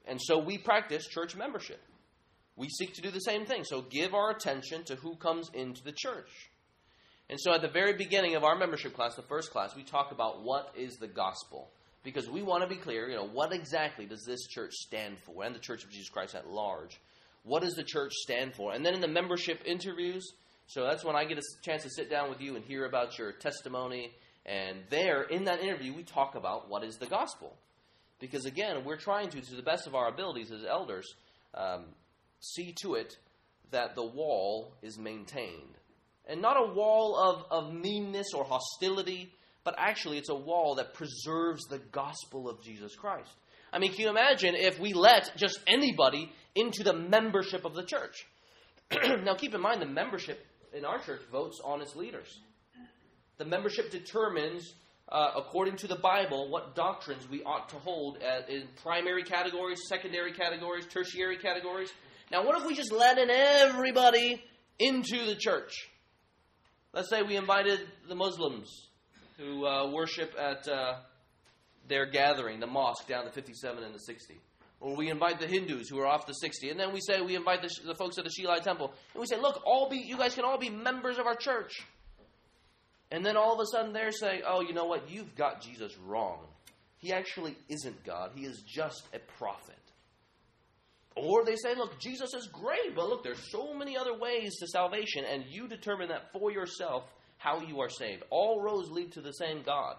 and 0.07 0.19
so 0.21 0.39
we 0.39 0.57
practice 0.57 1.05
church 1.07 1.35
membership. 1.35 1.79
We 2.55 2.67
seek 2.67 2.93
to 2.95 3.01
do 3.01 3.11
the 3.11 3.19
same 3.19 3.45
thing. 3.45 3.63
So 3.63 3.81
give 3.81 4.13
our 4.13 4.31
attention 4.31 4.83
to 4.85 4.95
who 4.95 5.15
comes 5.15 5.49
into 5.53 5.83
the 5.83 5.91
church. 5.91 6.49
And 7.29 7.39
so 7.39 7.53
at 7.53 7.61
the 7.61 7.69
very 7.69 7.93
beginning 7.93 8.35
of 8.35 8.43
our 8.43 8.55
membership 8.55 8.93
class, 8.93 9.15
the 9.15 9.21
first 9.21 9.51
class, 9.51 9.75
we 9.75 9.83
talk 9.83 10.11
about 10.11 10.43
what 10.43 10.73
is 10.75 10.95
the 10.95 11.07
gospel. 11.07 11.69
Because 12.03 12.29
we 12.29 12.41
want 12.41 12.63
to 12.63 12.69
be 12.69 12.77
clear, 12.77 13.09
you 13.09 13.15
know, 13.15 13.27
what 13.27 13.53
exactly 13.53 14.05
does 14.05 14.23
this 14.25 14.47
church 14.47 14.73
stand 14.73 15.17
for, 15.25 15.43
and 15.43 15.53
the 15.53 15.59
Church 15.59 15.83
of 15.83 15.91
Jesus 15.91 16.09
Christ 16.09 16.33
at 16.33 16.49
large? 16.49 16.99
What 17.43 17.61
does 17.61 17.73
the 17.73 17.83
church 17.83 18.13
stand 18.13 18.55
for? 18.55 18.73
And 18.73 18.85
then 18.85 18.93
in 18.93 19.01
the 19.01 19.07
membership 19.07 19.61
interviews, 19.65 20.25
so 20.67 20.83
that's 20.83 21.03
when 21.03 21.15
I 21.15 21.25
get 21.25 21.37
a 21.37 21.43
chance 21.61 21.83
to 21.83 21.89
sit 21.89 22.09
down 22.09 22.29
with 22.29 22.41
you 22.41 22.55
and 22.55 22.63
hear 22.63 22.85
about 22.85 23.17
your 23.17 23.33
testimony 23.33 24.11
and 24.45 24.79
there, 24.89 25.21
in 25.23 25.43
that 25.45 25.61
interview, 25.61 25.93
we 25.93 26.03
talk 26.03 26.35
about 26.35 26.69
what 26.69 26.83
is 26.83 26.97
the 26.97 27.05
gospel. 27.05 27.55
Because 28.19 28.45
again, 28.45 28.83
we're 28.83 28.97
trying 28.97 29.29
to, 29.29 29.41
to 29.41 29.55
the 29.55 29.61
best 29.61 29.85
of 29.85 29.95
our 29.95 30.07
abilities 30.07 30.51
as 30.51 30.65
elders, 30.65 31.05
um, 31.53 31.85
see 32.39 32.73
to 32.81 32.95
it 32.95 33.17
that 33.71 33.95
the 33.95 34.05
wall 34.05 34.73
is 34.81 34.97
maintained. 34.97 35.77
And 36.29 36.41
not 36.41 36.57
a 36.57 36.73
wall 36.73 37.17
of, 37.17 37.43
of 37.49 37.73
meanness 37.73 38.27
or 38.35 38.45
hostility, 38.45 39.33
but 39.63 39.75
actually 39.77 40.19
it's 40.19 40.29
a 40.29 40.35
wall 40.35 40.75
that 40.75 40.93
preserves 40.93 41.65
the 41.65 41.79
gospel 41.79 42.47
of 42.47 42.61
Jesus 42.61 42.95
Christ. 42.95 43.31
I 43.73 43.79
mean, 43.79 43.91
can 43.91 44.01
you 44.01 44.09
imagine 44.09 44.55
if 44.55 44.79
we 44.79 44.93
let 44.93 45.35
just 45.35 45.59
anybody 45.67 46.31
into 46.55 46.83
the 46.83 46.93
membership 46.93 47.65
of 47.65 47.73
the 47.73 47.83
church? 47.83 48.27
now, 49.23 49.35
keep 49.35 49.53
in 49.53 49.61
mind, 49.61 49.81
the 49.81 49.87
membership 49.87 50.45
in 50.73 50.85
our 50.85 50.99
church 50.99 51.21
votes 51.31 51.59
on 51.63 51.81
its 51.81 51.95
leaders. 51.95 52.39
The 53.37 53.45
membership 53.45 53.91
determines, 53.91 54.73
uh, 55.11 55.31
according 55.37 55.77
to 55.77 55.87
the 55.87 55.95
Bible, 55.95 56.49
what 56.49 56.75
doctrines 56.75 57.27
we 57.29 57.41
ought 57.43 57.69
to 57.69 57.77
hold 57.77 58.17
in 58.47 58.67
primary 58.83 59.23
categories, 59.23 59.81
secondary 59.87 60.33
categories, 60.33 60.85
tertiary 60.87 61.37
categories. 61.37 61.91
Now, 62.31 62.45
what 62.45 62.59
if 62.59 62.67
we 62.67 62.75
just 62.75 62.91
let 62.91 63.17
in 63.17 63.29
everybody 63.29 64.43
into 64.77 65.25
the 65.25 65.35
church? 65.35 65.71
Let's 66.93 67.09
say 67.09 67.21
we 67.21 67.35
invited 67.35 67.81
the 68.07 68.15
Muslims 68.15 68.87
who 69.37 69.65
uh, 69.65 69.89
worship 69.91 70.33
at 70.39 70.67
uh, 70.67 70.95
their 71.87 72.05
gathering, 72.05 72.59
the 72.59 72.67
mosque 72.67 73.07
down 73.07 73.25
the 73.25 73.31
57 73.31 73.83
and 73.83 73.93
the 73.93 73.99
60. 73.99 74.35
Or 74.81 74.95
we 74.95 75.09
invite 75.09 75.39
the 75.39 75.47
Hindus 75.47 75.89
who 75.89 75.99
are 75.99 76.07
off 76.07 76.25
the 76.25 76.33
60. 76.33 76.69
And 76.69 76.79
then 76.79 76.93
we 76.93 77.01
say 77.01 77.21
we 77.21 77.35
invite 77.35 77.61
the, 77.61 77.69
the 77.85 77.95
folks 77.95 78.17
at 78.17 78.23
the 78.23 78.31
Shiloh 78.31 78.59
Temple. 78.59 78.93
And 79.13 79.21
we 79.21 79.27
say, 79.27 79.39
look, 79.39 79.61
all 79.65 79.89
be, 79.89 79.97
you 79.97 80.17
guys 80.17 80.35
can 80.35 80.45
all 80.45 80.57
be 80.57 80.69
members 80.69 81.17
of 81.17 81.27
our 81.27 81.35
church. 81.35 81.85
And 83.11 83.25
then 83.25 83.35
all 83.37 83.53
of 83.53 83.59
a 83.59 83.65
sudden 83.65 83.93
they're 83.93 84.11
saying, 84.11 84.41
oh, 84.47 84.61
you 84.61 84.73
know 84.73 84.85
what? 84.85 85.09
You've 85.09 85.35
got 85.35 85.61
Jesus 85.61 85.97
wrong. 85.97 86.39
He 86.97 87.13
actually 87.13 87.55
isn't 87.69 88.03
God, 88.03 88.31
he 88.35 88.45
is 88.45 88.61
just 88.67 89.03
a 89.13 89.19
prophet. 89.37 89.75
Or 91.21 91.43
they 91.43 91.55
say, 91.55 91.75
look, 91.75 91.99
Jesus 91.99 92.33
is 92.33 92.47
great, 92.47 92.95
but 92.95 93.09
look, 93.09 93.23
there's 93.23 93.51
so 93.51 93.73
many 93.73 93.97
other 93.97 94.17
ways 94.17 94.57
to 94.57 94.67
salvation, 94.67 95.25
and 95.25 95.43
you 95.47 95.67
determine 95.67 96.09
that 96.09 96.31
for 96.31 96.51
yourself 96.51 97.03
how 97.37 97.61
you 97.61 97.81
are 97.81 97.89
saved. 97.89 98.23
All 98.29 98.61
roads 98.61 98.89
lead 98.89 99.13
to 99.13 99.21
the 99.21 99.33
same 99.33 99.61
God. 99.63 99.95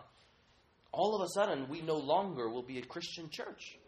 All 0.92 1.14
of 1.14 1.22
a 1.22 1.28
sudden, 1.34 1.68
we 1.68 1.82
no 1.82 1.96
longer 1.96 2.48
will 2.48 2.62
be 2.62 2.78
a 2.78 2.82
Christian 2.82 3.28
church. 3.30 3.78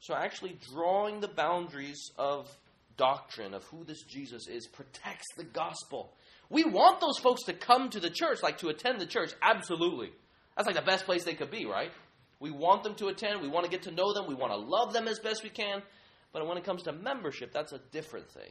So, 0.00 0.14
actually, 0.14 0.58
drawing 0.72 1.20
the 1.20 1.28
boundaries 1.28 2.10
of 2.18 2.48
doctrine 2.96 3.54
of 3.54 3.64
who 3.64 3.84
this 3.84 4.02
Jesus 4.02 4.46
is 4.48 4.66
protects 4.66 5.26
the 5.36 5.44
gospel. 5.44 6.14
We 6.48 6.64
want 6.64 7.00
those 7.00 7.18
folks 7.18 7.42
to 7.44 7.52
come 7.52 7.90
to 7.90 8.00
the 8.00 8.10
church, 8.10 8.42
like 8.42 8.58
to 8.58 8.68
attend 8.68 9.00
the 9.00 9.06
church, 9.06 9.32
absolutely. 9.42 10.12
That's 10.56 10.66
like 10.66 10.76
the 10.76 10.82
best 10.82 11.04
place 11.04 11.24
they 11.24 11.34
could 11.34 11.50
be, 11.50 11.66
right? 11.66 11.90
We 12.40 12.50
want 12.50 12.82
them 12.82 12.94
to 12.96 13.08
attend. 13.08 13.42
We 13.42 13.48
want 13.48 13.64
to 13.64 13.70
get 13.70 13.82
to 13.82 13.90
know 13.90 14.12
them. 14.12 14.26
We 14.26 14.34
want 14.34 14.52
to 14.52 14.58
love 14.58 14.92
them 14.92 15.08
as 15.08 15.18
best 15.18 15.42
we 15.42 15.50
can. 15.50 15.82
But 16.32 16.46
when 16.46 16.58
it 16.58 16.64
comes 16.64 16.82
to 16.84 16.92
membership, 16.92 17.52
that's 17.52 17.72
a 17.72 17.80
different 17.92 18.30
thing. 18.30 18.50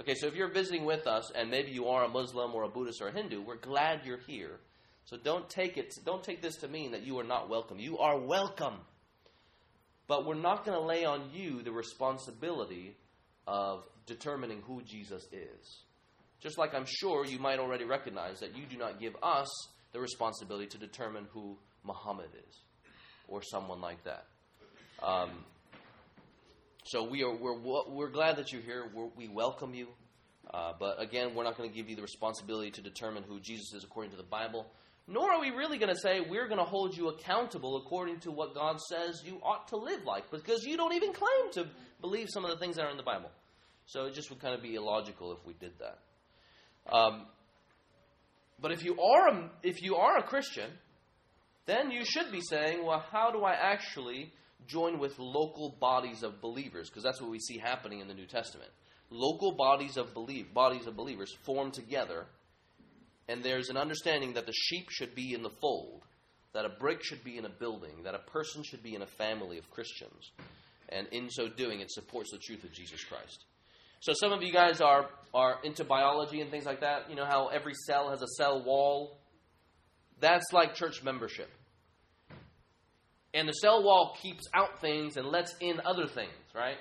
Okay, 0.00 0.14
so 0.14 0.26
if 0.26 0.34
you're 0.34 0.50
visiting 0.50 0.84
with 0.84 1.06
us 1.06 1.30
and 1.34 1.50
maybe 1.50 1.70
you 1.70 1.88
are 1.88 2.04
a 2.04 2.08
Muslim 2.08 2.54
or 2.54 2.64
a 2.64 2.68
Buddhist 2.68 3.02
or 3.02 3.08
a 3.08 3.12
Hindu, 3.12 3.42
we're 3.42 3.56
glad 3.56 4.00
you're 4.04 4.20
here. 4.26 4.58
So 5.04 5.16
don't 5.16 5.48
take 5.48 5.76
it 5.76 5.94
don't 6.04 6.22
take 6.24 6.40
this 6.40 6.56
to 6.56 6.68
mean 6.68 6.92
that 6.92 7.02
you 7.02 7.18
are 7.18 7.24
not 7.24 7.48
welcome. 7.48 7.78
You 7.78 7.98
are 7.98 8.18
welcome. 8.18 8.76
But 10.06 10.26
we're 10.26 10.34
not 10.34 10.64
going 10.64 10.78
to 10.78 10.84
lay 10.84 11.04
on 11.04 11.30
you 11.32 11.62
the 11.62 11.70
responsibility 11.70 12.96
of 13.46 13.84
determining 14.06 14.62
who 14.62 14.82
Jesus 14.82 15.24
is. 15.32 15.82
Just 16.40 16.58
like 16.58 16.74
I'm 16.74 16.86
sure 16.86 17.26
you 17.26 17.38
might 17.38 17.58
already 17.58 17.84
recognize 17.84 18.40
that 18.40 18.56
you 18.56 18.64
do 18.68 18.76
not 18.76 18.98
give 18.98 19.14
us 19.22 19.48
the 19.92 20.00
responsibility 20.00 20.66
to 20.68 20.78
determine 20.78 21.26
who 21.32 21.58
Muhammad 21.84 22.30
is 22.48 22.56
or 23.28 23.42
someone 23.42 23.80
like 23.80 24.02
that. 24.04 24.26
Um, 25.02 25.44
so 26.84 27.04
we 27.04 27.22
are 27.22 27.34
we're 27.34 27.58
we're 27.88 28.10
glad 28.10 28.36
that 28.36 28.52
you're 28.52 28.62
here. 28.62 28.90
We're, 28.94 29.08
we 29.16 29.28
welcome 29.28 29.74
you, 29.74 29.88
uh, 30.52 30.72
but 30.78 31.00
again, 31.00 31.34
we're 31.34 31.44
not 31.44 31.56
going 31.56 31.68
to 31.68 31.74
give 31.74 31.88
you 31.88 31.96
the 31.96 32.02
responsibility 32.02 32.70
to 32.72 32.82
determine 32.82 33.22
who 33.22 33.40
Jesus 33.40 33.72
is 33.74 33.84
according 33.84 34.12
to 34.12 34.16
the 34.16 34.22
Bible. 34.22 34.66
Nor 35.06 35.32
are 35.32 35.40
we 35.40 35.50
really 35.50 35.78
going 35.78 35.92
to 35.92 36.00
say 36.00 36.20
we're 36.20 36.46
going 36.46 36.58
to 36.58 36.64
hold 36.64 36.96
you 36.96 37.08
accountable 37.08 37.76
according 37.78 38.20
to 38.20 38.30
what 38.30 38.54
God 38.54 38.80
says 38.80 39.22
you 39.24 39.40
ought 39.42 39.68
to 39.68 39.76
live 39.76 40.04
like, 40.04 40.30
because 40.30 40.64
you 40.64 40.76
don't 40.76 40.94
even 40.94 41.12
claim 41.12 41.52
to 41.54 41.66
believe 42.00 42.28
some 42.30 42.44
of 42.44 42.50
the 42.50 42.56
things 42.58 42.76
that 42.76 42.84
are 42.84 42.90
in 42.90 42.96
the 42.96 43.02
Bible. 43.02 43.30
So 43.86 44.04
it 44.04 44.14
just 44.14 44.30
would 44.30 44.40
kind 44.40 44.54
of 44.54 44.62
be 44.62 44.76
illogical 44.76 45.32
if 45.32 45.44
we 45.44 45.54
did 45.54 45.72
that. 45.80 45.98
Um, 46.94 47.26
but 48.60 48.70
if 48.70 48.84
you 48.84 49.00
are 49.00 49.28
a, 49.28 49.50
if 49.64 49.82
you 49.82 49.96
are 49.96 50.18
a 50.18 50.22
Christian, 50.22 50.70
then 51.66 51.90
you 51.90 52.04
should 52.04 52.30
be 52.30 52.40
saying, 52.40 52.84
well, 52.84 53.04
how 53.10 53.32
do 53.32 53.42
I 53.42 53.54
actually 53.54 54.32
join 54.66 54.98
with 54.98 55.18
local 55.18 55.76
bodies 55.80 56.22
of 56.22 56.40
believers? 56.40 56.88
Because 56.88 57.02
that's 57.02 57.20
what 57.20 57.30
we 57.30 57.38
see 57.38 57.58
happening 57.58 58.00
in 58.00 58.08
the 58.08 58.14
New 58.14 58.26
Testament. 58.26 58.70
Local 59.10 59.52
bodies 59.52 59.96
of 59.96 60.14
believe 60.14 60.54
bodies 60.54 60.86
of 60.86 60.96
believers 60.96 61.34
form 61.44 61.70
together, 61.72 62.26
and 63.28 63.42
there's 63.42 63.68
an 63.68 63.76
understanding 63.76 64.34
that 64.34 64.46
the 64.46 64.52
sheep 64.52 64.86
should 64.90 65.14
be 65.14 65.34
in 65.34 65.42
the 65.42 65.50
fold, 65.60 66.02
that 66.52 66.64
a 66.64 66.68
brick 66.68 67.02
should 67.02 67.24
be 67.24 67.36
in 67.36 67.44
a 67.44 67.48
building, 67.50 68.04
that 68.04 68.14
a 68.14 68.30
person 68.30 68.62
should 68.62 68.82
be 68.82 68.94
in 68.94 69.02
a 69.02 69.06
family 69.06 69.58
of 69.58 69.70
Christians, 69.70 70.30
and 70.88 71.08
in 71.08 71.28
so 71.30 71.48
doing, 71.48 71.80
it 71.80 71.90
supports 71.90 72.30
the 72.30 72.38
truth 72.38 72.62
of 72.62 72.72
Jesus 72.72 73.04
Christ. 73.04 73.44
So 74.00 74.12
some 74.14 74.32
of 74.32 74.42
you 74.42 74.52
guys 74.52 74.80
are 74.80 75.08
are 75.34 75.58
into 75.62 75.84
biology 75.84 76.40
and 76.40 76.50
things 76.50 76.64
like 76.64 76.80
that. 76.80 77.10
You 77.10 77.16
know 77.16 77.26
how 77.26 77.48
every 77.48 77.74
cell 77.86 78.10
has 78.10 78.22
a 78.22 78.26
cell 78.38 78.62
wall. 78.62 79.18
That's 80.20 80.52
like 80.52 80.74
church 80.74 81.02
membership. 81.02 81.50
And 83.32 83.48
the 83.48 83.52
cell 83.52 83.82
wall 83.82 84.16
keeps 84.20 84.48
out 84.54 84.80
things 84.80 85.16
and 85.16 85.26
lets 85.26 85.54
in 85.60 85.80
other 85.84 86.06
things, 86.06 86.32
right? 86.54 86.76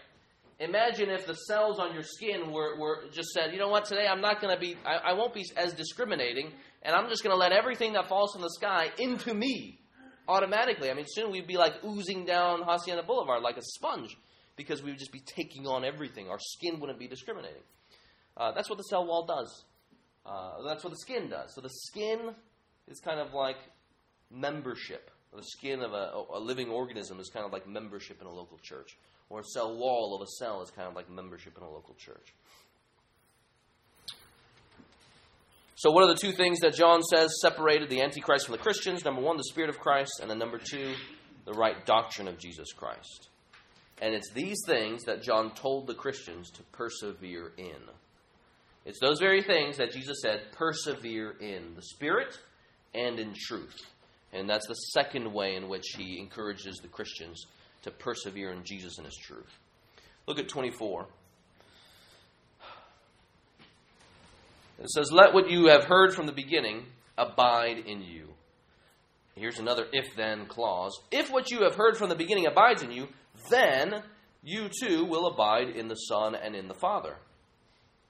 Imagine 0.59 1.09
if 1.09 1.25
the 1.25 1.35
cells 1.35 1.79
on 1.79 1.93
your 1.93 2.03
skin 2.03 2.51
were, 2.51 2.77
were 2.77 3.03
just 3.13 3.29
said, 3.29 3.53
you 3.53 3.59
know 3.59 3.69
what, 3.69 3.85
today 3.85 4.07
I'm 4.07 4.19
not 4.19 4.41
going 4.41 4.53
to 4.53 4.59
be, 4.59 4.75
I, 4.85 5.11
I 5.11 5.13
won't 5.13 5.33
be 5.33 5.45
as 5.55 5.73
discriminating, 5.73 6.51
and 6.81 6.95
I'm 6.95 7.07
just 7.07 7.23
going 7.23 7.33
to 7.33 7.37
let 7.37 7.51
everything 7.53 7.93
that 7.93 8.07
falls 8.07 8.33
from 8.33 8.41
the 8.41 8.49
sky 8.49 8.89
into 8.97 9.33
me 9.33 9.79
automatically. 10.27 10.89
I 10.89 10.95
mean, 10.95 11.05
soon 11.07 11.31
we'd 11.31 11.47
be 11.47 11.57
like 11.57 11.73
oozing 11.85 12.25
down 12.25 12.63
Hacienda 12.63 13.03
Boulevard 13.03 13.41
like 13.41 13.57
a 13.57 13.61
sponge 13.61 14.17
because 14.57 14.83
we 14.83 14.91
would 14.91 14.99
just 14.99 15.13
be 15.13 15.21
taking 15.21 15.65
on 15.65 15.85
everything. 15.85 16.29
Our 16.29 16.39
skin 16.39 16.79
wouldn't 16.81 16.99
be 16.99 17.07
discriminating. 17.07 17.63
Uh, 18.35 18.51
that's 18.51 18.69
what 18.69 18.77
the 18.77 18.83
cell 18.83 19.05
wall 19.05 19.25
does. 19.25 19.63
Uh, 20.25 20.61
that's 20.67 20.83
what 20.83 20.91
the 20.91 20.99
skin 20.99 21.29
does. 21.29 21.53
So 21.55 21.61
the 21.61 21.69
skin 21.69 22.35
is 22.89 22.99
kind 22.99 23.19
of 23.19 23.33
like 23.33 23.57
membership. 24.29 25.09
The 25.35 25.43
skin 25.43 25.81
of 25.81 25.93
a, 25.93 26.23
a 26.33 26.39
living 26.39 26.69
organism 26.69 27.19
is 27.19 27.29
kind 27.29 27.45
of 27.45 27.53
like 27.53 27.67
membership 27.67 28.19
in 28.19 28.27
a 28.27 28.33
local 28.33 28.57
church. 28.63 28.97
Or 29.29 29.41
a 29.41 29.43
cell 29.43 29.77
wall 29.77 30.15
of 30.15 30.21
a 30.21 30.27
cell 30.39 30.61
is 30.61 30.71
kind 30.71 30.87
of 30.87 30.95
like 30.95 31.09
membership 31.09 31.55
in 31.55 31.63
a 31.63 31.69
local 31.69 31.95
church. 31.95 32.33
So, 35.75 35.91
what 35.91 36.03
are 36.03 36.13
the 36.13 36.19
two 36.19 36.33
things 36.33 36.59
that 36.59 36.73
John 36.73 37.01
says 37.03 37.31
separated 37.41 37.89
the 37.89 38.01
Antichrist 38.01 38.47
from 38.47 38.53
the 38.53 38.61
Christians? 38.61 39.05
Number 39.05 39.21
one, 39.21 39.37
the 39.37 39.45
Spirit 39.45 39.69
of 39.69 39.79
Christ, 39.79 40.19
and 40.21 40.29
then 40.29 40.39
number 40.39 40.57
two, 40.57 40.93
the 41.45 41.53
right 41.53 41.85
doctrine 41.85 42.27
of 42.27 42.37
Jesus 42.37 42.73
Christ. 42.73 43.29
And 44.01 44.13
it's 44.13 44.31
these 44.31 44.57
things 44.65 45.03
that 45.03 45.21
John 45.21 45.53
told 45.53 45.87
the 45.87 45.93
Christians 45.93 46.49
to 46.51 46.63
persevere 46.71 47.53
in. 47.57 47.79
It's 48.85 48.99
those 48.99 49.19
very 49.19 49.41
things 49.41 49.77
that 49.77 49.91
Jesus 49.91 50.17
said, 50.21 50.51
persevere 50.51 51.35
in 51.39 51.75
the 51.75 51.81
Spirit 51.81 52.37
and 52.93 53.19
in 53.19 53.33
truth. 53.47 53.77
And 54.31 54.49
that's 54.49 54.67
the 54.67 54.75
second 54.75 55.33
way 55.33 55.55
in 55.55 55.67
which 55.67 55.95
he 55.97 56.19
encourages 56.19 56.77
the 56.77 56.87
Christians 56.87 57.45
to 57.83 57.91
persevere 57.91 58.51
in 58.51 58.63
Jesus 58.63 58.97
and 58.97 59.05
his 59.05 59.15
truth. 59.15 59.57
Look 60.27 60.39
at 60.39 60.47
24. 60.47 61.07
It 64.81 64.89
says, 64.89 65.11
Let 65.11 65.33
what 65.33 65.49
you 65.49 65.67
have 65.67 65.85
heard 65.85 66.13
from 66.13 66.25
the 66.25 66.31
beginning 66.31 66.85
abide 67.17 67.79
in 67.79 68.01
you. 68.01 68.29
Here's 69.35 69.59
another 69.59 69.87
if 69.91 70.15
then 70.15 70.45
clause. 70.45 70.99
If 71.11 71.31
what 71.31 71.49
you 71.49 71.63
have 71.63 71.75
heard 71.75 71.97
from 71.97 72.09
the 72.09 72.15
beginning 72.15 72.45
abides 72.45 72.83
in 72.83 72.91
you, 72.91 73.07
then 73.49 74.03
you 74.43 74.69
too 74.69 75.05
will 75.05 75.27
abide 75.27 75.69
in 75.69 75.87
the 75.87 75.95
Son 75.95 76.35
and 76.35 76.55
in 76.55 76.67
the 76.67 76.73
Father. 76.73 77.15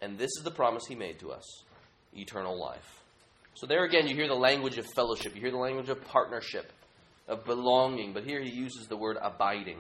And 0.01 0.17
this 0.17 0.32
is 0.38 0.43
the 0.43 0.51
promise 0.51 0.84
he 0.88 0.95
made 0.95 1.20
to 1.20 1.32
us 1.32 1.63
eternal 2.13 2.59
life. 2.59 2.99
So, 3.56 3.66
there 3.66 3.84
again, 3.84 4.08
you 4.08 4.16
hear 4.16 4.28
the 4.28 4.36
language 4.36 4.78
of 4.78 4.86
fellowship, 4.95 5.36
you 5.36 5.41
hear 5.41 5.52
the 5.52 5.58
language 5.58 5.89
of 5.89 6.04
partnership, 6.06 6.72
of 7.28 7.45
belonging, 7.45 8.14
but 8.14 8.24
here 8.24 8.41
he 8.41 8.50
uses 8.50 8.88
the 8.88 8.97
word 8.97 9.18
abiding. 9.22 9.80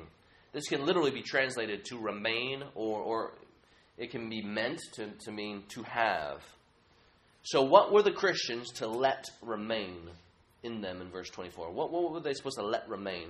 This 0.51 0.67
can 0.67 0.85
literally 0.85 1.11
be 1.11 1.21
translated 1.21 1.85
to 1.85 1.97
remain, 1.97 2.63
or, 2.75 2.99
or 2.99 3.33
it 3.97 4.11
can 4.11 4.29
be 4.29 4.41
meant 4.41 4.81
to, 4.93 5.09
to 5.25 5.31
mean 5.31 5.63
to 5.69 5.83
have. 5.83 6.41
So, 7.43 7.63
what 7.63 7.93
were 7.93 8.01
the 8.01 8.11
Christians 8.11 8.71
to 8.73 8.87
let 8.87 9.25
remain 9.41 10.09
in 10.63 10.81
them 10.81 11.01
in 11.01 11.09
verse 11.09 11.29
24? 11.29 11.71
What, 11.71 11.91
what 11.91 12.11
were 12.11 12.19
they 12.19 12.33
supposed 12.33 12.57
to 12.57 12.65
let 12.65 12.89
remain? 12.89 13.29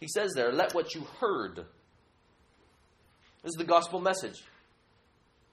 He 0.00 0.08
says 0.08 0.32
there, 0.34 0.52
let 0.52 0.74
what 0.74 0.94
you 0.94 1.02
heard. 1.20 1.56
This 3.42 3.50
is 3.50 3.58
the 3.58 3.64
gospel 3.64 4.00
message 4.00 4.42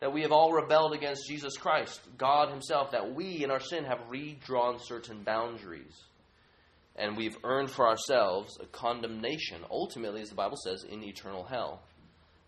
that 0.01 0.11
we 0.11 0.23
have 0.23 0.31
all 0.31 0.51
rebelled 0.51 0.93
against 0.93 1.27
Jesus 1.29 1.55
Christ, 1.57 2.01
God 2.17 2.49
Himself, 2.49 2.91
that 2.91 3.13
we 3.13 3.43
in 3.43 3.51
our 3.51 3.59
sin 3.59 3.85
have 3.85 4.09
redrawn 4.09 4.79
certain 4.79 5.23
boundaries. 5.23 5.95
And 6.95 7.15
we've 7.15 7.37
earned 7.43 7.69
for 7.69 7.87
ourselves 7.87 8.57
a 8.59 8.65
condemnation, 8.65 9.61
ultimately, 9.69 10.21
as 10.21 10.29
the 10.29 10.35
Bible 10.35 10.57
says, 10.57 10.83
in 10.83 11.03
eternal 11.03 11.43
hell. 11.43 11.83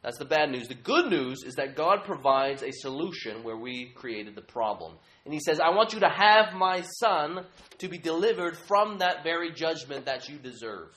That's 0.01 0.17
the 0.17 0.25
bad 0.25 0.49
news. 0.49 0.67
The 0.67 0.73
good 0.73 1.09
news 1.09 1.43
is 1.45 1.53
that 1.55 1.77
God 1.77 2.03
provides 2.03 2.63
a 2.63 2.71
solution 2.71 3.43
where 3.43 3.55
we 3.55 3.93
created 3.95 4.35
the 4.35 4.41
problem. 4.41 4.95
And 5.23 5.33
He 5.33 5.39
says, 5.39 5.59
I 5.59 5.69
want 5.69 5.93
you 5.93 5.99
to 6.01 6.09
have 6.09 6.53
my 6.55 6.81
Son 6.81 7.45
to 7.77 7.87
be 7.87 7.99
delivered 7.99 8.57
from 8.57 8.97
that 8.97 9.23
very 9.23 9.53
judgment 9.53 10.07
that 10.07 10.27
you 10.27 10.39
deserve. 10.39 10.89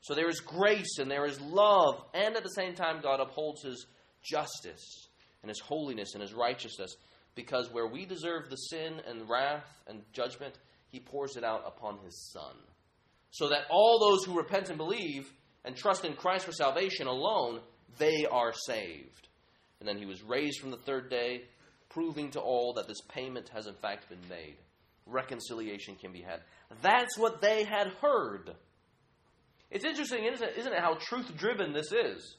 So 0.00 0.14
there 0.14 0.30
is 0.30 0.40
grace 0.40 0.98
and 0.98 1.10
there 1.10 1.26
is 1.26 1.40
love, 1.40 2.02
and 2.14 2.34
at 2.34 2.42
the 2.42 2.48
same 2.48 2.74
time, 2.74 3.00
God 3.02 3.20
upholds 3.20 3.62
His 3.62 3.86
justice 4.28 5.08
and 5.42 5.48
His 5.48 5.60
holiness 5.60 6.14
and 6.14 6.22
His 6.22 6.34
righteousness 6.34 6.96
because 7.34 7.72
where 7.72 7.86
we 7.86 8.06
deserve 8.06 8.50
the 8.50 8.56
sin 8.56 9.00
and 9.06 9.28
wrath 9.28 9.66
and 9.86 10.02
judgment, 10.12 10.54
He 10.88 11.00
pours 11.00 11.36
it 11.36 11.44
out 11.44 11.64
upon 11.66 11.98
His 12.04 12.30
Son. 12.32 12.54
So 13.30 13.50
that 13.50 13.64
all 13.70 14.00
those 14.00 14.24
who 14.24 14.36
repent 14.36 14.70
and 14.70 14.78
believe 14.78 15.30
and 15.64 15.76
trust 15.76 16.04
in 16.04 16.14
Christ 16.14 16.46
for 16.46 16.52
salvation 16.52 17.06
alone, 17.06 17.60
they 17.98 18.24
are 18.24 18.52
saved. 18.52 19.28
And 19.80 19.88
then 19.88 19.98
he 19.98 20.06
was 20.06 20.22
raised 20.22 20.60
from 20.60 20.70
the 20.70 20.78
third 20.78 21.10
day, 21.10 21.42
proving 21.90 22.30
to 22.30 22.40
all 22.40 22.72
that 22.74 22.88
this 22.88 23.00
payment 23.08 23.50
has 23.50 23.66
in 23.66 23.74
fact 23.74 24.08
been 24.08 24.26
made. 24.28 24.56
Reconciliation 25.06 25.96
can 25.96 26.12
be 26.12 26.22
had. 26.22 26.40
That's 26.82 27.18
what 27.18 27.40
they 27.40 27.64
had 27.64 27.88
heard. 28.00 28.54
It's 29.70 29.84
interesting, 29.84 30.24
isn't 30.24 30.48
it, 30.48 30.56
isn't 30.58 30.72
it 30.72 30.80
how 30.80 30.94
truth 30.94 31.36
driven 31.36 31.72
this 31.72 31.92
is? 31.92 32.36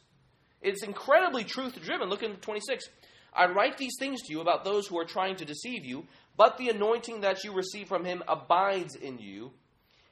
It's 0.68 0.84
incredibly 0.84 1.44
truth 1.44 1.82
driven. 1.82 2.10
Look 2.10 2.24
in 2.24 2.36
26. 2.36 2.86
I 3.34 3.46
write 3.48 3.78
these 3.78 3.96
things 4.00 4.22
to 4.24 4.34
you 4.34 4.42
about 4.42 4.64
those 4.64 4.88
who 4.88 4.98
are 5.00 5.06
trying 5.06 5.36
to 5.38 5.46
deceive 5.46 5.86
you, 5.86 6.06
but 6.36 6.58
the 6.58 6.70
anointing 6.70 7.22
that 7.22 7.44
you 7.44 7.54
receive 7.54 7.88
from 7.88 8.04
him 8.04 8.24
abides 8.28 8.96
in 8.96 9.20
you 9.20 9.52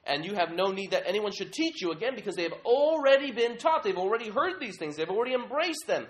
and 0.06 0.24
you 0.24 0.36
have 0.36 0.54
no 0.54 0.68
need 0.72 0.92
that 0.92 1.08
anyone 1.08 1.32
should 1.32 1.52
teach 1.52 1.82
you 1.82 1.92
again 1.92 2.14
because 2.16 2.36
they 2.36 2.44
have 2.44 2.54
already 2.64 3.32
been 3.32 3.58
taught. 3.58 3.84
They've 3.84 3.98
already 3.98 4.30
heard 4.30 4.60
these 4.60 4.78
things, 4.78 4.96
they've 4.96 5.10
already 5.10 5.34
embraced 5.34 5.88
them. 5.88 6.06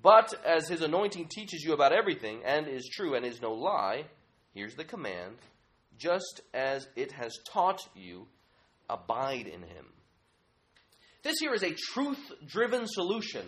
But 0.00 0.32
as 0.44 0.68
his 0.68 0.82
anointing 0.82 1.28
teaches 1.28 1.62
you 1.64 1.72
about 1.72 1.92
everything 1.92 2.42
and 2.44 2.68
is 2.68 2.88
true 2.92 3.14
and 3.14 3.24
is 3.24 3.40
no 3.40 3.52
lie, 3.52 4.04
here's 4.52 4.74
the 4.74 4.84
command 4.84 5.36
just 5.96 6.42
as 6.52 6.86
it 6.96 7.12
has 7.12 7.38
taught 7.52 7.80
you, 7.94 8.26
abide 8.90 9.46
in 9.46 9.62
him. 9.62 9.86
This 11.22 11.38
here 11.38 11.54
is 11.54 11.62
a 11.62 11.74
truth 11.92 12.32
driven 12.46 12.86
solution. 12.86 13.46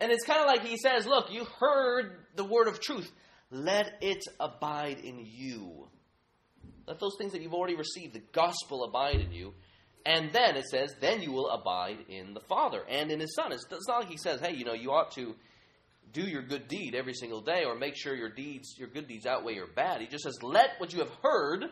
And 0.00 0.12
it's 0.12 0.24
kind 0.24 0.40
of 0.40 0.46
like 0.46 0.64
he 0.64 0.76
says, 0.76 1.06
Look, 1.06 1.32
you 1.32 1.44
heard 1.58 2.16
the 2.36 2.44
word 2.44 2.68
of 2.68 2.80
truth. 2.80 3.10
Let 3.50 3.98
it 4.00 4.24
abide 4.38 4.98
in 4.98 5.24
you. 5.24 5.88
Let 6.86 7.00
those 7.00 7.16
things 7.18 7.32
that 7.32 7.42
you've 7.42 7.54
already 7.54 7.76
received, 7.76 8.14
the 8.14 8.22
gospel, 8.32 8.84
abide 8.84 9.20
in 9.20 9.32
you. 9.32 9.54
And 10.06 10.32
then 10.32 10.56
it 10.56 10.64
says, 10.66 10.94
then 11.00 11.20
you 11.20 11.32
will 11.32 11.50
abide 11.50 11.98
in 12.08 12.32
the 12.32 12.40
Father 12.40 12.82
and 12.88 13.10
in 13.10 13.20
His 13.20 13.34
Son. 13.34 13.52
It's, 13.52 13.66
it's 13.70 13.88
not 13.88 14.00
like 14.00 14.10
He 14.10 14.16
says, 14.16 14.40
hey, 14.40 14.54
you 14.54 14.64
know, 14.64 14.72
you 14.72 14.90
ought 14.90 15.10
to 15.12 15.34
do 16.12 16.22
your 16.22 16.42
good 16.42 16.66
deed 16.66 16.94
every 16.94 17.12
single 17.12 17.42
day 17.42 17.64
or 17.64 17.74
make 17.74 17.94
sure 17.94 18.14
your 18.14 18.30
deeds, 18.30 18.74
your 18.78 18.88
good 18.88 19.06
deeds 19.06 19.26
outweigh 19.26 19.54
your 19.54 19.66
bad. 19.66 20.00
He 20.00 20.06
just 20.06 20.24
says, 20.24 20.42
let 20.42 20.70
what 20.78 20.94
you 20.94 21.00
have 21.00 21.12
heard, 21.22 21.66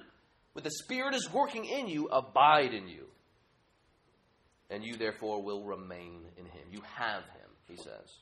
with 0.53 0.65
the 0.65 0.71
Spirit 0.71 1.15
is 1.15 1.31
working 1.33 1.65
in 1.65 1.89
you, 1.89 2.09
abide 2.09 2.75
in 2.75 2.89
you. 2.89 3.07
And 4.69 4.85
you 4.85 4.97
therefore 4.97 5.43
will 5.43 5.65
remain 5.65 6.27
in 6.37 6.45
Him. 6.45 6.69
You 6.71 6.83
have 6.97 7.23
He 7.69 7.77
says 7.77 8.17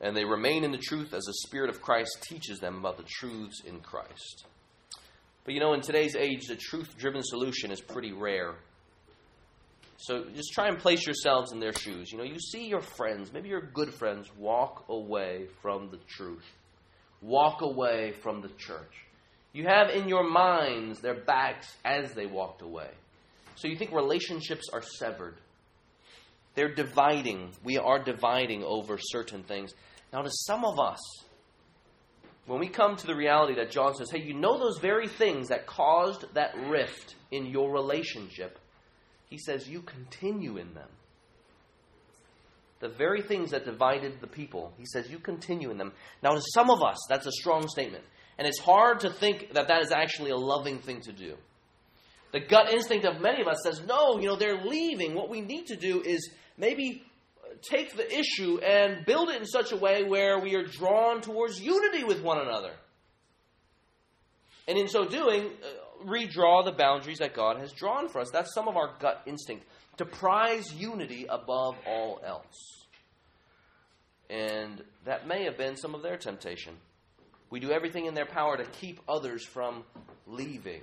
and 0.00 0.16
they 0.16 0.24
remain 0.24 0.64
in 0.64 0.70
the 0.70 0.78
truth 0.78 1.14
as 1.14 1.24
the 1.24 1.32
Spirit 1.46 1.70
of 1.70 1.80
Christ 1.80 2.18
teaches 2.28 2.58
them 2.58 2.78
about 2.78 2.96
the 2.96 3.04
truths 3.04 3.62
in 3.64 3.80
Christ. 3.80 4.44
But 5.44 5.54
you 5.54 5.60
know, 5.60 5.72
in 5.72 5.80
today's 5.80 6.16
age, 6.16 6.46
the 6.46 6.56
truth 6.56 6.96
driven 6.98 7.22
solution 7.22 7.70
is 7.70 7.80
pretty 7.80 8.12
rare. 8.12 8.54
So 9.96 10.24
just 10.34 10.52
try 10.52 10.68
and 10.68 10.78
place 10.78 11.06
yourselves 11.06 11.52
in 11.52 11.60
their 11.60 11.72
shoes. 11.72 12.10
You 12.12 12.18
know, 12.18 12.24
you 12.24 12.38
see 12.38 12.66
your 12.66 12.80
friends, 12.80 13.32
maybe 13.32 13.48
your 13.48 13.62
good 13.62 13.94
friends, 13.94 14.28
walk 14.36 14.84
away 14.88 15.46
from 15.62 15.90
the 15.90 15.98
truth, 16.08 16.44
walk 17.22 17.62
away 17.62 18.12
from 18.22 18.42
the 18.42 18.50
church. 18.58 19.06
You 19.52 19.64
have 19.66 19.88
in 19.88 20.08
your 20.08 20.28
minds 20.28 21.00
their 21.00 21.14
backs 21.14 21.74
as 21.84 22.12
they 22.12 22.26
walked 22.26 22.60
away. 22.60 22.90
So 23.54 23.68
you 23.68 23.76
think 23.76 23.92
relationships 23.92 24.68
are 24.72 24.82
severed. 24.82 25.36
They're 26.54 26.74
dividing. 26.74 27.50
We 27.62 27.78
are 27.78 28.02
dividing 28.02 28.62
over 28.64 28.98
certain 28.98 29.42
things. 29.42 29.72
Now, 30.12 30.22
to 30.22 30.30
some 30.30 30.64
of 30.64 30.78
us, 30.78 31.00
when 32.46 32.60
we 32.60 32.68
come 32.68 32.96
to 32.96 33.06
the 33.06 33.16
reality 33.16 33.54
that 33.56 33.70
John 33.70 33.94
says, 33.94 34.10
hey, 34.10 34.22
you 34.22 34.34
know 34.34 34.58
those 34.58 34.78
very 34.78 35.08
things 35.08 35.48
that 35.48 35.66
caused 35.66 36.26
that 36.34 36.54
rift 36.68 37.16
in 37.30 37.46
your 37.46 37.72
relationship, 37.72 38.58
he 39.30 39.38
says, 39.38 39.68
you 39.68 39.80
continue 39.80 40.58
in 40.58 40.74
them. 40.74 40.88
The 42.80 42.88
very 42.88 43.22
things 43.22 43.52
that 43.52 43.64
divided 43.64 44.20
the 44.20 44.26
people, 44.26 44.72
he 44.76 44.84
says, 44.84 45.10
you 45.10 45.18
continue 45.18 45.70
in 45.70 45.78
them. 45.78 45.92
Now, 46.22 46.34
to 46.34 46.42
some 46.52 46.70
of 46.70 46.82
us, 46.82 46.98
that's 47.08 47.26
a 47.26 47.32
strong 47.32 47.66
statement. 47.66 48.04
And 48.36 48.46
it's 48.46 48.60
hard 48.60 49.00
to 49.00 49.10
think 49.10 49.54
that 49.54 49.68
that 49.68 49.82
is 49.82 49.90
actually 49.90 50.30
a 50.30 50.36
loving 50.36 50.78
thing 50.78 51.00
to 51.02 51.12
do. 51.12 51.36
The 52.32 52.40
gut 52.40 52.72
instinct 52.72 53.06
of 53.06 53.20
many 53.20 53.40
of 53.40 53.48
us 53.48 53.58
says, 53.62 53.80
no, 53.86 54.18
you 54.18 54.26
know, 54.26 54.36
they're 54.36 54.64
leaving. 54.64 55.14
What 55.14 55.30
we 55.30 55.40
need 55.40 55.66
to 55.66 55.76
do 55.76 56.02
is 56.02 56.30
maybe 56.56 57.02
take 57.62 57.96
the 57.96 58.18
issue 58.18 58.58
and 58.58 59.04
build 59.06 59.30
it 59.30 59.40
in 59.40 59.46
such 59.46 59.72
a 59.72 59.76
way 59.76 60.02
where 60.04 60.38
we 60.38 60.54
are 60.54 60.64
drawn 60.64 61.20
towards 61.20 61.60
unity 61.60 62.04
with 62.04 62.22
one 62.22 62.38
another. 62.38 62.72
And 64.66 64.78
in 64.78 64.88
so 64.88 65.04
doing, 65.04 65.46
uh, 65.46 66.04
redraw 66.04 66.64
the 66.64 66.72
boundaries 66.72 67.18
that 67.18 67.34
God 67.34 67.58
has 67.58 67.72
drawn 67.72 68.08
for 68.08 68.20
us. 68.20 68.30
That's 68.30 68.54
some 68.54 68.68
of 68.68 68.76
our 68.76 68.94
gut 68.98 69.22
instinct 69.26 69.66
to 69.98 70.04
prize 70.04 70.72
unity 70.72 71.26
above 71.28 71.76
all 71.86 72.20
else. 72.24 72.86
And 74.30 74.82
that 75.04 75.26
may 75.26 75.44
have 75.44 75.56
been 75.56 75.76
some 75.76 75.94
of 75.94 76.02
their 76.02 76.16
temptation. 76.16 76.74
We 77.50 77.60
do 77.60 77.70
everything 77.70 78.06
in 78.06 78.14
their 78.14 78.26
power 78.26 78.56
to 78.56 78.64
keep 78.64 79.00
others 79.08 79.44
from 79.44 79.84
leaving. 80.26 80.80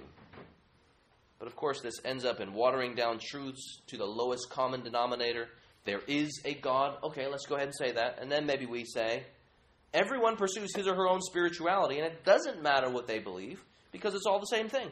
But 1.40 1.48
of 1.48 1.56
course, 1.56 1.82
this 1.82 2.00
ends 2.06 2.24
up 2.24 2.40
in 2.40 2.54
watering 2.54 2.94
down 2.94 3.20
truths 3.20 3.82
to 3.88 3.98
the 3.98 4.06
lowest 4.06 4.50
common 4.52 4.84
denominator. 4.84 5.48
There 5.86 6.02
is 6.08 6.42
a 6.46 6.54
God. 6.54 6.98
Okay, 7.04 7.28
let's 7.28 7.46
go 7.46 7.56
ahead 7.56 7.68
and 7.68 7.76
say 7.76 7.94
that. 7.94 8.20
And 8.22 8.32
then 8.32 8.46
maybe 8.46 8.66
we 8.66 8.86
say, 8.86 9.24
everyone 9.94 10.38
pursues 10.38 10.76
his 10.76 10.88
or 10.88 10.96
her 10.96 11.08
own 11.08 11.22
spirituality, 11.22 11.98
and 11.98 12.06
it 12.06 12.24
doesn't 12.24 12.62
matter 12.62 12.90
what 12.90 13.08
they 13.08 13.20
believe 13.20 13.64
because 13.92 14.14
it's 14.14 14.26
all 14.26 14.40
the 14.40 14.46
same 14.46 14.70
thing. 14.70 14.90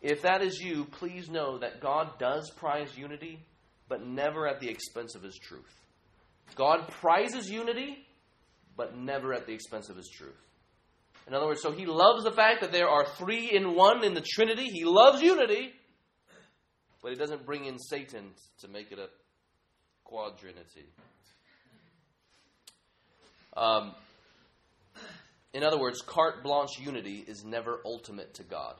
If 0.00 0.22
that 0.22 0.42
is 0.42 0.58
you, 0.58 0.84
please 0.84 1.28
know 1.28 1.58
that 1.58 1.80
God 1.80 2.18
does 2.18 2.50
prize 2.56 2.96
unity, 2.96 3.38
but 3.88 4.04
never 4.04 4.48
at 4.48 4.60
the 4.60 4.68
expense 4.68 5.14
of 5.14 5.22
his 5.22 5.36
truth. 5.36 5.72
God 6.56 6.88
prizes 6.88 7.48
unity, 7.48 8.04
but 8.76 8.96
never 8.96 9.32
at 9.32 9.46
the 9.46 9.52
expense 9.52 9.88
of 9.88 9.96
his 9.96 10.08
truth. 10.08 10.40
In 11.28 11.34
other 11.34 11.46
words, 11.46 11.62
so 11.62 11.70
he 11.70 11.86
loves 11.86 12.24
the 12.24 12.32
fact 12.32 12.62
that 12.62 12.72
there 12.72 12.88
are 12.88 13.06
three 13.16 13.50
in 13.52 13.76
one 13.76 14.04
in 14.04 14.14
the 14.14 14.24
Trinity. 14.26 14.64
He 14.64 14.84
loves 14.84 15.22
unity, 15.22 15.72
but 17.02 17.10
he 17.10 17.16
doesn't 17.16 17.44
bring 17.44 17.66
in 17.66 17.78
Satan 17.78 18.30
to 18.60 18.68
make 18.68 18.92
it 18.92 18.98
a 18.98 19.08
quadrinity. 20.04 20.86
Um, 23.56 23.94
in 25.52 25.64
other 25.64 25.78
words, 25.78 26.00
carte 26.00 26.42
blanche 26.42 26.78
unity 26.78 27.24
is 27.26 27.44
never 27.44 27.80
ultimate 27.84 28.34
to 28.34 28.42
God. 28.42 28.76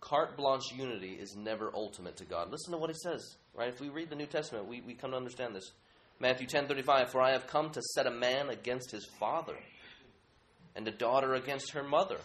Carte 0.00 0.36
blanche 0.36 0.70
unity 0.76 1.14
is 1.14 1.34
never 1.34 1.70
ultimate 1.74 2.16
to 2.18 2.24
God. 2.24 2.50
Listen 2.50 2.72
to 2.72 2.78
what 2.78 2.90
he 2.90 2.96
says, 3.02 3.36
right? 3.54 3.68
If 3.68 3.80
we 3.80 3.88
read 3.88 4.10
the 4.10 4.16
New 4.16 4.26
Testament, 4.26 4.68
we, 4.68 4.82
we 4.82 4.94
come 4.94 5.12
to 5.12 5.16
understand 5.16 5.54
this. 5.54 5.72
Matthew 6.20 6.46
10:35 6.46 7.08
For 7.08 7.20
I 7.20 7.32
have 7.32 7.46
come 7.46 7.70
to 7.70 7.82
set 7.94 8.06
a 8.06 8.10
man 8.10 8.50
against 8.50 8.90
his 8.90 9.06
father 9.18 9.56
and 10.76 10.86
a 10.86 10.92
daughter 10.92 11.34
against 11.34 11.72
her 11.72 11.82
mother 11.82 12.18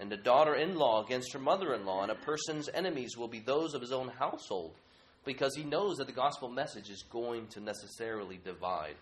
and 0.00 0.12
a 0.12 0.16
daughter-in-law 0.16 1.04
against 1.04 1.32
her 1.34 1.38
mother-in-law 1.38 2.02
and 2.02 2.10
a 2.10 2.16
person's 2.16 2.70
enemies 2.72 3.16
will 3.16 3.28
be 3.28 3.40
those 3.40 3.74
of 3.74 3.82
his 3.82 3.92
own 3.92 4.08
household 4.08 4.74
because 5.24 5.54
he 5.54 5.62
knows 5.62 5.98
that 5.98 6.06
the 6.06 6.12
gospel 6.12 6.48
message 6.48 6.88
is 6.88 7.04
going 7.10 7.46
to 7.48 7.60
necessarily 7.60 8.40
divide. 8.42 8.96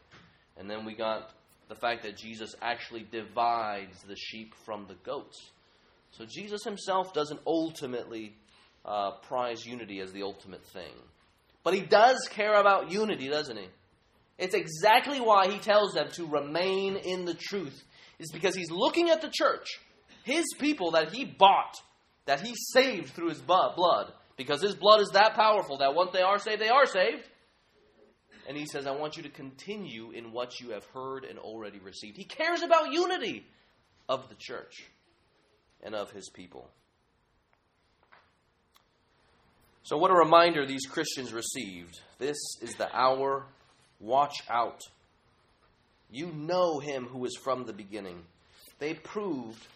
And 0.57 0.69
then 0.69 0.85
we 0.85 0.95
got 0.95 1.31
the 1.69 1.77
fact 1.77 2.03
that 2.03 2.17
Jesus 2.17 2.55
actually 2.61 3.07
divides 3.11 4.03
the 4.03 4.17
sheep 4.17 4.55
from 4.65 4.87
the 4.89 4.97
goats. 5.05 5.51
So 6.11 6.25
Jesus 6.25 6.65
himself 6.65 7.15
doesn't 7.15 7.41
ultimately 7.47 8.35
uh, 8.85 9.13
prize 9.23 9.65
unity 9.65 10.01
as 10.01 10.13
the 10.13 10.23
ultimate 10.23 10.65
thing. 10.67 10.93
But 11.63 11.75
he 11.75 11.81
does 11.81 12.29
care 12.31 12.55
about 12.55 12.91
unity, 12.91 13.29
doesn't 13.29 13.57
he? 13.57 13.69
It's 14.39 14.55
exactly 14.55 15.21
why 15.21 15.49
he 15.49 15.59
tells 15.59 15.93
them 15.93 16.09
to 16.13 16.27
remain 16.27 16.97
in 16.97 17.25
the 17.25 17.35
truth, 17.35 17.83
is 18.19 18.33
because 18.33 18.55
he's 18.55 18.71
looking 18.71 19.11
at 19.11 19.21
the 19.21 19.31
church, 19.31 19.67
his 20.29 20.47
people 20.59 20.93
that 20.93 21.13
he 21.13 21.25
bought, 21.25 21.75
that 22.27 22.41
he 22.41 22.55
saved 22.55 23.11
through 23.11 23.31
his 23.31 23.41
blood, 23.41 24.13
because 24.37 24.63
his 24.63 24.75
blood 24.75 25.01
is 25.01 25.11
that 25.15 25.35
powerful 25.35 25.79
that 25.79 25.95
once 25.95 26.11
they 26.13 26.23
are 26.23 26.39
saved, 26.39 26.61
they 26.61 26.69
are 26.69 26.87
saved. 26.87 27.29
And 28.49 28.57
he 28.57 28.67
says, 28.67 28.87
I 28.87 28.93
want 28.93 29.17
you 29.17 29.25
to 29.25 29.29
continue 29.29 30.11
in 30.11 30.33
what 30.33 30.61
you 30.61 30.71
have 30.71 30.85
heard 30.87 31.25
and 31.25 31.39
already 31.39 31.79
received. 31.81 32.17
He 32.17 32.25
cares 32.25 32.63
about 32.63 32.93
unity 32.93 33.47
of 34.09 34.29
the 34.29 34.37
church 34.39 34.87
and 35.83 35.95
of 35.95 36.11
his 36.13 36.31
people. 36.31 36.71
So, 39.83 39.97
what 39.97 40.11
a 40.11 40.15
reminder 40.15 40.67
these 40.67 40.87
Christians 40.87 41.33
received. 41.33 42.01
This 42.19 42.37
is 42.63 42.75
the 42.75 42.95
hour 42.95 43.47
Watch 44.01 44.45
out. 44.49 44.83
You 46.11 46.31
know 46.33 46.79
him 46.79 47.07
who 47.07 47.25
is 47.25 47.37
from 47.43 47.65
the 47.65 47.73
beginning. 47.73 48.23
They 48.79 48.95
proved, 48.95 49.67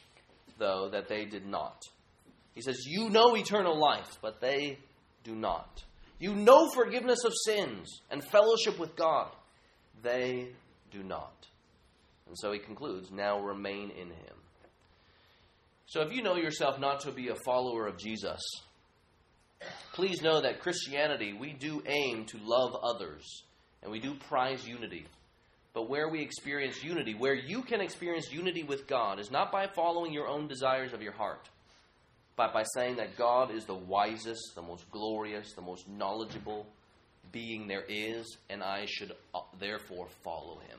though, 0.59 0.88
that 0.90 1.09
they 1.09 1.24
did 1.24 1.46
not. 1.46 1.82
He 2.55 2.61
says, 2.61 2.84
You 2.86 3.09
know 3.11 3.36
eternal 3.36 3.78
life, 3.78 4.18
but 4.20 4.40
they 4.40 4.78
do 5.24 5.34
not. 5.34 5.82
You 6.18 6.34
know 6.34 6.68
forgiveness 6.70 7.24
of 7.24 7.32
sins 7.46 8.00
and 8.11 8.22
fellowship 8.24 8.78
with 8.78 8.96
God. 8.96 9.28
They 10.03 10.48
do 10.90 11.03
not. 11.03 11.34
And 12.28 12.38
so 12.38 12.53
he 12.53 12.59
concludes, 12.59 13.11
Now 13.11 13.40
remain 13.40 13.90
in 13.90 14.09
him. 14.09 14.36
So 15.86 16.00
if 16.00 16.12
you 16.12 16.22
know 16.22 16.36
yourself 16.36 16.78
not 16.78 17.00
to 17.00 17.12
be 17.12 17.28
a 17.28 17.34
follower 17.44 17.86
of 17.86 17.98
Jesus, 17.98 18.40
please 19.92 20.22
know 20.22 20.40
that 20.40 20.61
Christianity, 20.61 21.32
we 21.32 21.53
do 21.53 21.82
aim 21.86 22.24
to 22.26 22.38
love 22.42 22.74
others 22.82 23.42
and 23.82 23.92
we 23.92 24.00
do 24.00 24.14
prize 24.14 24.66
unity. 24.66 25.07
But 25.75 25.89
where 25.89 26.09
we 26.09 26.20
experience 26.20 26.83
unity, 26.85 27.14
where 27.14 27.35
you 27.35 27.62
can 27.62 27.81
experience 27.81 28.31
unity 28.31 28.62
with 28.62 28.87
God, 28.87 29.18
is 29.18 29.31
not 29.31 29.51
by 29.51 29.66
following 29.66 30.12
your 30.12 30.29
own 30.29 30.47
desires 30.47 30.93
of 30.93 31.01
your 31.03 31.12
heart, 31.12 31.49
but 32.37 32.53
by 32.53 32.64
saying 32.75 32.97
that 32.97 33.16
God 33.16 33.51
is 33.51 33.64
the 33.64 33.75
wisest, 33.75 34.55
the 34.55 34.62
most 34.62 34.91
glorious, 34.91 35.53
the 35.55 35.62
most 35.62 35.89
knowledgeable 35.89 36.66
being 37.31 37.66
there 37.66 37.85
is, 37.89 38.37
and 38.51 38.62
I 38.62 38.87
should 38.87 39.12
uh, 39.35 39.41
therefore 39.59 40.09
follow 40.23 40.59
him. 40.68 40.79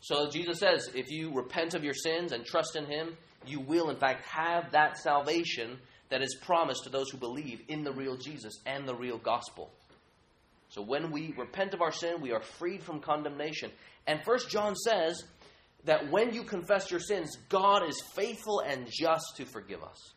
So 0.00 0.30
Jesus 0.30 0.58
says, 0.58 0.90
if 0.94 1.10
you 1.10 1.32
repent 1.32 1.74
of 1.74 1.84
your 1.84 1.94
sins 1.94 2.32
and 2.32 2.44
trust 2.44 2.76
in 2.76 2.86
him, 2.86 3.16
you 3.46 3.60
will, 3.60 3.90
in 3.90 3.96
fact, 3.96 4.24
have 4.26 4.72
that 4.72 4.98
salvation 4.98 5.78
that 6.08 6.22
is 6.22 6.36
promised 6.42 6.84
to 6.84 6.90
those 6.90 7.10
who 7.10 7.18
believe 7.18 7.60
in 7.68 7.84
the 7.84 7.92
real 7.92 8.16
Jesus 8.16 8.54
and 8.66 8.88
the 8.88 8.94
real 8.94 9.18
gospel. 9.18 9.70
So 10.68 10.82
when 10.82 11.10
we 11.10 11.34
repent 11.36 11.74
of 11.74 11.80
our 11.80 11.92
sin, 11.92 12.20
we 12.20 12.32
are 12.32 12.42
freed 12.42 12.82
from 12.82 13.00
condemnation. 13.00 13.70
And 14.06 14.22
First 14.24 14.50
John 14.50 14.76
says 14.76 15.22
that 15.84 16.10
when 16.10 16.34
you 16.34 16.42
confess 16.42 16.90
your 16.90 17.00
sins, 17.00 17.36
God 17.48 17.88
is 17.88 18.02
faithful 18.14 18.60
and 18.60 18.86
just 18.90 19.36
to 19.36 19.44
forgive 19.46 19.82
us. 19.82 20.12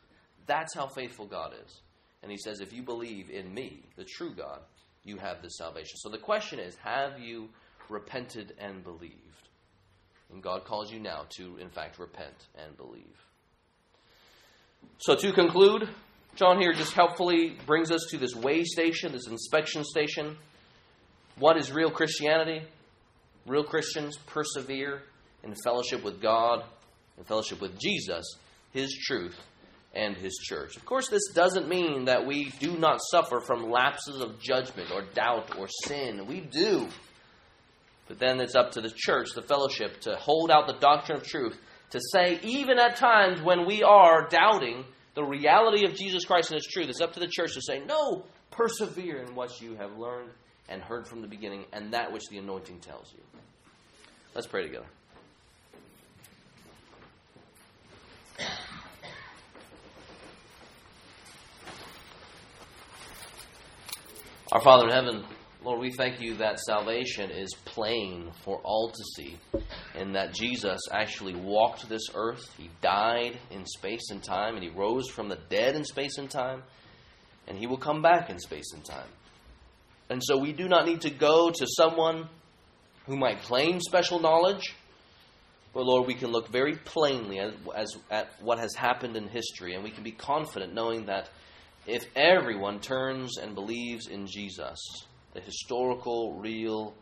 That's 0.46 0.76
how 0.76 0.88
faithful 0.88 1.26
God 1.26 1.54
is. 1.66 1.82
And 2.22 2.32
he 2.32 2.38
says, 2.38 2.60
if 2.60 2.74
you 2.74 2.84
believe 2.84 3.30
in 3.30 3.54
me, 3.54 3.84
the 3.96 4.04
true 4.04 4.34
God, 4.36 4.60
you 5.04 5.18
have 5.18 5.42
this 5.42 5.58
salvation. 5.58 5.98
So 5.98 6.10
the 6.10 6.18
question 6.18 6.60
is, 6.60 6.76
have 6.84 7.20
you 7.20 7.50
repented 7.90 8.54
and 8.60 8.84
believed? 8.84 9.16
And 10.32 10.42
God 10.42 10.66
calls 10.66 10.92
you 10.92 11.00
now 11.00 11.26
to, 11.38 11.58
in 11.58 11.70
fact, 11.70 12.00
repent 12.00 12.48
and 12.64 12.78
believe. 12.78 13.18
So 15.00 15.16
to 15.16 15.34
conclude, 15.34 15.90
John 16.36 16.60
here 16.62 16.74
just 16.74 16.94
helpfully 16.94 17.58
brings 17.66 17.92
us 17.92 18.08
to 18.12 18.18
this 18.18 18.36
way 18.36 18.64
station, 18.64 19.12
this 19.12 19.28
inspection 19.28 19.84
station. 19.84 20.38
What 21.38 21.58
is 21.58 21.72
real 21.72 21.92
Christianity? 21.92 22.66
Real 23.46 23.64
Christians 23.64 24.18
persevere 24.28 25.02
in 25.44 25.56
fellowship 25.64 26.04
with 26.04 26.22
God, 26.22 26.64
in 27.18 27.24
fellowship 27.24 27.60
with 27.62 27.80
Jesus, 27.80 28.38
His 28.72 28.96
truth, 28.96 29.38
and 29.94 30.16
His 30.16 30.38
church. 30.38 30.78
Of 30.78 30.86
course, 30.86 31.10
this 31.10 31.32
doesn't 31.34 31.68
mean 31.68 32.06
that 32.06 32.26
we 32.26 32.46
do 32.60 32.78
not 32.78 33.02
suffer 33.12 33.40
from 33.42 33.70
lapses 33.70 34.22
of 34.22 34.40
judgment 34.40 34.90
or 34.94 35.04
doubt 35.14 35.58
or 35.58 35.68
sin. 35.86 36.28
We 36.28 36.40
do. 36.40 36.88
But 38.08 38.20
then 38.20 38.40
it's 38.40 38.56
up 38.56 38.72
to 38.72 38.82
the 38.82 38.92
church, 38.96 39.30
the 39.36 39.42
fellowship, 39.42 40.02
to 40.02 40.16
hold 40.16 40.52
out 40.52 40.68
the 40.68 40.80
doctrine 40.80 41.18
of 41.18 41.24
truth, 41.24 41.58
to 41.92 42.00
say, 42.12 42.40
even 42.44 42.80
at 42.80 42.96
times 42.96 43.42
when 43.42 43.66
we 43.66 43.84
are 43.84 44.28
doubting, 44.30 44.86
the 45.14 45.24
reality 45.24 45.86
of 45.86 45.96
Jesus 45.96 46.26
Christ 46.26 46.52
and 46.52 46.58
His 46.58 46.66
truth. 46.66 46.90
It's 46.90 47.02
up 47.02 47.14
to 47.14 47.20
the 47.20 47.28
church 47.28 47.54
to 47.56 47.62
say, 47.62 47.80
no, 47.86 48.26
persevere 48.52 49.18
in 49.18 49.36
what 49.36 49.62
you 49.62 49.76
have 49.76 49.98
learned 49.98 50.30
and 50.70 50.82
heard 50.82 51.08
from 51.08 51.22
the 51.22 51.28
beginning, 51.28 51.66
and 51.74 51.94
that 51.94 52.14
which 52.14 52.24
the 52.30 52.38
anointing 52.38 52.80
tells 52.80 53.12
you. 53.14 53.20
Let's 54.34 54.48
pray 54.48 54.64
together. 54.64 54.86
Our 64.52 64.62
Father 64.62 64.88
in 64.88 64.92
heaven, 64.92 65.24
Lord, 65.64 65.80
we 65.80 65.92
thank 65.92 66.20
you 66.20 66.38
that 66.38 66.60
salvation 66.60 67.30
is 67.30 67.54
plain 67.66 68.32
for 68.44 68.60
all 68.64 68.90
to 68.90 69.04
see, 69.16 69.38
and 69.96 70.16
that 70.16 70.34
Jesus 70.34 70.82
actually 70.92 71.36
walked 71.36 71.88
this 71.88 72.08
earth. 72.16 72.42
He 72.58 72.72
died 72.82 73.38
in 73.52 73.68
space 73.68 74.10
and 74.10 74.24
time, 74.24 74.56
and 74.56 74.64
he 74.64 74.72
rose 74.72 75.08
from 75.08 75.30
the 75.30 75.38
dead 75.50 75.76
in 75.76 75.86
space 75.86 76.18
and 76.18 76.32
time, 76.32 76.64
and 77.48 77.60
he 77.60 77.68
will 77.68 77.78
come 77.78 78.02
back 78.02 78.32
in 78.32 78.40
space 78.40 78.74
and 78.74 78.84
time. 78.84 79.10
And 80.10 80.24
so 80.24 80.36
we 80.40 80.52
do 80.52 80.68
not 80.68 80.88
need 80.88 81.02
to 81.02 81.12
go 81.12 81.52
to 81.52 81.68
someone 81.78 82.28
who 83.06 83.16
might 83.16 83.44
claim 83.44 83.80
special 83.82 84.20
knowledge, 84.20 84.74
but 85.76 85.86
Lord, 85.86 86.08
we 86.08 86.16
can 86.16 86.32
look 86.32 86.48
very 86.48 86.76
plainly 86.76 87.40
as, 87.40 87.54
as, 87.76 87.98
at 88.10 88.32
what 88.42 88.58
has 88.58 88.74
happened 88.74 89.16
in 89.16 89.28
history, 89.28 89.76
and 89.76 89.84
we 89.84 89.92
can 89.92 90.04
be 90.04 90.12
confident 90.12 90.74
knowing 90.74 91.06
that 91.06 91.30
if 91.86 92.04
everyone 92.16 92.80
turns 92.80 93.38
and 93.38 93.54
believes 93.54 94.08
in 94.08 94.26
Jesus, 94.26 94.80
the 95.34 95.42
historical, 95.42 96.34
real, 96.34 96.94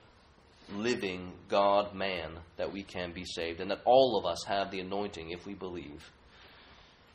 living 0.76 1.34
God 1.48 1.96
man, 1.96 2.32
that 2.58 2.72
we 2.72 2.84
can 2.84 3.12
be 3.12 3.26
saved, 3.26 3.60
and 3.60 3.72
that 3.72 3.82
all 3.86 4.18
of 4.18 4.26
us 4.26 4.44
have 4.48 4.72
the 4.72 4.80
anointing 4.80 5.32
if 5.32 5.46
we 5.46 5.54
believe. 5.54 6.12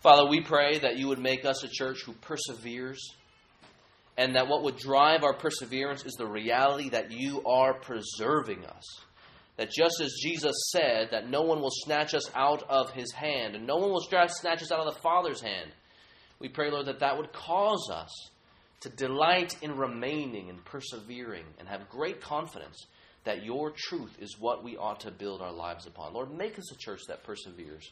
Father, 0.01 0.29
we 0.29 0.41
pray 0.41 0.79
that 0.81 0.99
you 0.99 1.09
would 1.09 1.19
make 1.19 1.45
us 1.45 1.63
a 1.65 1.69
church 1.69 2.03
who 2.03 2.13
perseveres, 2.13 3.15
and 4.17 4.37
that 4.37 4.49
what 4.49 4.63
would 4.63 4.77
drive 4.77 5.25
our 5.25 5.35
perseverance 5.35 6.05
is 6.05 6.15
the 6.15 6.27
reality 6.27 6.91
that 6.91 7.11
you 7.11 7.43
are 7.45 7.75
preserving 7.75 8.65
us. 8.65 8.85
That 9.57 9.71
just 9.71 10.01
as 10.01 10.13
Jesus 10.21 10.55
said, 10.73 11.11
that 11.13 11.31
no 11.31 11.43
one 11.43 11.61
will 11.61 11.71
snatch 11.71 12.13
us 12.13 12.29
out 12.35 12.65
of 12.69 12.91
his 12.91 13.13
hand, 13.13 13.55
and 13.55 13.67
no 13.67 13.77
one 13.77 13.91
will 13.91 14.01
snatch 14.01 14.63
us 14.63 14.73
out 14.73 14.87
of 14.87 14.95
the 14.95 15.01
Father's 15.01 15.41
hand, 15.41 15.71
we 16.41 16.49
pray, 16.49 16.71
Lord, 16.71 16.87
that 16.87 17.01
that 17.01 17.17
would 17.17 17.33
cause 17.33 17.89
us 17.91 18.31
to 18.85 18.91
delight 18.91 19.57
in 19.63 19.77
remaining 19.77 20.51
and 20.51 20.65
persevering 20.65 21.45
and 21.59 21.67
have 21.67 21.89
great 21.89 22.21
confidence 22.21 22.87
that 23.25 23.43
your 23.43 23.73
truth 23.75 24.15
is 24.21 24.39
what 24.39 24.63
we 24.63 24.77
ought 24.77 25.01
to 25.01 25.11
build 25.11 25.41
our 25.41 25.53
lives 25.53 25.87
upon. 25.87 26.13
Lord, 26.13 26.31
make 26.31 26.59
us 26.59 26.71
a 26.71 26.77
church 26.77 27.01
that 27.09 27.25
perseveres 27.25 27.91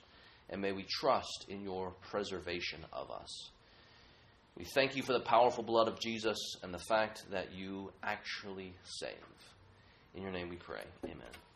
and 0.51 0.61
may 0.61 0.73
we 0.73 0.85
trust 0.89 1.47
in 1.49 1.63
your 1.63 1.93
preservation 2.11 2.81
of 2.93 3.11
us. 3.11 3.51
We 4.55 4.65
thank 4.75 4.97
you 4.97 5.03
for 5.03 5.15
the 5.15 5.21
powerful 5.21 5.65
blood 5.65 5.89
of 5.89 5.99
Jesus 5.99 6.39
and 6.63 6.75
the 6.75 6.79
fact 6.79 7.23
that 7.31 7.55
you 7.55 7.91
actually 8.03 8.75
save. 8.85 9.15
In 10.15 10.23
your 10.23 10.31
name 10.31 10.51
we 10.51 10.57
pray. 10.57 10.85
Amen. 11.05 11.52